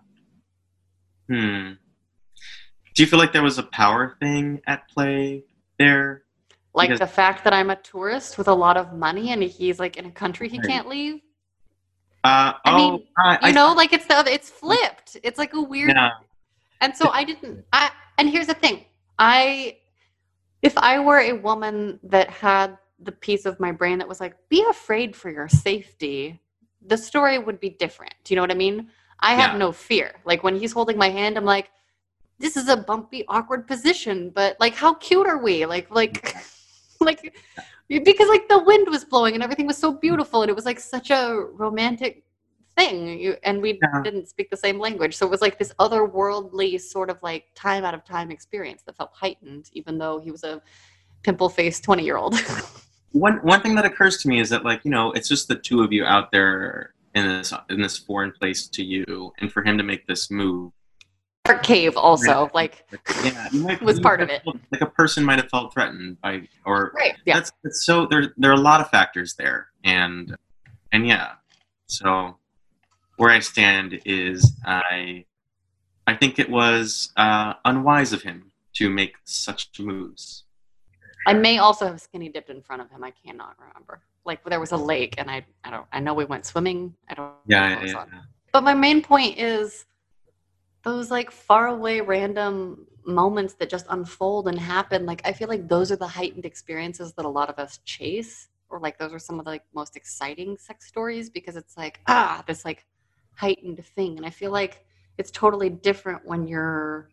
hmm. 1.28 1.72
Do 2.94 3.04
you 3.04 3.08
feel 3.08 3.20
like 3.20 3.32
there 3.32 3.44
was 3.44 3.58
a 3.58 3.64
power 3.64 4.16
thing 4.20 4.62
at 4.68 4.88
play 4.90 5.46
there? 5.80 6.24
Like 6.74 6.90
because, 6.90 7.00
the 7.00 7.08
fact 7.08 7.44
that 7.44 7.54
I'm 7.54 7.70
a 7.70 7.76
tourist 7.78 8.38
with 8.38 8.48
a 8.48 8.54
lot 8.54 8.78
of 8.78 8.94
money 8.94 9.32
and 9.32 9.44
he's 9.44 9.80
like 9.80 9.98
in 9.98 10.06
a 10.06 10.12
country 10.12 10.50
he 10.50 10.58
right. 10.58 10.68
can't 10.68 10.88
leave. 10.88 11.16
Uh, 12.24 12.54
I 12.64 12.72
oh, 12.72 12.78
mean, 12.78 13.08
uh, 13.18 13.38
you 13.42 13.48
I, 13.48 13.52
know, 13.52 13.74
like 13.74 13.94
it's 13.94 14.06
the 14.06 14.16
other, 14.16 14.30
it's 14.30 14.50
flipped. 14.50 15.18
It's 15.24 15.38
like 15.38 15.54
a 15.54 15.62
weird. 15.62 15.94
Yeah. 15.96 16.12
And 16.82 16.96
so 16.96 17.10
I 17.10 17.24
didn't. 17.24 17.66
I 17.74 17.92
and 18.18 18.30
here's 18.30 18.48
the 18.48 18.54
thing. 18.54 18.86
I, 19.18 19.78
if 20.62 20.78
I 20.78 21.00
were 21.00 21.20
a 21.20 21.34
woman 21.34 22.00
that 22.04 22.30
had 22.30 22.78
the 23.04 23.12
piece 23.12 23.46
of 23.46 23.60
my 23.60 23.72
brain 23.72 23.98
that 24.00 24.08
was 24.08 24.20
like, 24.20 24.36
be 24.50 24.66
afraid 24.70 25.16
for 25.16 25.30
your 25.30 25.48
safety, 25.48 26.42
the 26.86 26.98
story 26.98 27.38
would 27.40 27.60
be 27.60 27.70
different. 27.70 28.14
Do 28.24 28.34
you 28.34 28.36
know 28.36 28.44
what 28.44 28.52
I 28.52 28.56
mean? 28.56 28.90
I 29.20 29.36
have 29.36 29.52
yeah. 29.54 29.58
no 29.58 29.72
fear. 29.72 30.14
Like 30.26 30.44
when 30.44 30.58
he's 30.58 30.72
holding 30.72 30.98
my 30.98 31.10
hand, 31.10 31.38
I'm 31.38 31.46
like, 31.46 31.70
this 32.40 32.58
is 32.58 32.70
a 32.70 32.78
bumpy, 32.78 33.24
awkward 33.28 33.68
position, 33.68 34.32
but 34.32 34.58
like, 34.60 34.74
how 34.74 34.96
cute 34.96 35.28
are 35.28 35.38
we? 35.38 35.66
Like, 35.66 35.92
like, 35.92 36.36
like, 37.00 37.36
because 37.88 38.30
like 38.30 38.48
the 38.48 38.64
wind 38.64 38.88
was 38.90 39.06
blowing 39.06 39.36
and 39.36 39.44
everything 39.44 39.68
was 39.68 39.78
so 39.78 39.94
beautiful 39.94 40.42
and 40.42 40.50
it 40.50 40.56
was 40.56 40.66
like 40.66 40.80
such 40.80 41.12
a 41.12 41.46
romantic 41.54 42.24
thing. 42.76 43.20
You, 43.20 43.36
and 43.44 43.62
we 43.62 43.80
yeah. 43.82 44.02
didn't 44.04 44.28
speak 44.28 44.50
the 44.50 44.58
same 44.58 44.80
language, 44.80 45.16
so 45.16 45.26
it 45.26 45.30
was 45.30 45.42
like 45.42 45.60
this 45.60 45.74
otherworldly 45.80 46.80
sort 46.80 47.10
of 47.10 47.22
like 47.22 47.46
time 47.56 47.84
out 47.84 47.94
of 47.94 48.04
time 48.06 48.32
experience 48.32 48.82
that 48.84 48.96
felt 48.96 49.12
heightened, 49.14 49.70
even 49.74 49.98
though 49.98 50.20
he 50.20 50.32
was 50.32 50.44
a 50.44 50.62
pimple 51.24 51.50
faced 51.50 51.84
twenty 51.84 52.04
year 52.04 52.18
old. 52.18 52.36
one 53.12 53.38
one 53.38 53.62
thing 53.62 53.76
that 53.76 53.86
occurs 53.86 54.18
to 54.18 54.28
me 54.28 54.40
is 54.40 54.50
that 54.50 54.64
like 54.64 54.84
you 54.84 54.92
know 54.92 55.12
it's 55.12 55.28
just 55.28 55.48
the 55.48 55.56
two 55.56 55.84
of 55.84 55.92
you 55.92 56.06
out 56.06 56.32
there 56.32 56.94
in 57.14 57.28
this 57.28 57.54
in 57.70 57.82
this 57.82 57.98
foreign 57.98 58.32
place 58.32 58.68
to 58.68 58.84
you, 58.84 59.34
and 59.40 59.52
for 59.52 59.64
him 59.64 59.78
to 59.78 59.84
make 59.84 60.08
this 60.08 60.32
move. 60.32 60.72
Dark 61.44 61.64
cave 61.64 61.98
also 61.98 62.50
like 62.54 62.86
yeah 63.24 63.48
might, 63.54 63.82
was 63.84 64.00
part 64.00 64.22
of 64.22 64.30
it. 64.30 64.44
Like 64.46 64.82
a 64.82 64.86
person 64.86 65.26
might 65.26 65.40
have 65.40 65.50
felt 65.50 65.74
threatened 65.74 66.22
by 66.22 66.48
or 66.66 66.92
right 66.96 67.16
yeah. 67.26 67.36
That's, 67.36 67.52
that's 67.64 67.86
so 67.86 68.06
there 68.06 68.34
there 68.38 68.52
are 68.52 68.56
a 68.56 68.62
lot 68.62 68.80
of 68.80 68.90
factors 68.90 69.34
there 69.36 69.70
and 69.84 70.36
and 70.92 71.08
yeah 71.08 71.32
so 71.88 72.38
where 73.18 73.32
I 73.32 73.40
stand 73.40 74.00
is 74.06 74.54
I 74.66 75.26
I 76.08 76.16
think 76.16 76.40
it 76.40 76.50
was 76.50 77.12
uh, 77.18 77.54
unwise 77.66 78.14
of 78.14 78.22
him 78.24 78.52
to 78.74 78.90
make 78.90 79.16
such 79.24 79.80
moves. 79.80 80.44
I 81.26 81.34
may 81.34 81.58
also 81.60 81.86
have 81.86 82.02
skinny 82.02 82.30
dipped 82.30 82.50
in 82.50 82.62
front 82.62 82.82
of 82.82 82.90
him. 82.90 83.04
I 83.04 83.12
cannot 83.12 83.56
remember. 83.60 84.02
Like 84.26 84.44
there 84.44 84.60
was 84.60 84.72
a 84.72 84.78
lake, 84.78 85.16
and 85.18 85.30
I 85.30 85.46
I 85.64 85.72
don't 85.72 85.86
I 85.92 86.00
know 86.00 86.14
we 86.14 86.26
went 86.26 86.46
swimming. 86.46 86.96
I 87.10 87.14
don't. 87.14 87.32
Yeah, 87.46 87.82
yeah, 87.84 87.86
yeah. 87.86 88.06
But 88.52 88.64
my 88.64 88.74
main 88.74 89.02
point 89.02 89.38
is 89.38 89.86
those 90.84 91.12
like 91.12 91.32
far 91.32 91.68
away 91.68 92.02
random 92.02 92.88
moments 93.06 93.56
that 93.56 93.70
just 93.70 93.86
unfold 93.90 94.48
and 94.48 94.60
happen. 94.60 95.06
Like 95.06 95.22
I 95.26 95.34
feel 95.34 95.48
like 95.48 95.68
those 95.68 95.92
are 95.92 95.96
the 95.96 96.08
heightened 96.08 96.46
experiences 96.46 97.14
that 97.14 97.26
a 97.26 97.30
lot 97.30 97.50
of 97.50 97.60
us 97.60 97.80
chase, 97.86 98.50
or 98.70 98.80
like 98.80 98.98
those 98.98 99.14
are 99.14 99.20
some 99.20 99.40
of 99.40 99.46
the 99.46 99.52
like 99.52 99.64
most 99.74 99.96
exciting 99.96 100.58
sex 100.58 100.88
stories 100.88 101.30
because 101.30 101.56
it's 101.56 101.78
like 101.78 102.00
ah 102.08 102.44
this 102.48 102.66
like 102.66 102.86
heightened 103.36 103.84
thing, 103.96 104.18
and 104.18 104.26
I 104.26 104.30
feel 104.30 104.52
like 104.52 104.86
it's 105.18 105.32
totally 105.32 105.70
different 105.70 106.26
when 106.26 106.48
you're 106.48 107.10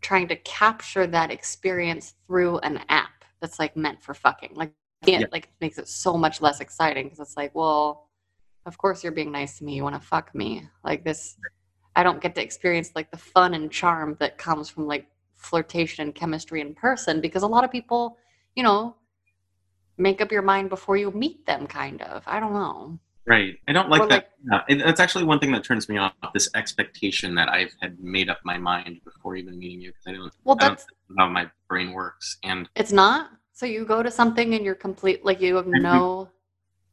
trying 0.00 0.28
to 0.28 0.36
capture 0.36 1.06
that 1.06 1.30
experience 1.30 2.14
through 2.26 2.58
an 2.58 2.78
app 2.90 3.13
that's 3.44 3.58
like 3.58 3.76
meant 3.76 4.02
for 4.02 4.14
fucking. 4.14 4.52
Like, 4.54 4.72
it 5.06 5.20
yeah. 5.20 5.26
like 5.30 5.50
makes 5.60 5.76
it 5.76 5.86
so 5.86 6.16
much 6.16 6.40
less 6.40 6.60
exciting 6.60 7.04
because 7.04 7.20
it's 7.20 7.36
like, 7.36 7.54
well, 7.54 8.08
of 8.64 8.78
course 8.78 9.02
you're 9.02 9.12
being 9.12 9.30
nice 9.30 9.58
to 9.58 9.64
me. 9.64 9.74
You 9.74 9.82
want 9.82 10.00
to 10.00 10.00
fuck 10.00 10.34
me. 10.34 10.66
Like 10.82 11.04
this, 11.04 11.36
I 11.94 12.02
don't 12.02 12.22
get 12.22 12.34
to 12.36 12.42
experience 12.42 12.92
like 12.94 13.10
the 13.10 13.18
fun 13.18 13.52
and 13.52 13.70
charm 13.70 14.16
that 14.18 14.38
comes 14.38 14.70
from 14.70 14.86
like 14.86 15.06
flirtation 15.34 16.04
and 16.04 16.14
chemistry 16.14 16.62
in 16.62 16.74
person 16.74 17.20
because 17.20 17.42
a 17.42 17.46
lot 17.46 17.64
of 17.64 17.70
people, 17.70 18.16
you 18.56 18.62
know, 18.62 18.96
make 19.98 20.22
up 20.22 20.32
your 20.32 20.42
mind 20.42 20.70
before 20.70 20.96
you 20.96 21.10
meet 21.10 21.44
them 21.44 21.66
kind 21.66 22.00
of. 22.00 22.22
I 22.26 22.40
don't 22.40 22.54
know. 22.54 22.98
Right. 23.26 23.58
I 23.68 23.72
don't 23.72 23.88
like 23.88 24.08
that. 24.10 24.30
that's 24.68 25.00
actually 25.00 25.24
one 25.24 25.38
thing 25.38 25.52
that 25.52 25.64
turns 25.64 25.88
me 25.88 25.96
off. 25.96 26.12
This 26.34 26.48
expectation 26.54 27.34
that 27.36 27.48
I've 27.48 27.72
had 27.80 27.98
made 27.98 28.28
up 28.28 28.40
my 28.44 28.58
mind 28.58 29.00
before 29.04 29.36
even 29.36 29.58
meeting 29.58 29.80
you 29.80 29.92
because 29.92 30.06
I 30.06 30.12
don't 30.12 30.32
Well, 30.44 30.56
I 30.60 30.66
don't 30.66 30.78
that's 30.78 30.86
how 31.18 31.28
my 31.28 31.50
brain 31.68 31.92
works. 31.92 32.36
And 32.44 32.68
it's 32.76 32.92
not. 32.92 33.30
So 33.52 33.66
you 33.66 33.84
go 33.86 34.02
to 34.02 34.10
something 34.10 34.54
and 34.54 34.64
you're 34.64 34.74
complete 34.74 35.24
like 35.24 35.40
you 35.40 35.56
have 35.56 35.66
no 35.66 36.28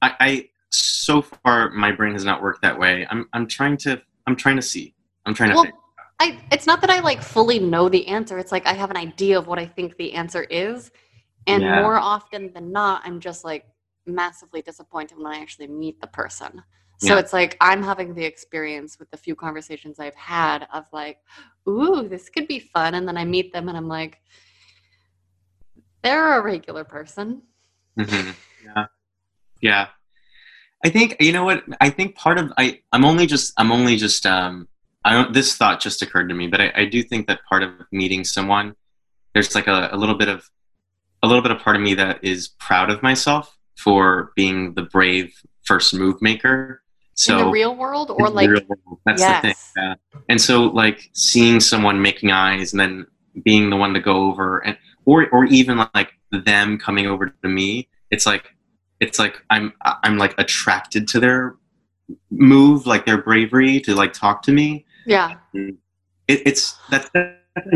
I, 0.01 0.15
I 0.19 0.49
so 0.69 1.21
far 1.21 1.69
my 1.71 1.91
brain 1.91 2.13
has 2.13 2.23
not 2.23 2.41
worked 2.41 2.61
that 2.61 2.79
way. 2.79 3.05
I'm 3.09 3.27
I'm 3.33 3.47
trying 3.47 3.77
to 3.77 4.01
I'm 4.25 4.35
trying 4.35 4.55
to 4.55 4.61
see. 4.61 4.93
I'm 5.25 5.33
trying 5.33 5.49
to 5.49 5.55
Well, 5.55 5.63
think. 5.63 5.75
I 6.19 6.39
it's 6.51 6.67
not 6.67 6.79
that 6.81 6.89
I 6.89 6.99
like 7.01 7.21
fully 7.21 7.59
know 7.59 7.89
the 7.89 8.07
answer. 8.07 8.37
It's 8.39 8.51
like 8.51 8.65
I 8.65 8.73
have 8.73 8.89
an 8.89 8.97
idea 8.97 9.37
of 9.37 9.47
what 9.47 9.59
I 9.59 9.65
think 9.65 9.97
the 9.97 10.13
answer 10.13 10.43
is. 10.43 10.91
And 11.47 11.63
Yeah. 11.63 11.81
more 11.81 11.97
often 11.97 12.53
than 12.53 12.71
not, 12.71 13.01
I'm 13.03 13.19
just 13.19 13.43
like 13.43 13.65
massively 14.05 14.61
disappointed 14.61 15.17
when 15.17 15.27
I 15.27 15.39
actually 15.39 15.67
meet 15.67 15.99
the 16.01 16.07
person. 16.07 16.63
So 16.97 17.15
Yeah. 17.15 17.19
it's 17.19 17.33
like 17.33 17.57
I'm 17.61 17.81
having 17.81 18.13
the 18.13 18.23
experience 18.23 18.99
with 18.99 19.09
the 19.09 19.17
few 19.17 19.35
conversations 19.35 19.99
I've 19.99 20.15
had 20.15 20.67
of 20.71 20.85
like, 20.93 21.17
ooh, 21.67 22.07
this 22.07 22.29
could 22.29 22.47
be 22.47 22.59
fun. 22.59 22.93
And 22.93 23.07
then 23.07 23.17
I 23.17 23.25
meet 23.25 23.53
them 23.53 23.69
and 23.69 23.77
I'm 23.77 23.87
like, 23.87 24.21
they're 26.03 26.39
a 26.39 26.41
regular 26.43 26.83
person. 26.83 27.43
Mhm. 27.97 28.35
Yeah. 28.63 28.85
Yeah. 29.61 29.87
I 30.83 30.89
think 30.89 31.17
you 31.19 31.31
know 31.31 31.43
what 31.43 31.63
I 31.79 31.89
think 31.91 32.15
part 32.15 32.39
of 32.39 32.51
I 32.57 32.81
I'm 32.91 33.05
only 33.05 33.27
just 33.27 33.53
I'm 33.57 33.71
only 33.71 33.97
just 33.97 34.25
um 34.25 34.67
I 35.03 35.13
don't 35.13 35.33
this 35.33 35.55
thought 35.55 35.79
just 35.79 36.01
occurred 36.01 36.29
to 36.29 36.35
me, 36.35 36.47
but 36.47 36.61
I, 36.61 36.71
I 36.75 36.85
do 36.85 37.03
think 37.03 37.27
that 37.27 37.41
part 37.47 37.63
of 37.63 37.71
meeting 37.91 38.23
someone 38.23 38.75
there's 39.33 39.53
like 39.55 39.67
a, 39.67 39.89
a 39.91 39.97
little 39.97 40.15
bit 40.15 40.27
of 40.29 40.49
a 41.23 41.27
little 41.27 41.41
bit 41.43 41.51
of 41.51 41.59
part 41.59 41.75
of 41.75 41.81
me 41.81 41.93
that 41.95 42.23
is 42.23 42.47
proud 42.47 42.89
of 42.89 43.03
myself 43.03 43.57
for 43.75 44.31
being 44.35 44.73
the 44.73 44.83
brave 44.83 45.33
first 45.63 45.93
move 45.93 46.21
maker. 46.21 46.81
So 47.15 47.37
in 47.37 47.45
the 47.45 47.51
real 47.51 47.75
world 47.75 48.09
or 48.11 48.29
like 48.29 48.47
world. 48.47 48.99
that's 49.05 49.23
the 49.23 49.39
thing. 49.41 49.55
Yeah. 49.77 49.95
And 50.29 50.41
so 50.41 50.63
like 50.63 51.09
seeing 51.13 51.59
someone 51.59 52.01
making 52.01 52.31
eyes 52.31 52.73
and 52.73 52.79
then 52.79 53.05
being 53.43 53.69
the 53.69 53.75
one 53.75 53.93
to 53.93 53.99
go 53.99 54.29
over 54.29 54.59
and 54.59 54.77
or 55.05 55.27
or 55.29 55.45
even 55.45 55.85
like 55.93 56.13
them 56.31 56.77
coming 56.77 57.07
over 57.07 57.27
to 57.27 57.47
me, 57.49 57.89
it's 58.09 58.25
like 58.25 58.55
it's 58.99 59.19
like 59.19 59.43
I'm 59.49 59.73
I'm 59.83 60.17
like 60.17 60.33
attracted 60.37 61.07
to 61.09 61.19
their 61.19 61.55
move, 62.29 62.85
like 62.87 63.05
their 63.05 63.21
bravery 63.21 63.79
to 63.81 63.95
like 63.95 64.13
talk 64.13 64.41
to 64.43 64.51
me. 64.51 64.85
Yeah. 65.05 65.35
It, 65.53 65.77
it's 66.27 66.77
that's 66.89 67.09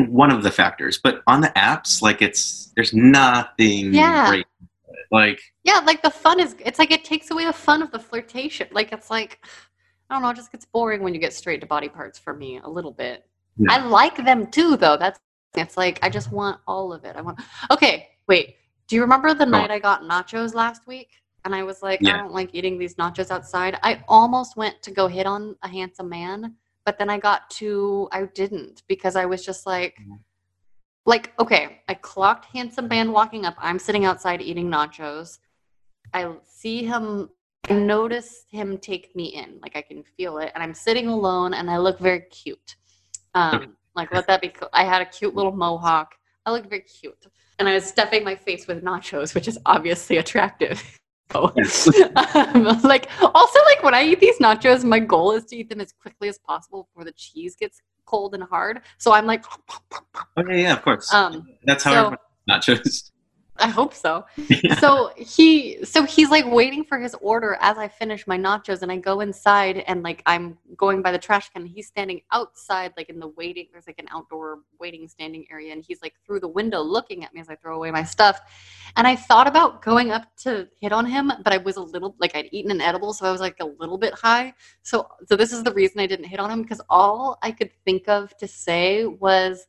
one 0.07 0.31
of 0.31 0.43
the 0.43 0.51
factors. 0.51 0.99
But 1.03 1.21
on 1.27 1.41
the 1.41 1.49
apps, 1.49 2.01
like 2.01 2.21
it's 2.21 2.71
there's 2.75 2.93
nothing 2.93 3.93
Yeah. 3.93 4.29
great. 4.29 4.45
Like 5.15 5.39
Yeah, 5.63 5.79
like 5.85 6.01
the 6.01 6.09
fun 6.09 6.39
is 6.39 6.55
it's 6.59 6.79
like 6.79 6.91
it 6.91 7.03
takes 7.05 7.31
away 7.31 7.45
the 7.45 7.53
fun 7.53 7.81
of 7.81 7.91
the 7.91 7.99
flirtation. 7.99 8.67
Like 8.71 8.91
it's 8.91 9.09
like 9.09 9.39
I 10.09 10.15
don't 10.15 10.21
know, 10.21 10.29
it 10.29 10.35
just 10.35 10.51
gets 10.51 10.65
boring 10.65 11.01
when 11.01 11.13
you 11.15 11.19
get 11.19 11.33
straight 11.33 11.61
to 11.61 11.67
body 11.67 11.89
parts 11.89 12.19
for 12.19 12.33
me 12.33 12.59
a 12.63 12.69
little 12.69 12.91
bit. 12.91 13.25
Yeah. 13.57 13.73
I 13.73 13.87
like 13.87 14.17
them 14.23 14.47
too 14.51 14.75
though. 14.77 14.97
That's 14.97 15.19
it's 15.55 15.77
like 15.77 15.99
I 16.03 16.09
just 16.09 16.31
want 16.31 16.59
all 16.67 16.91
of 16.91 17.05
it. 17.05 17.15
I 17.15 17.21
want 17.21 17.39
Okay, 17.71 18.09
wait. 18.27 18.57
Do 18.87 18.95
you 18.95 19.01
remember 19.01 19.33
the 19.33 19.45
Go 19.45 19.51
night. 19.51 19.71
I 19.71 19.79
got 19.79 20.03
nachos 20.03 20.53
last 20.53 20.85
week? 20.85 21.09
And 21.45 21.55
I 21.55 21.63
was 21.63 21.81
like, 21.81 21.99
Yeah. 22.01 22.15
I 22.15 22.17
don't 22.17 22.33
like 22.33 22.49
eating 22.53 22.77
these 22.77 22.95
nachos 22.95 23.31
outside. 23.31 23.79
I 23.83 24.03
almost 24.07 24.57
went 24.57 24.81
to 24.83 24.91
go 24.91 25.07
hit 25.07 25.25
on 25.25 25.55
a 25.63 25.67
handsome 25.67 26.09
man, 26.09 26.55
but 26.85 26.97
then 26.99 27.09
I 27.09 27.17
got 27.17 27.49
to 27.61 28.09
I 28.11 28.25
didn't 28.41 28.83
because 28.87 29.15
I 29.15 29.25
was 29.25 29.45
just 29.45 29.65
like 29.65 29.95
Mhm. 30.01 30.19
Like 31.05 31.33
okay, 31.39 31.81
I 31.87 31.93
clocked 31.93 32.45
handsome 32.45 32.87
man 32.87 33.11
walking 33.11 33.45
up. 33.45 33.55
I'm 33.59 33.79
sitting 33.79 34.05
outside 34.05 34.41
eating 34.41 34.69
nachos. 34.69 35.39
I 36.13 36.31
see 36.43 36.83
him 36.83 37.29
I 37.69 37.73
notice 37.73 38.45
him 38.49 38.77
take 38.77 39.15
me 39.15 39.25
in. 39.25 39.59
Like 39.61 39.75
I 39.75 39.81
can 39.81 40.03
feel 40.17 40.37
it. 40.37 40.51
And 40.53 40.63
I'm 40.63 40.73
sitting 40.73 41.07
alone 41.07 41.53
and 41.53 41.69
I 41.69 41.77
look 41.77 41.99
very 41.99 42.21
cute. 42.21 42.75
Um 43.33 43.75
like 43.95 44.11
let 44.11 44.27
that 44.27 44.41
be 44.41 44.49
co- 44.49 44.69
I 44.73 44.83
had 44.83 45.01
a 45.01 45.05
cute 45.05 45.35
little 45.35 45.55
mohawk. 45.55 46.15
I 46.45 46.51
looked 46.51 46.69
very 46.69 46.81
cute. 46.81 47.25
And 47.57 47.69
I 47.69 47.73
was 47.73 47.85
stuffing 47.85 48.23
my 48.23 48.35
face 48.35 48.67
with 48.67 48.83
nachos, 48.83 49.33
which 49.33 49.47
is 49.47 49.57
obviously 49.65 50.17
attractive. 50.17 50.81
So, 51.31 51.45
um, 52.15 52.63
like 52.83 53.09
also 53.21 53.59
like 53.65 53.81
when 53.81 53.95
I 53.95 54.03
eat 54.03 54.19
these 54.19 54.37
nachos, 54.37 54.83
my 54.83 54.99
goal 54.99 55.31
is 55.31 55.43
to 55.45 55.55
eat 55.55 55.69
them 55.69 55.81
as 55.81 55.91
quickly 55.91 56.29
as 56.29 56.37
possible 56.37 56.83
before 56.83 57.03
the 57.03 57.13
cheese 57.13 57.55
gets 57.55 57.81
cold 58.05 58.33
and 58.33 58.43
hard. 58.43 58.81
So 58.97 59.13
I'm 59.13 59.25
like 59.25 59.43
okay, 60.37 60.61
yeah, 60.61 60.73
of 60.73 60.81
course. 60.81 61.13
um 61.13 61.47
that's 61.65 61.83
how 61.83 62.11
so- 62.11 62.17
nachos. 62.49 63.11
I 63.57 63.69
hope 63.69 63.93
so. 63.93 64.25
so 64.79 65.11
he 65.15 65.83
so 65.85 66.03
he's 66.03 66.29
like 66.29 66.45
waiting 66.45 66.83
for 66.83 66.99
his 66.99 67.15
order 67.21 67.57
as 67.61 67.77
I 67.77 67.87
finish 67.87 68.27
my 68.27 68.37
nachos 68.37 68.81
and 68.81 68.91
I 68.91 68.97
go 68.97 69.21
inside 69.21 69.77
and 69.77 70.03
like 70.03 70.21
I'm 70.25 70.57
going 70.75 71.01
by 71.01 71.11
the 71.11 71.17
trash 71.17 71.49
can. 71.49 71.65
He's 71.65 71.87
standing 71.87 72.21
outside 72.31 72.93
like 72.97 73.09
in 73.09 73.19
the 73.19 73.29
waiting 73.29 73.67
there's 73.71 73.87
like 73.87 73.99
an 73.99 74.07
outdoor 74.11 74.59
waiting 74.79 75.07
standing 75.07 75.45
area 75.49 75.71
and 75.71 75.83
he's 75.85 76.01
like 76.01 76.15
through 76.25 76.41
the 76.41 76.47
window 76.47 76.81
looking 76.81 77.23
at 77.23 77.33
me 77.33 77.39
as 77.39 77.49
I 77.49 77.55
throw 77.55 77.75
away 77.75 77.91
my 77.91 78.03
stuff. 78.03 78.41
And 78.97 79.07
I 79.07 79.15
thought 79.15 79.47
about 79.47 79.81
going 79.81 80.11
up 80.11 80.35
to 80.37 80.67
hit 80.79 80.91
on 80.91 81.05
him, 81.05 81.31
but 81.43 81.53
I 81.53 81.57
was 81.57 81.77
a 81.77 81.81
little 81.81 82.15
like 82.19 82.35
I'd 82.35 82.49
eaten 82.51 82.71
an 82.71 82.81
edible 82.81 83.13
so 83.13 83.25
I 83.25 83.31
was 83.31 83.41
like 83.41 83.57
a 83.61 83.65
little 83.79 83.97
bit 83.97 84.13
high. 84.13 84.53
So 84.83 85.07
so 85.27 85.37
this 85.37 85.53
is 85.53 85.63
the 85.63 85.73
reason 85.73 86.01
I 86.01 86.07
didn't 86.07 86.25
hit 86.25 86.41
on 86.41 86.51
him 86.51 86.61
because 86.61 86.81
all 86.89 87.37
I 87.41 87.51
could 87.51 87.71
think 87.85 88.09
of 88.09 88.35
to 88.37 88.47
say 88.47 89.05
was 89.05 89.65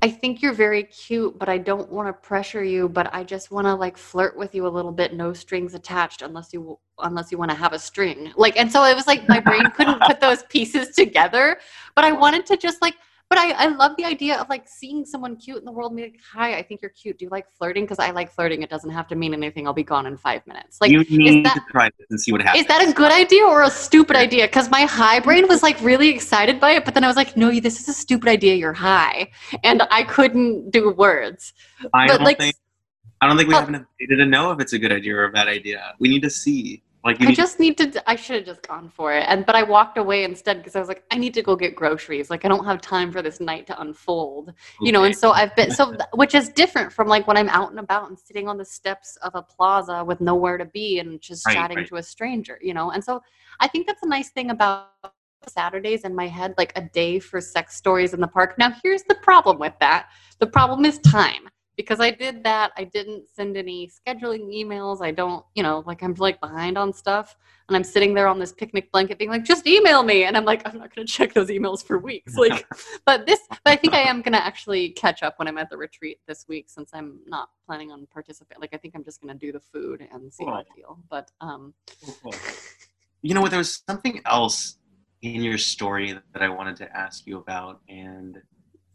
I 0.00 0.10
think 0.10 0.42
you're 0.42 0.52
very 0.52 0.84
cute, 0.84 1.38
but 1.38 1.48
I 1.48 1.58
don't 1.58 1.90
want 1.90 2.06
to 2.06 2.12
pressure 2.12 2.62
you, 2.62 2.88
but 2.88 3.12
I 3.12 3.24
just 3.24 3.50
want 3.50 3.66
to 3.66 3.74
like 3.74 3.96
flirt 3.96 4.36
with 4.36 4.54
you 4.54 4.66
a 4.66 4.68
little 4.68 4.92
bit, 4.92 5.12
no 5.12 5.32
strings 5.32 5.74
attached 5.74 6.22
unless 6.22 6.52
you 6.52 6.78
unless 7.00 7.32
you 7.32 7.38
want 7.38 7.50
to 7.50 7.56
have 7.56 7.72
a 7.72 7.78
string. 7.78 8.32
Like 8.36 8.56
and 8.56 8.70
so 8.70 8.84
it 8.84 8.94
was 8.94 9.08
like 9.08 9.28
my 9.28 9.40
brain 9.40 9.68
couldn't 9.74 10.00
put 10.02 10.20
those 10.20 10.44
pieces 10.44 10.94
together, 10.94 11.58
but 11.96 12.04
I 12.04 12.12
wanted 12.12 12.46
to 12.46 12.56
just 12.56 12.80
like 12.80 12.94
but 13.28 13.38
I, 13.38 13.50
I 13.52 13.66
love 13.68 13.92
the 13.98 14.04
idea 14.06 14.38
of 14.40 14.48
like 14.48 14.66
seeing 14.66 15.04
someone 15.04 15.36
cute 15.36 15.58
in 15.58 15.64
the 15.66 15.72
world 15.72 15.92
and 15.92 15.96
be 15.98 16.02
like, 16.04 16.18
hi, 16.32 16.56
I 16.56 16.62
think 16.62 16.80
you're 16.80 16.90
cute. 16.90 17.18
Do 17.18 17.26
you 17.26 17.28
like 17.30 17.46
flirting? 17.58 17.84
Because 17.84 17.98
I 17.98 18.10
like 18.10 18.32
flirting. 18.32 18.62
It 18.62 18.70
doesn't 18.70 18.88
have 18.90 19.06
to 19.08 19.16
mean 19.16 19.34
anything. 19.34 19.66
I'll 19.66 19.74
be 19.74 19.82
gone 19.82 20.06
in 20.06 20.16
five 20.16 20.46
minutes. 20.46 20.78
Like 20.80 20.90
you 20.90 21.04
need 21.04 21.44
that- 21.44 21.54
to 21.54 21.60
try 21.70 21.90
this 21.98 22.06
and 22.10 22.18
see 22.20 22.32
what 22.32 22.40
happens. 22.40 22.62
is 22.62 22.68
that 22.68 22.88
a 22.88 22.92
good 22.92 23.12
idea 23.12 23.44
or 23.44 23.62
a 23.62 23.70
stupid 23.70 24.16
idea? 24.16 24.46
Because 24.46 24.70
my 24.70 24.82
high 24.82 25.20
brain 25.20 25.46
was 25.46 25.62
like 25.62 25.78
really 25.82 26.08
excited 26.08 26.58
by 26.58 26.70
it, 26.72 26.86
but 26.86 26.94
then 26.94 27.04
I 27.04 27.06
was 27.06 27.16
like, 27.16 27.36
no, 27.36 27.50
this 27.60 27.80
is 27.80 27.88
a 27.88 27.92
stupid 27.92 28.28
idea. 28.30 28.54
You're 28.54 28.72
high. 28.72 29.30
And 29.62 29.82
I 29.90 30.04
couldn't 30.04 30.70
do 30.70 30.90
words. 30.92 31.52
I 31.92 32.06
but 32.06 32.16
don't 32.18 32.24
like, 32.24 32.38
think 32.38 32.56
I 33.20 33.26
don't 33.26 33.36
think 33.36 33.48
we 33.48 33.54
uh 33.54 33.58
Oh. 33.58 33.60
have 33.60 33.68
enough 33.68 33.82
data 34.00 34.16
to 34.16 34.26
know 34.26 34.52
if 34.52 34.60
it's 34.60 34.72
a 34.72 34.78
good 34.78 34.92
idea 34.92 35.14
or 35.16 35.24
a 35.24 35.30
bad 35.32 35.48
idea. 35.48 35.94
We 35.98 36.08
need 36.08 36.22
to 36.22 36.30
see. 36.30 36.82
Like 37.04 37.20
you 37.20 37.28
I 37.28 37.32
just 37.32 37.60
need 37.60 37.78
to, 37.78 38.10
I 38.10 38.16
should 38.16 38.36
have 38.36 38.44
just 38.44 38.66
gone 38.66 38.88
for 38.88 39.14
it. 39.14 39.24
And, 39.28 39.46
but 39.46 39.54
I 39.54 39.62
walked 39.62 39.98
away 39.98 40.24
instead 40.24 40.58
because 40.58 40.76
I 40.76 40.80
was 40.80 40.88
like, 40.88 41.04
I 41.10 41.16
need 41.16 41.32
to 41.34 41.42
go 41.42 41.56
get 41.56 41.74
groceries. 41.74 42.28
Like, 42.28 42.44
I 42.44 42.48
don't 42.48 42.64
have 42.64 42.80
time 42.80 43.12
for 43.12 43.22
this 43.22 43.40
night 43.40 43.66
to 43.68 43.80
unfold, 43.80 44.52
you 44.82 44.92
know? 44.92 45.04
And 45.04 45.16
so 45.16 45.30
I've 45.30 45.54
been, 45.56 45.70
so, 45.70 45.96
which 46.14 46.34
is 46.34 46.48
different 46.50 46.92
from 46.92 47.06
like 47.06 47.26
when 47.26 47.36
I'm 47.36 47.48
out 47.50 47.70
and 47.70 47.78
about 47.78 48.08
and 48.08 48.18
sitting 48.18 48.48
on 48.48 48.58
the 48.58 48.64
steps 48.64 49.16
of 49.22 49.34
a 49.34 49.42
plaza 49.42 50.04
with 50.04 50.20
nowhere 50.20 50.58
to 50.58 50.64
be 50.66 50.98
and 50.98 51.20
just 51.20 51.46
Right, 51.46 51.54
chatting 51.54 51.78
right. 51.78 51.88
to 51.88 51.96
a 51.96 52.02
stranger, 52.02 52.58
you 52.60 52.74
know? 52.74 52.90
And 52.90 53.02
so 53.02 53.22
I 53.60 53.68
think 53.68 53.86
that's 53.86 54.02
a 54.02 54.08
nice 54.08 54.30
thing 54.30 54.50
about 54.50 54.88
Saturdays 55.46 56.02
in 56.02 56.14
my 56.14 56.26
head, 56.26 56.54
like 56.58 56.72
a 56.76 56.82
day 56.82 57.20
for 57.20 57.40
sex 57.40 57.76
stories 57.76 58.12
in 58.12 58.20
the 58.20 58.28
park. 58.28 58.56
Now, 58.58 58.72
here's 58.82 59.04
the 59.04 59.14
problem 59.16 59.58
with 59.58 59.74
that 59.80 60.08
the 60.40 60.46
problem 60.46 60.84
is 60.84 60.98
time. 60.98 61.48
Because 61.78 62.00
I 62.00 62.10
did 62.10 62.42
that, 62.42 62.72
I 62.76 62.82
didn't 62.82 63.28
send 63.32 63.56
any 63.56 63.88
scheduling 63.88 64.52
emails. 64.52 65.00
I 65.00 65.12
don't, 65.12 65.44
you 65.54 65.62
know, 65.62 65.84
like 65.86 66.02
I'm 66.02 66.12
like 66.14 66.40
behind 66.40 66.76
on 66.76 66.92
stuff, 66.92 67.36
and 67.68 67.76
I'm 67.76 67.84
sitting 67.84 68.14
there 68.14 68.26
on 68.26 68.40
this 68.40 68.52
picnic 68.52 68.90
blanket, 68.90 69.16
being 69.16 69.30
like, 69.30 69.44
"Just 69.44 69.64
email 69.64 70.02
me," 70.02 70.24
and 70.24 70.36
I'm 70.36 70.44
like, 70.44 70.66
I'm 70.66 70.76
not 70.76 70.92
going 70.92 71.06
to 71.06 71.12
check 71.12 71.32
those 71.34 71.50
emails 71.50 71.82
for 71.84 71.96
weeks. 71.96 72.34
Like, 72.48 72.66
but 73.06 73.26
this, 73.26 73.40
but 73.48 73.60
I 73.64 73.76
think 73.76 73.94
I 73.94 74.00
am 74.00 74.22
going 74.22 74.32
to 74.32 74.44
actually 74.44 74.90
catch 74.90 75.22
up 75.22 75.38
when 75.38 75.46
I'm 75.46 75.56
at 75.56 75.70
the 75.70 75.76
retreat 75.76 76.18
this 76.26 76.46
week, 76.48 76.66
since 76.68 76.90
I'm 76.92 77.20
not 77.26 77.50
planning 77.64 77.92
on 77.92 78.06
participating. 78.12 78.60
Like, 78.60 78.74
I 78.74 78.76
think 78.76 78.94
I'm 78.96 79.04
just 79.04 79.20
going 79.20 79.32
to 79.32 79.46
do 79.46 79.52
the 79.52 79.60
food 79.60 80.06
and 80.12 80.32
see 80.32 80.44
how 80.44 80.54
I 80.54 80.64
feel. 80.74 80.98
But 81.08 81.30
um, 81.40 81.74
you 83.22 83.34
know 83.34 83.40
what? 83.40 83.50
There 83.50 83.58
was 83.58 83.82
something 83.88 84.20
else 84.26 84.78
in 85.22 85.42
your 85.42 85.58
story 85.58 86.18
that 86.32 86.42
I 86.42 86.48
wanted 86.48 86.76
to 86.76 86.96
ask 86.96 87.24
you 87.24 87.38
about, 87.38 87.80
and 87.88 88.38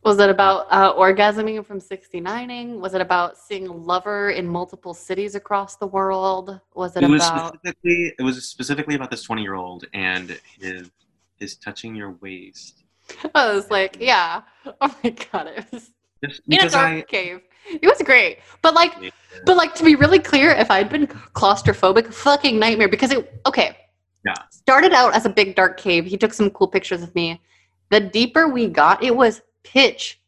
Was 0.04 0.20
it 0.20 0.30
about 0.30 0.68
uh, 0.70 0.94
orgasming 0.96 1.66
from 1.66 1.80
69ing? 1.80 2.80
Was 2.80 2.94
it 2.94 3.00
about 3.00 3.38
seeing 3.38 3.68
a 3.68 3.74
lover 3.74 4.32
in 4.32 4.46
multiple 4.46 4.94
cities 4.94 5.36
across 5.36 5.78
the 5.78 5.88
world? 5.88 6.60
Was 6.76 6.98
it, 6.98 7.04
it 7.04 7.10
was 7.10 7.26
about 7.26 7.56
specifically 7.56 8.14
it 8.20 8.22
was 8.22 8.46
specifically 8.46 8.96
about 8.96 9.12
this 9.12 9.24
twenty 9.24 9.44
year 9.44 9.56
old 9.56 9.86
and 9.94 10.38
his 10.60 10.92
his 11.40 11.56
touching 11.56 11.96
your 11.96 12.12
waist. 12.22 12.84
I 13.36 13.54
was 13.54 13.72
like, 13.72 13.98
yeah. 14.00 14.42
Oh 14.82 14.96
my 15.04 15.10
god, 15.10 15.48
it 15.48 15.66
was 15.72 15.92
Just 16.24 16.42
in 16.48 16.60
a 16.60 16.70
dark 16.70 16.94
I 16.94 17.02
cave. 17.02 17.42
It 17.70 17.88
was 17.88 18.02
great. 18.04 18.40
But 18.62 18.74
like 18.74 19.14
but 19.46 19.56
like 19.56 19.74
to 19.76 19.86
be 19.86 19.96
really 19.96 20.20
clear, 20.20 20.52
if 20.52 20.70
I'd 20.70 20.90
been 20.90 21.08
claustrophobic, 21.08 22.14
fucking 22.14 22.60
nightmare 22.60 22.90
because 22.90 23.12
it 23.12 23.42
okay. 23.46 23.78
Yeah. 24.26 24.36
Started 24.52 24.94
out 24.94 25.14
as 25.16 25.26
a 25.26 25.30
big 25.30 25.56
dark 25.56 25.78
cave. 25.78 26.06
He 26.06 26.18
took 26.18 26.34
some 26.34 26.50
cool 26.50 26.68
pictures 26.68 27.04
of 27.04 27.14
me. 27.16 27.42
The 27.90 28.00
deeper 28.00 28.48
we 28.48 28.68
got, 28.68 29.04
it 29.04 29.16
was 29.16 29.42
pitch 29.64 30.22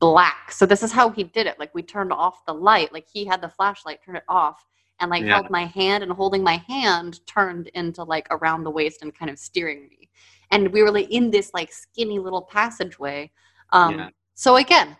black. 0.00 0.52
So 0.52 0.66
this 0.66 0.82
is 0.82 0.92
how 0.92 1.10
he 1.10 1.24
did 1.24 1.46
it. 1.46 1.58
Like 1.58 1.74
we 1.74 1.82
turned 1.82 2.12
off 2.12 2.44
the 2.46 2.54
light. 2.54 2.92
Like 2.92 3.06
he 3.10 3.24
had 3.24 3.40
the 3.40 3.48
flashlight, 3.48 4.00
turned 4.04 4.18
it 4.18 4.24
off, 4.28 4.64
and 5.00 5.10
like 5.10 5.22
Yeah. 5.24 5.34
held 5.34 5.50
my 5.50 5.64
hand 5.64 6.02
and 6.02 6.12
holding 6.12 6.42
my 6.42 6.56
hand 6.68 7.24
turned 7.26 7.68
into 7.68 8.02
like 8.04 8.26
around 8.30 8.64
the 8.64 8.70
waist 8.70 9.02
and 9.02 9.14
kind 9.14 9.30
of 9.30 9.38
steering 9.38 9.88
me. 9.88 10.10
And 10.50 10.72
we 10.72 10.82
were 10.82 10.90
like 10.90 11.10
in 11.10 11.30
this 11.30 11.52
like 11.54 11.72
skinny 11.72 12.18
little 12.18 12.42
passageway. 12.42 13.30
Um 13.72 13.94
Yeah. 13.94 14.08
so 14.34 14.56
again, 14.56 14.96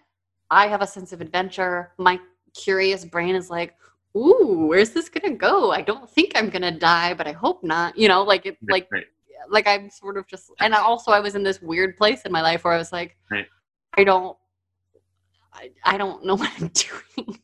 I 0.50 0.66
have 0.68 0.82
a 0.82 0.86
sense 0.86 1.12
of 1.12 1.20
adventure. 1.20 1.92
My 1.98 2.18
curious 2.54 3.04
brain 3.04 3.34
is 3.34 3.50
like, 3.50 3.74
ooh, 4.16 4.66
where's 4.68 4.90
this 4.90 5.08
gonna 5.08 5.34
go? 5.34 5.70
I 5.72 5.82
don't 5.82 6.08
think 6.08 6.32
I'm 6.34 6.48
gonna 6.50 6.70
die, 6.70 7.14
but 7.14 7.26
I 7.26 7.32
hope 7.32 7.62
not. 7.62 7.96
You 7.98 8.08
know, 8.08 8.22
like 8.22 8.46
it 8.46 8.56
like 8.70 8.88
Right. 8.90 9.04
like 9.50 9.66
I'm 9.66 9.90
sort 9.90 10.16
of 10.16 10.26
just 10.26 10.50
and 10.60 10.74
I 10.74 10.80
also 10.80 11.10
I 11.10 11.20
was 11.20 11.34
in 11.34 11.42
this 11.42 11.60
weird 11.60 11.96
place 11.98 12.22
in 12.22 12.32
my 12.32 12.40
life 12.40 12.64
where 12.64 12.72
I 12.72 12.78
was 12.78 12.92
like, 12.92 13.16
Right. 13.30 13.46
I 13.96 14.04
don't 14.04 14.36
I, 15.52 15.70
I 15.84 15.96
don't 15.96 16.24
know 16.24 16.34
what 16.42 16.50
I'm 16.58 16.68
doing. 16.68 17.38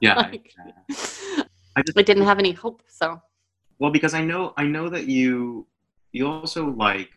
Yeah. 0.00 0.14
Like, 0.16 0.54
I 1.76 1.82
just 1.82 1.98
I 1.98 2.02
didn't 2.02 2.24
have 2.24 2.38
any 2.38 2.52
hope. 2.52 2.82
So 2.88 3.20
Well, 3.78 3.90
because 3.90 4.14
I 4.14 4.24
know 4.24 4.54
I 4.56 4.64
know 4.64 4.88
that 4.88 5.06
you 5.06 5.66
you 6.12 6.26
also 6.28 6.70
like 6.70 7.10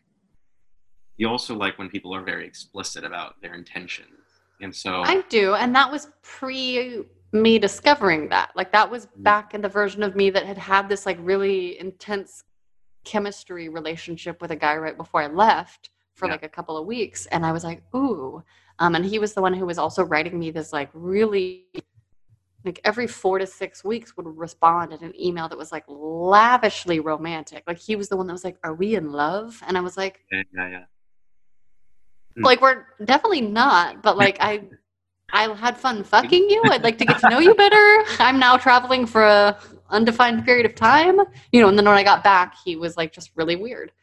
you 1.17 1.29
also 1.29 1.55
like 1.55 1.77
when 1.77 1.89
people 1.89 2.13
are 2.13 2.21
very 2.21 2.45
explicit 2.45 3.03
about 3.03 3.41
their 3.41 3.53
intentions. 3.53 4.09
And 4.61 4.73
so 4.73 5.01
I 5.03 5.21
do, 5.29 5.53
and 5.55 5.75
that 5.75 5.91
was 5.91 6.09
pre 6.21 7.03
me 7.31 7.59
discovering 7.59 8.29
that. 8.29 8.51
Like 8.55 8.71
that 8.71 8.89
was 8.89 9.07
Mm. 9.07 9.23
back 9.23 9.53
in 9.53 9.61
the 9.61 9.69
version 9.69 10.03
of 10.03 10.15
me 10.15 10.29
that 10.29 10.45
had 10.45 10.57
had 10.57 10.89
this 10.89 11.05
like 11.05 11.17
really 11.19 11.79
intense 11.79 12.43
chemistry 13.03 13.69
relationship 13.69 14.41
with 14.41 14.51
a 14.51 14.55
guy 14.55 14.75
right 14.75 14.97
before 14.97 15.21
I 15.21 15.27
left 15.27 15.89
for 16.15 16.25
Yeah. 16.27 16.33
like 16.33 16.43
a 16.43 16.49
couple 16.49 16.77
of 16.77 16.85
weeks, 16.85 17.25
and 17.27 17.45
I 17.45 17.51
was 17.51 17.63
like, 17.63 17.83
ooh. 17.95 18.43
Um, 18.79 18.95
and 18.95 19.05
he 19.05 19.19
was 19.19 19.33
the 19.33 19.41
one 19.41 19.53
who 19.53 19.65
was 19.65 19.77
also 19.77 20.03
writing 20.03 20.37
me 20.37 20.51
this 20.51 20.73
like 20.73 20.89
really 20.93 21.65
like 22.65 22.81
every 22.83 23.07
four 23.07 23.37
to 23.39 23.45
six 23.45 23.83
weeks 23.83 24.17
would 24.17 24.25
respond 24.25 24.91
in 24.91 25.03
an 25.03 25.13
email 25.21 25.47
that 25.47 25.57
was 25.57 25.71
like 25.71 25.83
lavishly 25.87 26.99
romantic. 26.99 27.63
Like 27.67 27.77
he 27.77 27.95
was 27.95 28.09
the 28.09 28.17
one 28.17 28.27
that 28.27 28.33
was 28.33 28.43
like, 28.43 28.57
"Are 28.63 28.73
we 28.73 28.95
in 28.95 29.11
love?" 29.11 29.61
And 29.67 29.77
I 29.77 29.81
was 29.81 29.95
like, 29.97 30.25
yeah, 30.31 30.41
yeah, 30.53 30.69
yeah. 30.69 30.83
Mm. 32.37 32.43
like 32.43 32.59
we're 32.61 32.85
definitely 33.05 33.39
not 33.39 34.01
but 34.01 34.17
like 34.17 34.35
i 34.41 34.61
i 35.31 35.43
had 35.55 35.77
fun 35.77 36.03
fucking 36.03 36.49
you 36.49 36.61
i'd 36.65 36.83
like 36.83 36.97
to 36.97 37.05
get 37.05 37.17
to 37.19 37.29
know 37.29 37.39
you 37.39 37.55
better 37.55 38.03
i'm 38.19 38.37
now 38.37 38.57
traveling 38.57 39.05
for 39.05 39.23
a 39.23 39.57
undefined 39.89 40.43
period 40.43 40.65
of 40.65 40.75
time 40.75 41.17
you 41.53 41.61
know 41.61 41.69
and 41.69 41.77
then 41.77 41.85
when 41.85 41.95
i 41.95 42.03
got 42.03 42.25
back 42.25 42.53
he 42.65 42.75
was 42.75 42.97
like 42.97 43.13
just 43.13 43.31
really 43.35 43.55
weird 43.55 43.93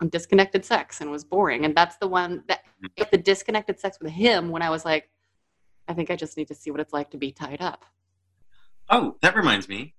and 0.00 0.10
disconnected 0.10 0.64
sex 0.64 1.00
and 1.00 1.10
was 1.10 1.24
boring 1.24 1.64
and 1.64 1.74
that's 1.74 1.96
the 1.98 2.08
one 2.08 2.42
that 2.48 2.60
the 3.10 3.16
disconnected 3.18 3.78
sex 3.78 3.98
with 4.00 4.10
him 4.12 4.50
when 4.50 4.62
i 4.62 4.68
was 4.70 4.84
like 4.84 5.08
i 5.88 5.92
think 5.94 6.10
i 6.10 6.16
just 6.16 6.36
need 6.36 6.48
to 6.48 6.54
see 6.54 6.70
what 6.70 6.80
it's 6.80 6.92
like 6.92 7.10
to 7.10 7.16
be 7.16 7.30
tied 7.32 7.60
up 7.62 7.84
Oh, 8.90 9.16
that 9.22 9.34
reminds 9.34 9.66
me. 9.66 9.94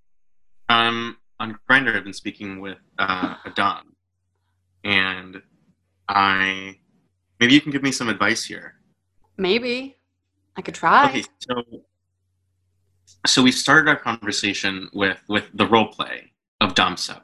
Um 0.69 1.17
on 1.39 1.57
Grindr 1.67 1.95
I've 1.97 2.03
been 2.03 2.13
speaking 2.13 2.61
with 2.61 2.77
uh 2.99 3.33
a 3.43 3.49
Dom. 3.49 3.95
And 4.83 5.41
I 6.07 6.77
maybe 7.39 7.55
you 7.55 7.61
can 7.61 7.71
give 7.71 7.81
me 7.81 7.91
some 7.91 8.09
advice 8.09 8.43
here. 8.45 8.75
maybe 9.37 9.97
i 10.55 10.61
could 10.61 10.75
try 10.75 11.07
Okay, 11.09 11.23
so 11.39 11.63
so 13.25 13.41
we 13.41 13.51
started 13.51 13.89
our 13.89 13.95
conversation 13.95 14.87
with 14.93 15.19
with 15.27 15.45
the 15.55 15.65
role 15.67 15.87
play 15.87 16.31
of 16.61 16.75
Domsub, 16.75 17.21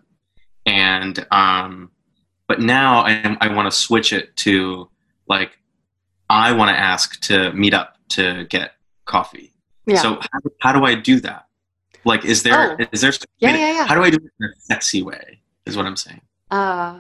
and 0.66 1.26
um, 1.32 1.92
but 2.52 2.60
now 2.60 3.00
I 3.00 3.38
I 3.40 3.48
want 3.56 3.72
to 3.72 3.78
switch 3.86 4.12
it 4.12 4.36
to 4.44 4.90
like 5.30 5.52
I 6.30 6.52
want 6.52 6.68
to 6.76 6.78
ask 6.78 7.18
to 7.22 7.54
meet 7.54 7.74
up 7.74 7.96
to 8.10 8.44
get 8.56 8.74
coffee. 9.06 9.54
yeah 9.86 9.96
So 10.04 10.08
how, 10.20 10.40
how 10.60 10.72
do 10.78 10.84
I 10.84 10.96
do 10.96 11.22
that? 11.22 11.46
Like, 12.04 12.26
is 12.26 12.44
there 12.44 12.62
Oh. 12.74 12.86
is 12.92 13.00
there 13.00 13.14
Yeah, 13.40 13.56
yeah, 13.56 13.74
yeah. 13.78 13.88
How 13.88 13.96
do 13.96 14.04
I 14.04 14.10
do 14.10 14.18
it 14.18 14.32
in 14.38 14.46
a 14.48 14.60
sexy 14.60 15.02
way? 15.02 15.40
Is 15.66 15.78
what 15.78 15.86
I'm 15.86 15.96
saying. 15.96 16.22
uh 16.60 16.94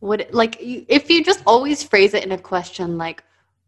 would 0.00 0.20
it, 0.22 0.32
like 0.32 0.56
if 0.98 1.10
you 1.10 1.18
just 1.30 1.42
always 1.52 1.82
phrase 1.82 2.14
it 2.14 2.24
in 2.24 2.32
a 2.32 2.42
question 2.52 2.96
like 2.96 3.18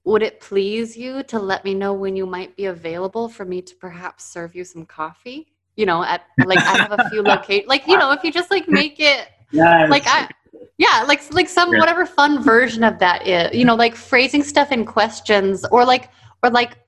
would 0.05 0.23
it 0.23 0.41
please 0.41 0.97
you 0.97 1.23
to 1.25 1.39
let 1.39 1.61
me 1.69 1.75
know 1.75 1.93
when 1.93 2.15
you 2.17 2.25
might 2.25 2.57
be 2.57 2.67
available 2.67 3.29
for 3.29 3.45
me 3.45 3.61
to 3.61 3.75
perhaps 3.87 4.25
serve 4.25 4.55
you 4.55 4.65
some 4.65 4.87
coffee 4.87 5.41
you 5.77 5.85
know 5.91 6.01
at 6.05 6.21
like 6.47 6.63
i 6.73 6.75
have 6.85 6.95
a 7.01 7.11
few 7.11 7.21
locate 7.33 7.67
like 7.73 7.85
you 7.91 7.99
know 7.99 8.11
if 8.17 8.23
you 8.25 8.31
just 8.41 8.51
like 8.57 8.67
make 8.69 8.99
it 9.01 9.23
Yeah. 9.53 9.87
like 9.89 10.05
i 10.07 10.29
yeah 10.79 11.05
like 11.07 11.23
like 11.33 11.49
some 11.49 11.73
Yeah. 11.73 11.81
whatever 11.81 12.07
fun 12.07 12.43
version 12.43 12.85
of 12.85 12.99
that 12.99 13.27
is 13.27 13.57
you 13.57 13.65
know 13.65 13.75
like 13.75 13.95
phrasing 13.95 14.43
stuff 14.43 14.73
in 14.73 14.85
questions 14.85 15.65
or 15.71 15.85
like 15.85 16.11
or 16.43 16.51
like 16.51 16.79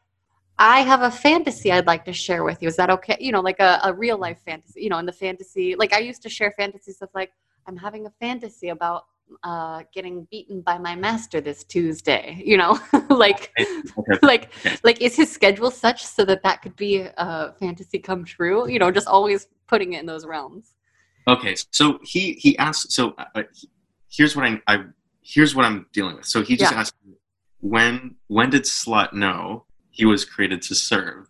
i 0.59 0.81
have 0.81 1.03
a 1.03 1.11
fantasy 1.11 1.73
i'd 1.73 1.87
like 1.87 2.05
to 2.05 2.13
share 2.13 2.45
with 2.45 2.63
you. 2.63 2.69
Is 2.69 2.77
that 2.77 2.91
okay? 2.91 3.17
You 3.21 3.33
know 3.33 3.41
like 3.41 3.61
a, 3.61 3.81
a 3.85 3.93
real 3.93 4.19
life 4.19 4.41
fantasy 4.47 4.83
you 4.83 4.89
know 4.91 4.99
in 4.99 5.07
the 5.07 5.13
fantasy 5.13 5.75
like 5.77 5.93
i 5.93 5.99
used 5.99 6.23
to 6.23 6.29
share 6.29 6.53
fantasies 6.53 7.03
of 7.03 7.09
like 7.15 7.33
i'm 7.67 7.77
having 7.77 8.07
a 8.07 8.11
fantasy 8.21 8.69
about 8.69 9.05
uh 9.45 9.83
getting 9.95 10.27
beaten 10.31 10.61
by 10.61 10.77
my 10.79 10.95
master 10.95 11.41
this 11.41 11.65
tuesday 11.65 12.43
you 12.45 12.57
know? 12.57 12.79
Like 13.11 13.51
Okay. 13.99 14.19
like 14.23 14.51
like 14.85 15.01
is 15.01 15.17
his 15.17 15.31
schedule 15.31 15.71
such 15.71 16.05
so 16.05 16.25
that 16.25 16.43
that 16.43 16.63
could 16.63 16.77
be 16.77 17.01
a 17.17 17.53
fantasy 17.59 17.99
come 17.99 18.25
true? 18.25 18.69
You 18.69 18.79
know 18.79 18.91
just 18.91 19.07
always 19.07 19.49
putting 19.67 19.93
it 19.95 20.01
in 20.01 20.07
those 20.07 20.27
realms 20.27 20.75
Okay, 21.29 21.55
so 21.71 21.99
he 22.03 22.33
he 22.35 22.57
asked. 22.59 22.93
So 22.93 23.15
uh, 23.19 23.25
uh, 23.35 23.43
here's 24.11 24.35
what 24.37 24.45
I, 24.45 24.61
I 24.67 24.85
here's 25.23 25.55
what 25.55 25.65
I'm 25.65 25.87
dealing 25.93 26.17
with. 26.17 26.27
So 26.27 26.43
he 26.43 26.57
just 26.57 26.73
Yeah. 26.73 26.81
asked 26.81 26.95
when 27.61 28.17
when 28.27 28.51
did 28.51 28.63
slut 28.65 29.13
know 29.13 29.65
he 29.91 30.05
was 30.05 30.25
created 30.25 30.63
to 30.63 30.75
serve? 30.75 31.29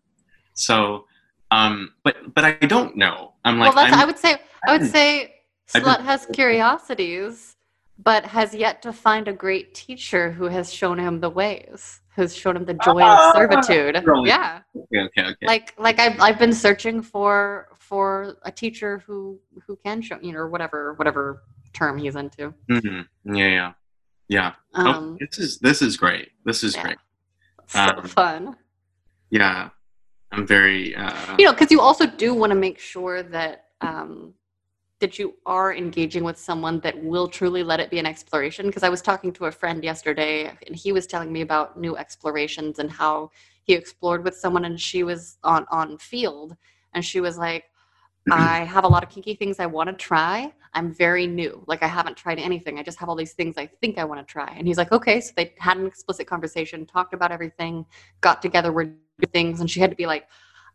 So, 0.55 1.07
um, 1.51 1.95
but 2.05 2.35
but 2.35 2.45
I 2.45 2.53
don't 2.53 2.97
know. 2.97 3.35
I'm 3.45 3.59
like 3.59 3.75
well 3.75 3.85
that's 3.85 3.93
I'm, 3.95 4.01
i 4.01 4.05
would 4.05 4.19
say 4.19 4.37
i 4.67 4.73
would 4.79 4.89
say 4.89 5.35
slut 5.69 5.99
been- 5.99 6.07
has 6.07 6.27
curiosities 6.33 7.57
but 7.99 8.25
has 8.25 8.55
yet 8.55 8.83
to 8.83 8.93
find 8.93 9.27
a 9.29 9.33
great 9.33 9.75
teacher 9.75 10.31
who 10.33 10.47
has 10.47 10.73
shown 10.73 10.99
him 10.99 11.21
the 11.21 11.31
ways 11.31 12.01
who's 12.15 12.35
shown 12.37 12.57
him 12.57 12.65
the 12.65 12.75
joy 12.75 13.01
Ah, 13.03 13.31
of 13.31 13.35
servitude 13.37 14.03
really? 14.05 14.29
yeah 14.29 14.61
okay, 14.77 15.01
okay, 15.07 15.25
okay. 15.31 15.47
like 15.47 15.75
like 15.79 15.99
I've, 15.99 16.21
I've 16.21 16.39
been 16.39 16.53
searching 16.53 17.03
for 17.03 17.69
for 17.79 18.37
a 18.45 18.53
teacher 18.53 19.03
who 19.07 19.39
who 19.67 19.77
can 19.85 20.03
show 20.03 20.19
you 20.21 20.33
know 20.33 20.39
or 20.41 20.49
whatever 20.49 20.95
whatever 20.95 21.43
term 21.73 21.97
he's 21.99 22.17
into 22.17 22.53
Mhm. 22.71 23.07
Yeah, 23.25 23.49
yeah, 23.49 23.73
yeah. 24.29 24.53
oh, 24.75 24.87
um 24.91 25.17
this 25.21 25.39
is 25.39 25.59
this 25.61 25.81
is 25.83 25.97
great. 25.97 26.29
This 26.45 26.63
is 26.63 26.75
yeah. 26.77 26.83
great. 26.83 26.99
so 27.67 27.81
um, 27.81 28.03
fun 28.05 28.57
Yeah, 29.31 29.71
I'm 30.33 30.47
very. 30.47 30.95
Uh, 30.95 31.37
you 31.39 31.47
know 31.47 31.53
because 31.53 31.71
you 31.71 31.81
also 31.81 32.07
do 32.07 32.35
want 32.35 32.51
to 32.51 32.57
make 32.67 32.79
sure 32.79 33.23
that 33.23 33.67
um 33.81 34.35
that 35.03 35.19
you 35.19 35.35
are 35.45 35.75
engaging 35.75 36.25
with 36.25 36.39
someone 36.39 36.79
that 36.81 36.97
will 37.03 37.29
truly 37.29 37.63
let 37.63 37.81
it 37.81 37.91
be 37.91 37.99
an 37.99 38.07
exploration? 38.07 38.67
Because 38.67 38.85
i 38.85 38.89
was 38.89 39.03
talking 39.03 39.33
to 39.35 39.45
a 39.47 39.53
friend 39.53 39.85
yesterday 39.85 40.51
and 40.67 40.75
he 40.75 40.93
was 40.93 41.07
telling 41.07 41.31
me 41.31 41.43
about 41.43 41.79
new 41.79 41.97
explorations 41.97 42.79
and 42.79 42.91
how 42.91 43.31
he 43.65 43.75
explored 43.75 44.25
with 44.25 44.37
someone 44.37 44.65
and 44.65 44.81
she 44.81 45.03
was 45.03 45.39
on 45.45 45.67
on 45.71 45.99
Feeld 45.99 46.57
and 46.95 47.05
she 47.05 47.21
was 47.21 47.37
like 47.37 47.65
i 48.31 48.65
have 48.75 48.85
a 48.85 48.89
lot 48.89 49.03
of 49.03 49.11
kinky 49.11 49.35
things 49.35 49.61
i 49.61 49.67
want 49.67 49.89
to 49.91 49.95
try. 49.95 50.53
I'm 50.75 50.91
very 50.91 51.27
new. 51.27 51.63
Like 51.67 51.83
i 51.83 51.89
haven't 51.99 52.17
tried 52.17 52.39
anything. 52.39 52.79
I 52.79 52.83
just 52.83 52.99
have 53.01 53.09
all 53.09 53.17
these 53.17 53.35
things 53.35 53.59
i 53.59 53.67
think 53.81 53.99
i 53.99 54.05
want 54.05 54.27
to 54.27 54.33
try. 54.33 54.55
And 54.57 54.67
he's 54.67 54.79
like 54.79 54.93
okay. 54.93 55.21
So 55.21 55.33
they 55.37 55.55
had 55.59 55.77
an 55.77 55.87
explicit 55.87 56.27
conversation 56.27 56.87
talked 56.87 57.13
about 57.13 57.33
everything 57.33 57.85
got 58.21 58.41
together 58.41 58.71
were 58.73 58.85
doing 58.85 59.33
things 59.33 59.61
and 59.61 59.69
she 59.71 59.81
had 59.81 59.91
to 59.91 59.97
be 59.97 60.07
like 60.07 60.29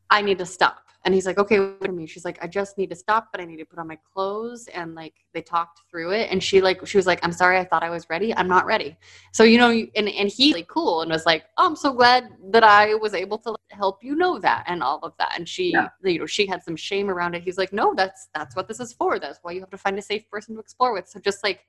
I 0.09 0.21
need 0.21 0.37
to 0.37 0.45
stop. 0.45 0.86
And 1.07 1.13
he's 1.13 1.25
like, 1.25 1.37
okay, 1.37 1.57
wait 1.61 1.85
for 1.85 1.93
me. 1.93 2.05
She's 2.05 2.25
like, 2.25 2.37
I 2.43 2.47
just 2.47 2.77
need 2.77 2.89
to 2.89 2.95
stop, 2.97 3.29
but 3.31 3.39
I 3.39 3.45
need 3.45 3.55
to 3.59 3.65
put 3.65 3.79
on 3.79 3.87
my 3.87 3.97
clothes. 4.13 4.67
And 4.67 4.93
like, 4.93 5.13
they 5.33 5.41
talked 5.41 5.83
through 5.89 6.11
it. 6.11 6.29
And 6.29 6.43
she 6.43 6.59
like, 6.59 6.85
she 6.85 6.97
was 6.97 7.07
like, 7.07 7.21
I'm 7.23 7.31
sorry, 7.31 7.57
I 7.59 7.63
thought 7.63 7.81
I 7.81 7.89
was 7.89 8.09
ready. 8.09 8.35
I'm 8.35 8.49
not 8.49 8.65
ready. 8.65 8.97
So, 9.31 9.45
you 9.45 9.57
know, 9.57 9.69
and, 9.69 10.09
and 10.09 10.27
he 10.27 10.53
like 10.53 10.67
cool 10.67 11.03
and 11.03 11.09
was 11.09 11.25
like, 11.25 11.45
oh, 11.55 11.65
I'm 11.65 11.77
so 11.77 11.93
glad 11.93 12.27
that 12.51 12.65
I 12.65 12.93
was 12.95 13.13
able 13.13 13.37
to 13.37 13.55
help 13.69 14.03
you 14.03 14.17
know 14.17 14.37
that 14.39 14.65
and 14.67 14.83
all 14.83 14.99
of 15.01 15.13
that. 15.17 15.31
And 15.37 15.47
she, 15.47 15.71
Yeah. 15.71 15.87
you 16.03 16.19
know, 16.19 16.25
she 16.25 16.45
had 16.45 16.61
some 16.61 16.75
shame 16.75 17.09
around 17.09 17.35
it. 17.35 17.41
He's 17.41 17.57
like, 17.57 17.71
no, 17.71 17.93
that's, 17.95 18.27
that's 18.35 18.53
what 18.57 18.67
this 18.67 18.81
is 18.81 18.91
for. 18.91 19.17
That's 19.17 19.39
why 19.43 19.53
you 19.53 19.61
have 19.61 19.69
to 19.69 19.77
find 19.77 19.97
a 19.97 20.01
safe 20.01 20.29
person 20.29 20.55
to 20.55 20.59
explore 20.59 20.91
with. 20.91 21.07
So 21.07 21.21
just 21.21 21.41
like, 21.41 21.61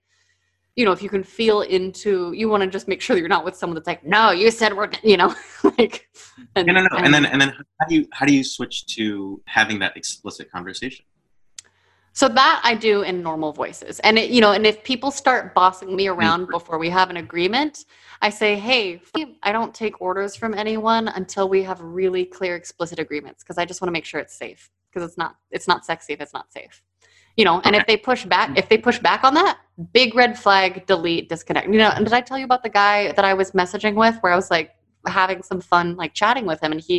you 0.79 0.85
know, 0.85 0.93
if 0.93 1.03
you 1.03 1.09
can 1.09 1.24
feel 1.24 1.62
into, 1.62 2.33
you 2.35 2.49
want 2.49 2.62
to 2.62 2.68
just 2.68 2.87
make 2.87 3.01
sure 3.01 3.16
that 3.16 3.20
you're 3.20 3.29
not 3.29 3.45
with 3.45 3.57
someone 3.57 3.74
that's 3.74 3.89
like, 3.89 4.07
no, 4.07 4.31
you 4.31 4.49
said 4.49 4.76
we're, 4.76 4.89
you 5.03 5.16
know, 5.16 5.35
like, 5.76 6.09
and, 6.55 6.68
no, 6.68 6.72
no, 6.72 6.83
no. 6.83 6.99
And 6.99 7.12
then 7.12 7.26
and 7.26 7.41
then 7.41 7.49
how 7.49 7.87
do 7.89 7.97
you 7.97 8.07
how 8.12 8.24
do 8.24 8.33
you 8.33 8.45
switch 8.45 8.87
to 8.95 9.43
having 9.47 9.81
that 9.81 9.97
explicit 9.97 10.53
conversation? 10.53 11.05
So 12.12 12.29
that 12.29 12.61
I 12.62 12.76
do 12.76 13.03
in 13.03 13.24
normal 13.24 13.53
voices. 13.53 13.99
And 14.01 14.20
it, 14.20 14.31
you 14.31 14.41
know, 14.41 14.53
and 14.53 14.64
if 14.64 14.85
people 14.85 15.11
start 15.11 15.53
bossing 15.53 15.97
me 15.97 16.07
mm-hmm. 16.07 16.20
around 16.20 16.47
before 16.47 16.79
we 16.79 16.91
have 16.91 17.11
an 17.11 17.16
agreement, 17.16 17.85
I 18.22 18.31
say, 18.31 18.55
"Hey, 18.55 19.03
I 19.43 19.51
don't 19.51 19.74
take 19.74 20.01
orders 20.01 20.37
from 20.37 20.55
anyone 20.55 21.09
until 21.09 21.49
we 21.49 21.64
have 21.64 21.81
really 21.81 22.24
clear 22.24 22.55
explicit 22.55 23.01
agreements 23.01 23.43
because 23.43 23.59
I 23.59 23.64
just 23.64 23.81
want 23.83 23.89
to 23.89 23.93
make 23.93 24.05
sure 24.05 24.20
it's 24.20 24.39
safe 24.39 24.70
because 24.93 25.09
it's 25.09 25.18
not 25.18 25.35
it's 25.51 25.66
not 25.66 25.85
sexy 25.85 26.12
if 26.12 26.20
it's 26.20 26.33
not 26.33 26.53
safe." 26.53 26.85
You 27.39 27.45
know 27.49 27.57
and 27.64 27.74
Okay. 27.74 27.80
if 27.80 27.86
they 27.86 27.97
push 27.97 28.22
back 28.34 28.49
if 28.59 28.68
they 28.68 28.78
push 28.89 28.99
back 28.99 29.20
on 29.28 29.32
that 29.41 29.55
big 29.99 30.11
red 30.22 30.32
flag 30.45 30.70
delete 30.86 31.28
disconnect. 31.32 31.66
You 31.74 31.78
know 31.82 31.93
and 31.97 32.05
did 32.05 32.12
i 32.12 32.20
tell 32.28 32.39
you 32.43 32.45
about 32.51 32.62
the 32.64 32.74
guy 32.82 33.12
that 33.16 33.24
i 33.30 33.32
was 33.41 33.49
messaging 33.53 33.95
with 33.95 34.16
where 34.22 34.32
i 34.32 34.36
was 34.43 34.51
like 34.57 34.68
having 35.07 35.41
some 35.51 35.61
fun 35.72 35.86
like 36.03 36.12
chatting 36.22 36.47
with 36.51 36.61
him 36.64 36.72
and 36.72 36.80
he 36.89 36.99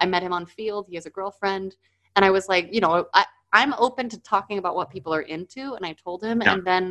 i 0.00 0.04
met 0.14 0.22
him 0.26 0.32
on 0.38 0.44
Feeld 0.54 0.84
he 0.88 0.96
has 0.96 1.06
a 1.06 1.10
girlfriend 1.18 1.76
and 2.16 2.24
i 2.24 2.30
was 2.36 2.44
like 2.48 2.66
you 2.74 2.80
know 2.84 3.06
I, 3.14 3.24
i'm 3.52 3.72
open 3.86 4.08
to 4.08 4.18
talking 4.34 4.58
about 4.58 4.74
what 4.74 4.90
people 4.90 5.14
are 5.14 5.26
into 5.36 5.74
and 5.76 5.86
i 5.86 5.92
told 5.92 6.20
him 6.28 6.42
Yeah. 6.42 6.54
and 6.54 6.64
then 6.70 6.84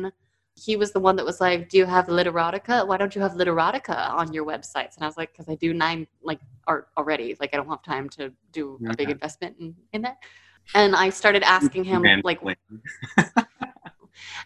he 0.64 0.72
was 0.76 0.90
the 0.92 1.00
one 1.08 1.16
that 1.16 1.26
was 1.30 1.38
like 1.46 1.68
do 1.68 1.76
you 1.80 1.84
have 1.96 2.06
literotica 2.06 2.76
why 2.88 2.96
don't 2.96 3.14
you 3.14 3.20
have 3.20 3.32
literotica 3.32 3.98
on 4.20 4.32
your 4.32 4.44
websites? 4.52 4.94
And 4.96 5.02
i 5.04 5.06
was 5.06 5.18
like 5.18 5.30
because 5.32 5.48
i 5.54 5.56
do 5.66 5.70
nine 5.74 6.06
like 6.30 6.40
art 6.66 6.88
already 6.96 7.36
like 7.40 7.50
i 7.52 7.56
don't 7.58 7.68
have 7.68 7.82
time 7.82 8.08
to 8.16 8.32
do 8.52 8.80
a 8.90 8.96
big 8.96 9.10
investment 9.10 9.54
in, 9.60 9.74
in 9.92 10.00
that 10.06 10.16
and 10.74 10.94
i 10.96 11.08
started 11.08 11.42
asking 11.42 11.84
him 11.84 12.02
Man, 12.02 12.20
like 12.24 12.40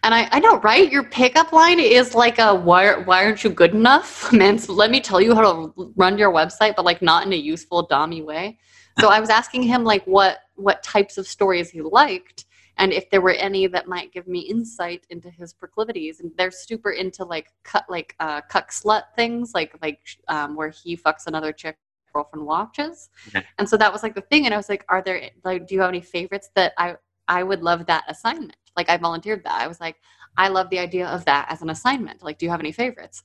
and 0.03 0.15
I, 0.15 0.29
I 0.31 0.39
know, 0.41 0.59
right? 0.61 0.93
Your 0.93 1.03
pickup 1.03 1.53
line 1.53 1.81
is 1.81 2.15
like 2.15 2.39
a 2.39 2.55
why, 2.55 2.95
why 2.97 3.25
aren't 3.25 3.43
you 3.43 3.51
good 3.51 3.75
enough? 3.75 4.33
Man, 4.35 4.59
so 4.59 4.73
let 4.73 4.91
me 4.91 5.01
tell 5.01 5.21
you 5.21 5.35
how 5.35 5.41
to 5.41 5.93
run 5.97 6.19
your 6.19 6.31
website, 6.31 6.77
but 6.77 6.85
like 6.85 7.01
not 7.01 7.27
in 7.27 7.33
a 7.33 7.37
useful, 7.37 7.87
dummy 7.87 8.23
way. 8.23 8.59
So 9.01 9.09
I 9.09 9.19
was 9.19 9.31
asking 9.31 9.63
him 9.65 9.83
like 9.83 10.05
what 10.05 10.39
what 10.57 10.83
types 10.83 11.19
of 11.19 11.27
stories 11.27 11.71
he 11.71 11.81
liked 11.81 12.45
and 12.77 12.93
if 12.93 13.09
there 13.11 13.21
were 13.21 13.31
any 13.31 13.67
that 13.67 13.89
might 13.89 14.13
give 14.13 14.27
me 14.29 14.41
insight 14.41 15.07
into 15.11 15.31
his 15.31 15.53
proclivities. 15.53 16.21
And 16.21 16.33
they're 16.37 16.51
super 16.51 16.91
into 16.91 17.25
like 17.25 17.49
cut 17.63 17.85
like 17.89 18.15
uh 18.21 18.41
cuck 18.43 18.71
slut 18.71 19.05
things, 19.17 19.53
like 19.55 19.75
like 19.83 20.01
um 20.29 20.55
where 20.55 20.71
he 20.71 20.97
fucks 20.97 21.27
another 21.27 21.53
chick 21.53 21.77
girlfriend 22.15 22.47
watches. 22.47 23.11
And 23.59 23.69
so 23.69 23.77
that 23.77 23.93
was 23.93 24.03
like 24.03 24.15
the 24.15 24.23
thing. 24.23 24.47
And 24.47 24.55
I 24.55 24.57
was 24.57 24.69
like, 24.69 24.85
are 24.89 25.03
there 25.03 25.31
like 25.45 25.67
do 25.67 25.75
you 25.75 25.81
have 25.81 25.91
any 25.91 26.01
favorites 26.01 26.51
that 26.57 26.73
I 26.79 26.97
I 27.29 27.43
would 27.43 27.63
love 27.63 27.87
that 27.87 28.05
assignment. 28.09 28.57
Like 28.77 28.91
I 28.91 28.97
volunteered 28.97 29.45
that. 29.45 29.61
I 29.61 29.67
was 29.67 29.81
like, 29.81 29.97
I 30.37 30.49
love 30.49 30.69
the 30.71 30.79
idea 30.81 31.07
of 31.09 31.25
that 31.27 31.47
as 31.49 31.63
an 31.63 31.71
assignment. 31.71 32.23
Like, 32.23 32.39
do 32.39 32.47
you 32.47 32.51
have 32.51 32.61
any 32.61 32.73
favorites? 32.73 33.23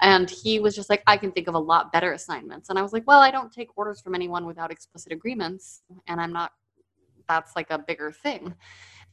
And 0.00 0.28
he 0.30 0.60
was 0.60 0.76
just 0.76 0.90
like, 0.90 1.02
I 1.06 1.16
can 1.16 1.32
think 1.32 1.48
of 1.48 1.54
a 1.54 1.58
lot 1.58 1.92
better 1.92 2.12
assignments. 2.12 2.68
And 2.68 2.78
I 2.78 2.82
was 2.82 2.92
like, 2.92 3.06
well, 3.06 3.20
I 3.20 3.30
don't 3.30 3.52
take 3.52 3.76
orders 3.76 4.00
from 4.00 4.14
anyone 4.14 4.46
without 4.46 4.70
explicit 4.70 5.12
agreements. 5.12 5.82
And 6.06 6.20
I'm 6.20 6.32
not, 6.32 6.52
that's 7.28 7.56
like 7.56 7.70
a 7.70 7.78
bigger 7.78 8.12
thing. 8.12 8.54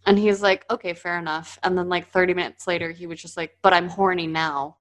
And 0.05 0.19
he's 0.19 0.41
like, 0.41 0.65
okay, 0.69 0.93
fair 0.93 1.19
enough. 1.19 1.57
And 1.63 1.77
then 1.77 1.89
like 1.89 2.09
30 2.09 2.33
minutes 2.33 2.67
later, 2.67 2.91
he 2.91 3.07
was 3.07 3.21
just 3.21 3.37
like, 3.37 3.57
but 3.61 3.73
I'm 3.73 3.89
horny 3.89 4.27
now. 4.27 4.77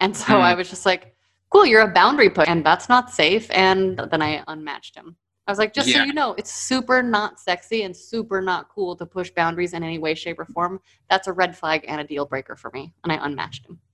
And 0.00 0.16
so 0.16 0.36
Hmm. 0.36 0.42
I 0.42 0.54
was 0.54 0.68
just 0.70 0.86
like, 0.86 1.16
cool, 1.50 1.66
you're 1.66 1.82
a 1.82 1.88
boundary 1.88 2.30
push 2.30 2.48
and 2.48 2.64
that's 2.64 2.88
not 2.88 3.10
safe. 3.10 3.50
And 3.50 3.98
then 4.10 4.22
I 4.22 4.42
unmatched 4.48 4.96
him. 4.96 5.16
I 5.46 5.50
was 5.50 5.58
like, 5.58 5.74
just 5.74 5.90
so 5.90 6.04
you 6.04 6.12
know, 6.12 6.34
it's 6.38 6.52
super 6.52 7.02
not 7.02 7.40
sexy 7.40 7.82
and 7.82 7.96
super 7.96 8.40
not 8.40 8.68
cool 8.68 8.94
to 8.94 9.04
push 9.04 9.30
boundaries 9.30 9.72
in 9.72 9.82
any 9.82 9.98
way, 9.98 10.14
shape, 10.14 10.38
or 10.38 10.44
form. 10.44 10.80
That's 11.08 11.26
a 11.26 11.32
red 11.32 11.56
flag 11.56 11.84
and 11.88 12.00
a 12.00 12.04
deal 12.04 12.24
breaker 12.24 12.54
for 12.54 12.70
me. 12.72 12.92
And 13.02 13.12
I 13.12 13.24
unmatched 13.26 13.66
him. 13.66 13.80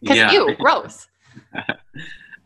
Because 0.00 0.18
yeah. 0.18 0.30
ew, 0.30 0.54
gross. 0.60 1.08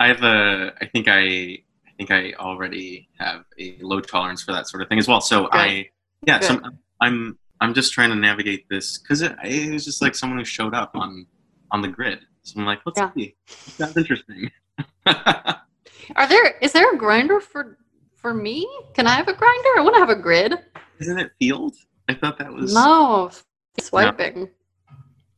I 0.01 0.07
have 0.07 0.23
a. 0.23 0.73
I 0.81 0.87
think 0.87 1.09
I. 1.09 1.19
I 1.21 1.91
think 1.99 2.11
I 2.13 2.33
already 2.35 3.09
have 3.19 3.45
a 3.59 3.77
low 3.81 4.01
tolerance 4.01 4.45
for 4.45 4.53
that 4.53 4.69
sort 4.69 4.83
of 4.83 4.89
thing 4.89 4.99
as 4.99 5.09
well. 5.09 5.21
So 5.21 5.49
I. 5.51 5.89
Yeah. 6.27 6.39
So 6.41 6.55
I'm- 6.55 6.79
I'm. 7.01 7.39
I'm 7.61 7.75
just 7.75 7.93
trying 7.93 8.11
to 8.11 8.17
navigate 8.17 8.67
this 8.71 8.99
because 8.99 9.21
it, 9.21 9.35
it 9.43 9.73
was 9.73 9.85
just 9.85 10.01
like 10.01 10.15
someone 10.15 10.39
who 10.39 10.45
showed 10.45 10.75
up 10.75 10.93
on 10.95 11.27
on 11.73 11.83
the 11.83 11.89
grid. 11.89 12.21
So 12.49 12.61
I'm 12.61 12.67
like, 12.67 12.81
let's 12.87 12.99
Yeah. 12.99 13.11
see. 13.15 13.35
That's 13.79 13.97
interesting. 13.97 14.51
Are 15.07 16.27
there 16.29 16.57
is 16.63 16.73
there 16.73 16.95
a 16.95 16.99
Grindr 16.99 17.43
for 17.43 17.77
for 18.17 18.33
me? 18.33 18.67
Can 18.95 19.07
I 19.07 19.11
have 19.17 19.29
a 19.29 19.35
Grindr? 19.35 19.77
I 19.77 19.81
want 19.83 19.95
to 19.97 20.01
have 20.01 20.09
a 20.11 20.17
grid. 20.17 20.55
Isn't 20.99 21.19
it 21.19 21.31
Feeld? 21.41 21.75
I 22.09 22.15
thought 22.15 22.39
that 22.39 22.51
was. 22.53 22.73
No, 22.73 23.31
swiping. 23.79 24.49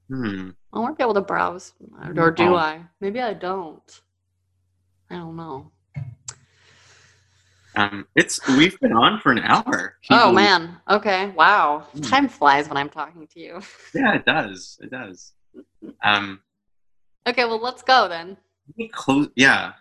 Hmm. 0.09 0.51
I 0.73 0.79
won't 0.79 0.97
be 0.97 1.03
able 1.03 1.15
to 1.15 1.21
browse, 1.21 1.73
or 2.17 2.31
do 2.31 2.45
Oh. 2.45 2.57
I? 2.57 2.83
Maybe 3.01 3.21
I 3.21 3.35
don't. 3.35 4.01
I 5.11 5.17
don't 5.17 5.35
know. 5.37 5.73
Um. 7.75 8.07
It's. 8.15 8.47
We've 8.57 8.79
been 8.81 8.93
on 8.93 9.19
for 9.21 9.33
an 9.33 9.41
hour. 9.41 9.97
Can 10.07 10.19
Oh 10.21 10.33
man. 10.33 10.77
Okay. 10.89 11.31
Wow. 11.31 11.89
Hmm. 11.93 12.01
Time 12.03 12.29
flies 12.29 12.69
when 12.69 12.77
I'm 12.77 12.89
talking 12.89 13.27
to 13.27 13.41
you. 13.41 13.61
Yeah, 13.95 14.15
it 14.15 14.25
does. 14.25 14.79
It 14.81 14.91
does. 14.93 15.33
Um. 16.05 16.41
Okay. 17.27 17.45
Well, 17.45 17.61
let's 17.61 17.83
go 17.83 18.09
then. 18.09 18.37
we 18.77 18.89
Close. 18.89 19.29
Yeah. 19.37 19.73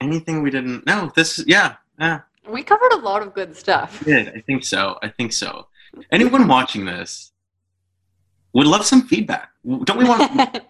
Anything 0.00 0.42
we 0.42 0.50
didn't. 0.50 0.86
No. 0.86 1.10
This. 1.14 1.42
Yeah. 1.46 1.76
Yeah. 1.98 2.20
We 2.48 2.62
covered 2.62 2.92
a 2.92 2.98
lot 2.98 3.22
of 3.22 3.34
good 3.34 3.56
stuff. 3.56 4.04
did. 4.04 4.28
I 4.28 4.40
think 4.40 4.64
so. 4.64 4.98
I 5.02 5.08
think 5.08 5.32
so. 5.32 5.66
Anyone 6.12 6.46
watching 6.46 6.84
this 6.84 7.32
would 8.52 8.66
love 8.66 8.84
some 8.86 9.02
feedback. 9.02 9.50
Don't 9.84 9.98
we 9.98 10.04
want? 10.04 10.60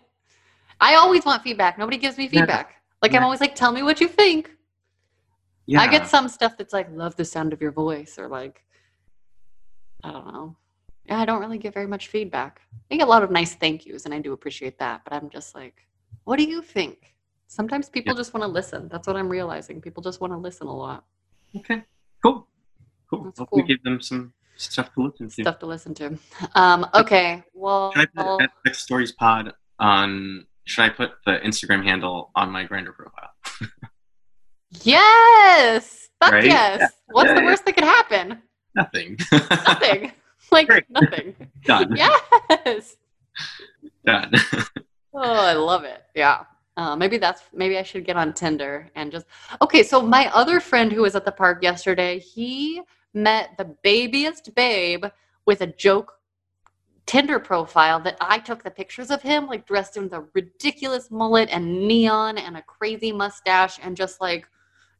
I 0.80 0.94
always 0.94 1.24
want 1.24 1.42
feedback. 1.42 1.78
Nobody 1.78 1.96
gives 1.98 2.16
me 2.16 2.24
Yeah. 2.24 2.40
feedback. 2.40 2.74
Like 3.02 3.14
I'm 3.14 3.22
always 3.22 3.40
like, 3.40 3.54
tell 3.54 3.72
me 3.72 3.82
what 3.82 4.00
you 4.00 4.08
think. 4.08 4.50
Yeah. 5.66 5.80
I 5.80 5.88
get 5.88 6.06
some 6.06 6.28
stuff 6.28 6.56
that's 6.56 6.72
like, 6.72 6.88
love 6.92 7.16
the 7.16 7.24
sound 7.24 7.52
of 7.52 7.60
your 7.60 7.72
voice, 7.72 8.18
or 8.18 8.28
like, 8.28 8.62
I 10.04 10.12
don't 10.12 10.26
know. 10.26 10.56
Yeah, 11.08 11.20
I 11.20 11.24
don't 11.24 11.40
really 11.40 11.58
get 11.58 11.72
very 11.74 11.86
much 11.86 12.08
feedback. 12.08 12.60
I 12.90 12.96
get 12.96 13.06
a 13.06 13.10
lot 13.10 13.22
of 13.22 13.30
nice 13.30 13.54
thank 13.54 13.86
yous, 13.86 14.04
and 14.04 14.14
I 14.14 14.18
do 14.20 14.32
appreciate 14.32 14.78
that. 14.78 15.02
But 15.04 15.12
I'm 15.12 15.28
just 15.30 15.54
like, 15.54 15.86
what 16.24 16.36
do 16.38 16.44
you 16.44 16.62
think? 16.62 17.14
Sometimes 17.48 17.88
people 17.88 18.12
Yeah. 18.14 18.18
just 18.18 18.34
want 18.34 18.42
to 18.42 18.48
listen. 18.48 18.88
That's 18.88 19.06
what 19.06 19.16
I'm 19.16 19.28
realizing. 19.28 19.80
People 19.80 20.02
just 20.02 20.20
want 20.20 20.32
to 20.32 20.36
listen 20.36 20.66
a 20.66 20.76
lot. 20.76 21.04
Okay. 21.56 21.84
Cool. 22.24 22.48
Cool. 23.08 23.24
That's 23.24 23.38
Hope 23.38 23.48
we 23.52 23.62
cool. 23.62 23.68
give 23.68 23.82
them 23.84 24.00
some 24.00 24.32
stuff 24.56 24.92
to 24.94 25.02
listen 25.02 25.28
to. 25.28 25.42
Stuff 25.42 25.58
to 25.60 25.66
listen 25.66 25.94
to. 25.94 26.18
Um, 26.56 26.86
okay. 26.94 27.44
Well, 27.54 27.92
Should 27.92 28.08
I 28.16 28.22
put 28.38 28.50
X 28.66 28.82
Stories 28.82 29.12
Pod 29.12 29.52
on? 29.78 30.46
Should 30.64 30.82
I 30.82 30.88
put 30.88 31.12
the 31.24 31.38
Instagram 31.44 31.84
handle 31.84 32.32
on 32.34 32.50
my 32.50 32.66
Grindr 32.66 32.92
profile? 32.94 33.30
yes. 34.82 36.08
Fuck 36.20 36.32
Right? 36.32 36.44
yes. 36.44 36.78
Yeah. 36.80 36.88
What's 37.12 37.28
Yeah, 37.28 37.34
the 37.40 37.44
worst 37.46 37.64
that 37.66 37.74
could 37.74 37.84
happen? 37.84 38.42
Nothing. 38.74 39.16
Nothing. 39.32 40.12
like 40.56 40.68
Great. 40.68 40.90
nothing. 40.90 41.34
Done. 41.64 41.96
Yes. 41.96 42.96
Done. 44.04 44.32
Oh, 45.18 45.32
I 45.32 45.54
love 45.54 45.84
it. 45.84 46.02
Yeah. 46.14 46.44
Uh, 46.76 46.94
maybe 46.94 47.16
that's 47.16 47.40
maybe 47.54 47.78
I 47.78 47.82
should 47.82 48.04
get 48.04 48.18
on 48.18 48.34
Tinder 48.34 48.90
and 48.94 49.10
just 49.10 49.24
okay. 49.62 49.82
So 49.82 50.02
my 50.02 50.30
other 50.34 50.60
friend 50.60 50.92
who 50.92 51.00
was 51.00 51.16
at 51.16 51.24
the 51.24 51.32
park 51.32 51.62
yesterday, 51.62 52.18
he 52.18 52.82
met 53.14 53.56
the 53.56 53.64
babiest 53.82 54.54
babe 54.54 55.06
with 55.46 55.62
a 55.62 55.68
joke 55.68 56.12
Tinder 57.06 57.38
profile 57.38 57.98
that 58.00 58.18
I 58.20 58.38
took 58.40 58.62
the 58.62 58.70
pictures 58.70 59.10
of 59.10 59.22
him 59.22 59.46
like 59.46 59.64
dressed 59.64 59.96
in 59.96 60.02
with 60.02 60.12
a 60.12 60.26
ridiculous 60.34 61.10
mullet 61.10 61.48
and 61.50 61.88
neon 61.88 62.36
and 62.36 62.58
a 62.58 62.62
crazy 62.62 63.10
mustache 63.10 63.78
and 63.82 63.96
just 63.96 64.20
like 64.20 64.46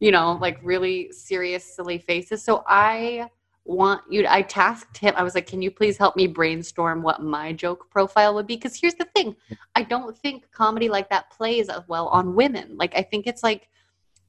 you 0.01 0.13
know 0.13 0.39
like 0.41 0.59
really 0.63 1.13
serious 1.13 1.63
silly 1.77 1.99
faces. 1.99 2.43
So 2.43 2.65
I 2.67 3.29
want 3.67 4.01
you 4.09 4.23
to, 4.23 4.33
I 4.33 4.43
tasked 4.43 4.97
him 4.97 5.13
I 5.17 5.23
was 5.23 5.35
like 5.35 5.47
can 5.47 5.61
you 5.61 5.71
please 5.71 5.97
help 5.97 6.17
me 6.17 6.27
brainstorm 6.27 7.03
what 7.03 7.23
my 7.23 7.53
joke 7.53 7.91
profile 7.91 8.35
would 8.35 8.47
be 8.47 8.57
because 8.57 8.79
here's 8.81 8.95
the 8.95 9.09
thing 9.17 9.35
I 9.75 9.83
don't 9.83 10.17
think 10.17 10.51
comedy 10.53 10.89
like 10.89 11.11
that 11.11 11.31
plays 11.31 11.69
as 11.69 11.83
well 11.89 12.09
on 12.09 12.35
women. 12.35 12.77
Like 12.77 12.97
I 12.97 13.03
think 13.03 13.27
it's 13.27 13.43
like 13.43 13.69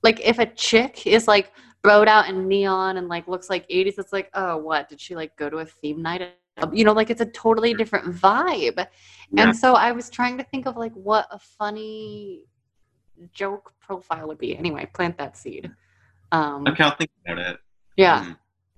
like 0.03 0.19
if 0.21 0.39
a 0.39 0.45
chick 0.45 1.05
is 1.07 1.27
like 1.27 1.51
broed 1.83 2.07
out 2.07 2.29
in 2.29 2.47
neon 2.47 2.97
and 2.97 3.07
like 3.07 3.27
looks 3.27 3.49
like 3.49 3.67
80s, 3.69 3.97
it's 3.97 4.13
like, 4.13 4.29
oh 4.33 4.57
what? 4.57 4.89
Did 4.89 4.99
she 4.99 5.15
like 5.15 5.35
go 5.35 5.49
to 5.49 5.57
a 5.57 5.65
theme 5.65 6.01
night? 6.01 6.33
You 6.73 6.85
know, 6.85 6.93
like 6.93 7.09
it's 7.09 7.21
a 7.21 7.25
totally 7.25 7.73
different 7.73 8.15
vibe. 8.15 8.77
Yeah. 8.77 8.85
And 9.43 9.55
so 9.55 9.73
I 9.73 9.91
was 9.91 10.09
trying 10.09 10.37
to 10.37 10.43
think 10.43 10.65
of 10.65 10.75
like 10.75 10.93
what 10.93 11.27
a 11.31 11.39
funny 11.39 12.43
joke 13.33 13.73
profile 13.79 14.27
would 14.27 14.37
be. 14.37 14.57
Anyway, 14.57 14.89
plant 14.93 15.17
that 15.17 15.37
seed. 15.37 15.71
Um 16.31 16.65
okay, 16.67 16.83
I'll 16.83 16.95
think 16.95 17.11
about 17.25 17.39
it. 17.39 17.57
yeah. 17.95 18.25
Mm, 18.25 18.37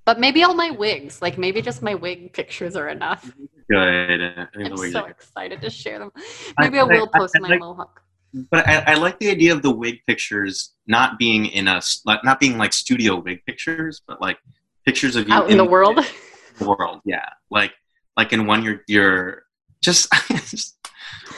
But 0.10 0.20
maybe 0.20 0.42
all 0.44 0.56
my 0.56 0.72
wigs, 0.72 1.22
like 1.22 1.38
maybe 1.38 1.62
just 1.62 1.84
my 1.84 1.94
wig 1.94 2.34
pictures 2.34 2.76
are 2.76 2.90
enough. 2.90 3.32
Good. 3.70 4.22
I 4.24 4.48
I'm 4.56 4.76
so 4.76 5.06
excited 5.06 5.62
to 5.62 5.70
share 5.70 6.00
them. 6.00 6.12
Maybe 6.58 6.80
I, 6.80 6.82
I- 6.82 6.86
will 6.86 7.08
I- 7.14 7.20
post 7.20 7.36
I 7.36 7.40
my 7.42 7.48
like- 7.50 7.60
mohawk. 7.60 8.02
But 8.50 8.68
I, 8.68 8.78
I 8.88 8.94
like 8.96 9.20
the 9.20 9.30
idea 9.30 9.54
of 9.54 9.62
the 9.62 9.70
wig 9.70 10.00
pictures 10.08 10.74
not 10.88 11.20
being 11.20 11.46
in 11.46 11.68
a 11.68 11.80
not 12.24 12.40
being 12.40 12.58
like 12.58 12.74
studio 12.74 13.18
wig 13.20 13.46
pictures, 13.46 14.02
but 14.08 14.20
like 14.20 14.40
pictures 14.84 15.16
of 15.16 15.28
you 15.28 15.34
Out 15.36 15.52
in 15.52 15.58
the 15.58 15.64
world. 15.64 16.04
the 16.58 16.68
world. 16.68 17.02
Yeah, 17.06 17.30
like 17.52 17.74
like 18.18 18.34
in 18.34 18.48
one 18.48 18.64
you're 18.64 18.82
you're 18.88 19.44
just, 19.84 20.12
just 20.50 20.76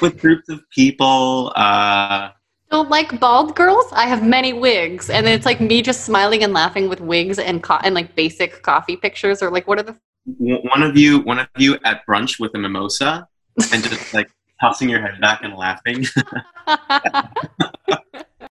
with 0.01 0.17
groups 0.17 0.47
of 0.47 0.61
people. 0.73 1.51
Uh, 1.57 2.29
Don't 2.71 2.89
like 2.89 3.19
bald 3.19 3.53
girls? 3.53 3.85
I 3.91 4.07
have 4.07 4.23
many 4.23 4.53
wigs, 4.53 5.09
and 5.09 5.27
then 5.27 5.33
it's 5.33 5.45
like 5.45 5.59
me 5.59 5.81
just 5.81 6.05
smiling 6.05 6.41
and 6.43 6.53
laughing 6.53 6.87
with 6.87 7.01
wigs 7.01 7.37
and 7.37 7.61
co- 7.61 7.79
and 7.83 7.93
like 7.93 8.15
basic 8.15 8.63
coffee 8.63 8.95
pictures, 8.95 9.43
or 9.43 9.51
like 9.51 9.67
what 9.67 9.77
are 9.77 9.83
the 9.83 9.97
one 10.37 10.81
of 10.81 10.97
you 10.97 11.19
one 11.19 11.39
of 11.39 11.47
you 11.57 11.77
at 11.83 12.05
brunch 12.07 12.39
with 12.39 12.55
a 12.55 12.57
mimosa 12.57 13.27
and 13.73 13.83
just 13.83 14.13
like 14.13 14.31
tossing 14.61 14.87
your 14.87 15.01
head 15.01 15.19
back 15.19 15.43
and 15.43 15.53
laughing. 15.55 16.05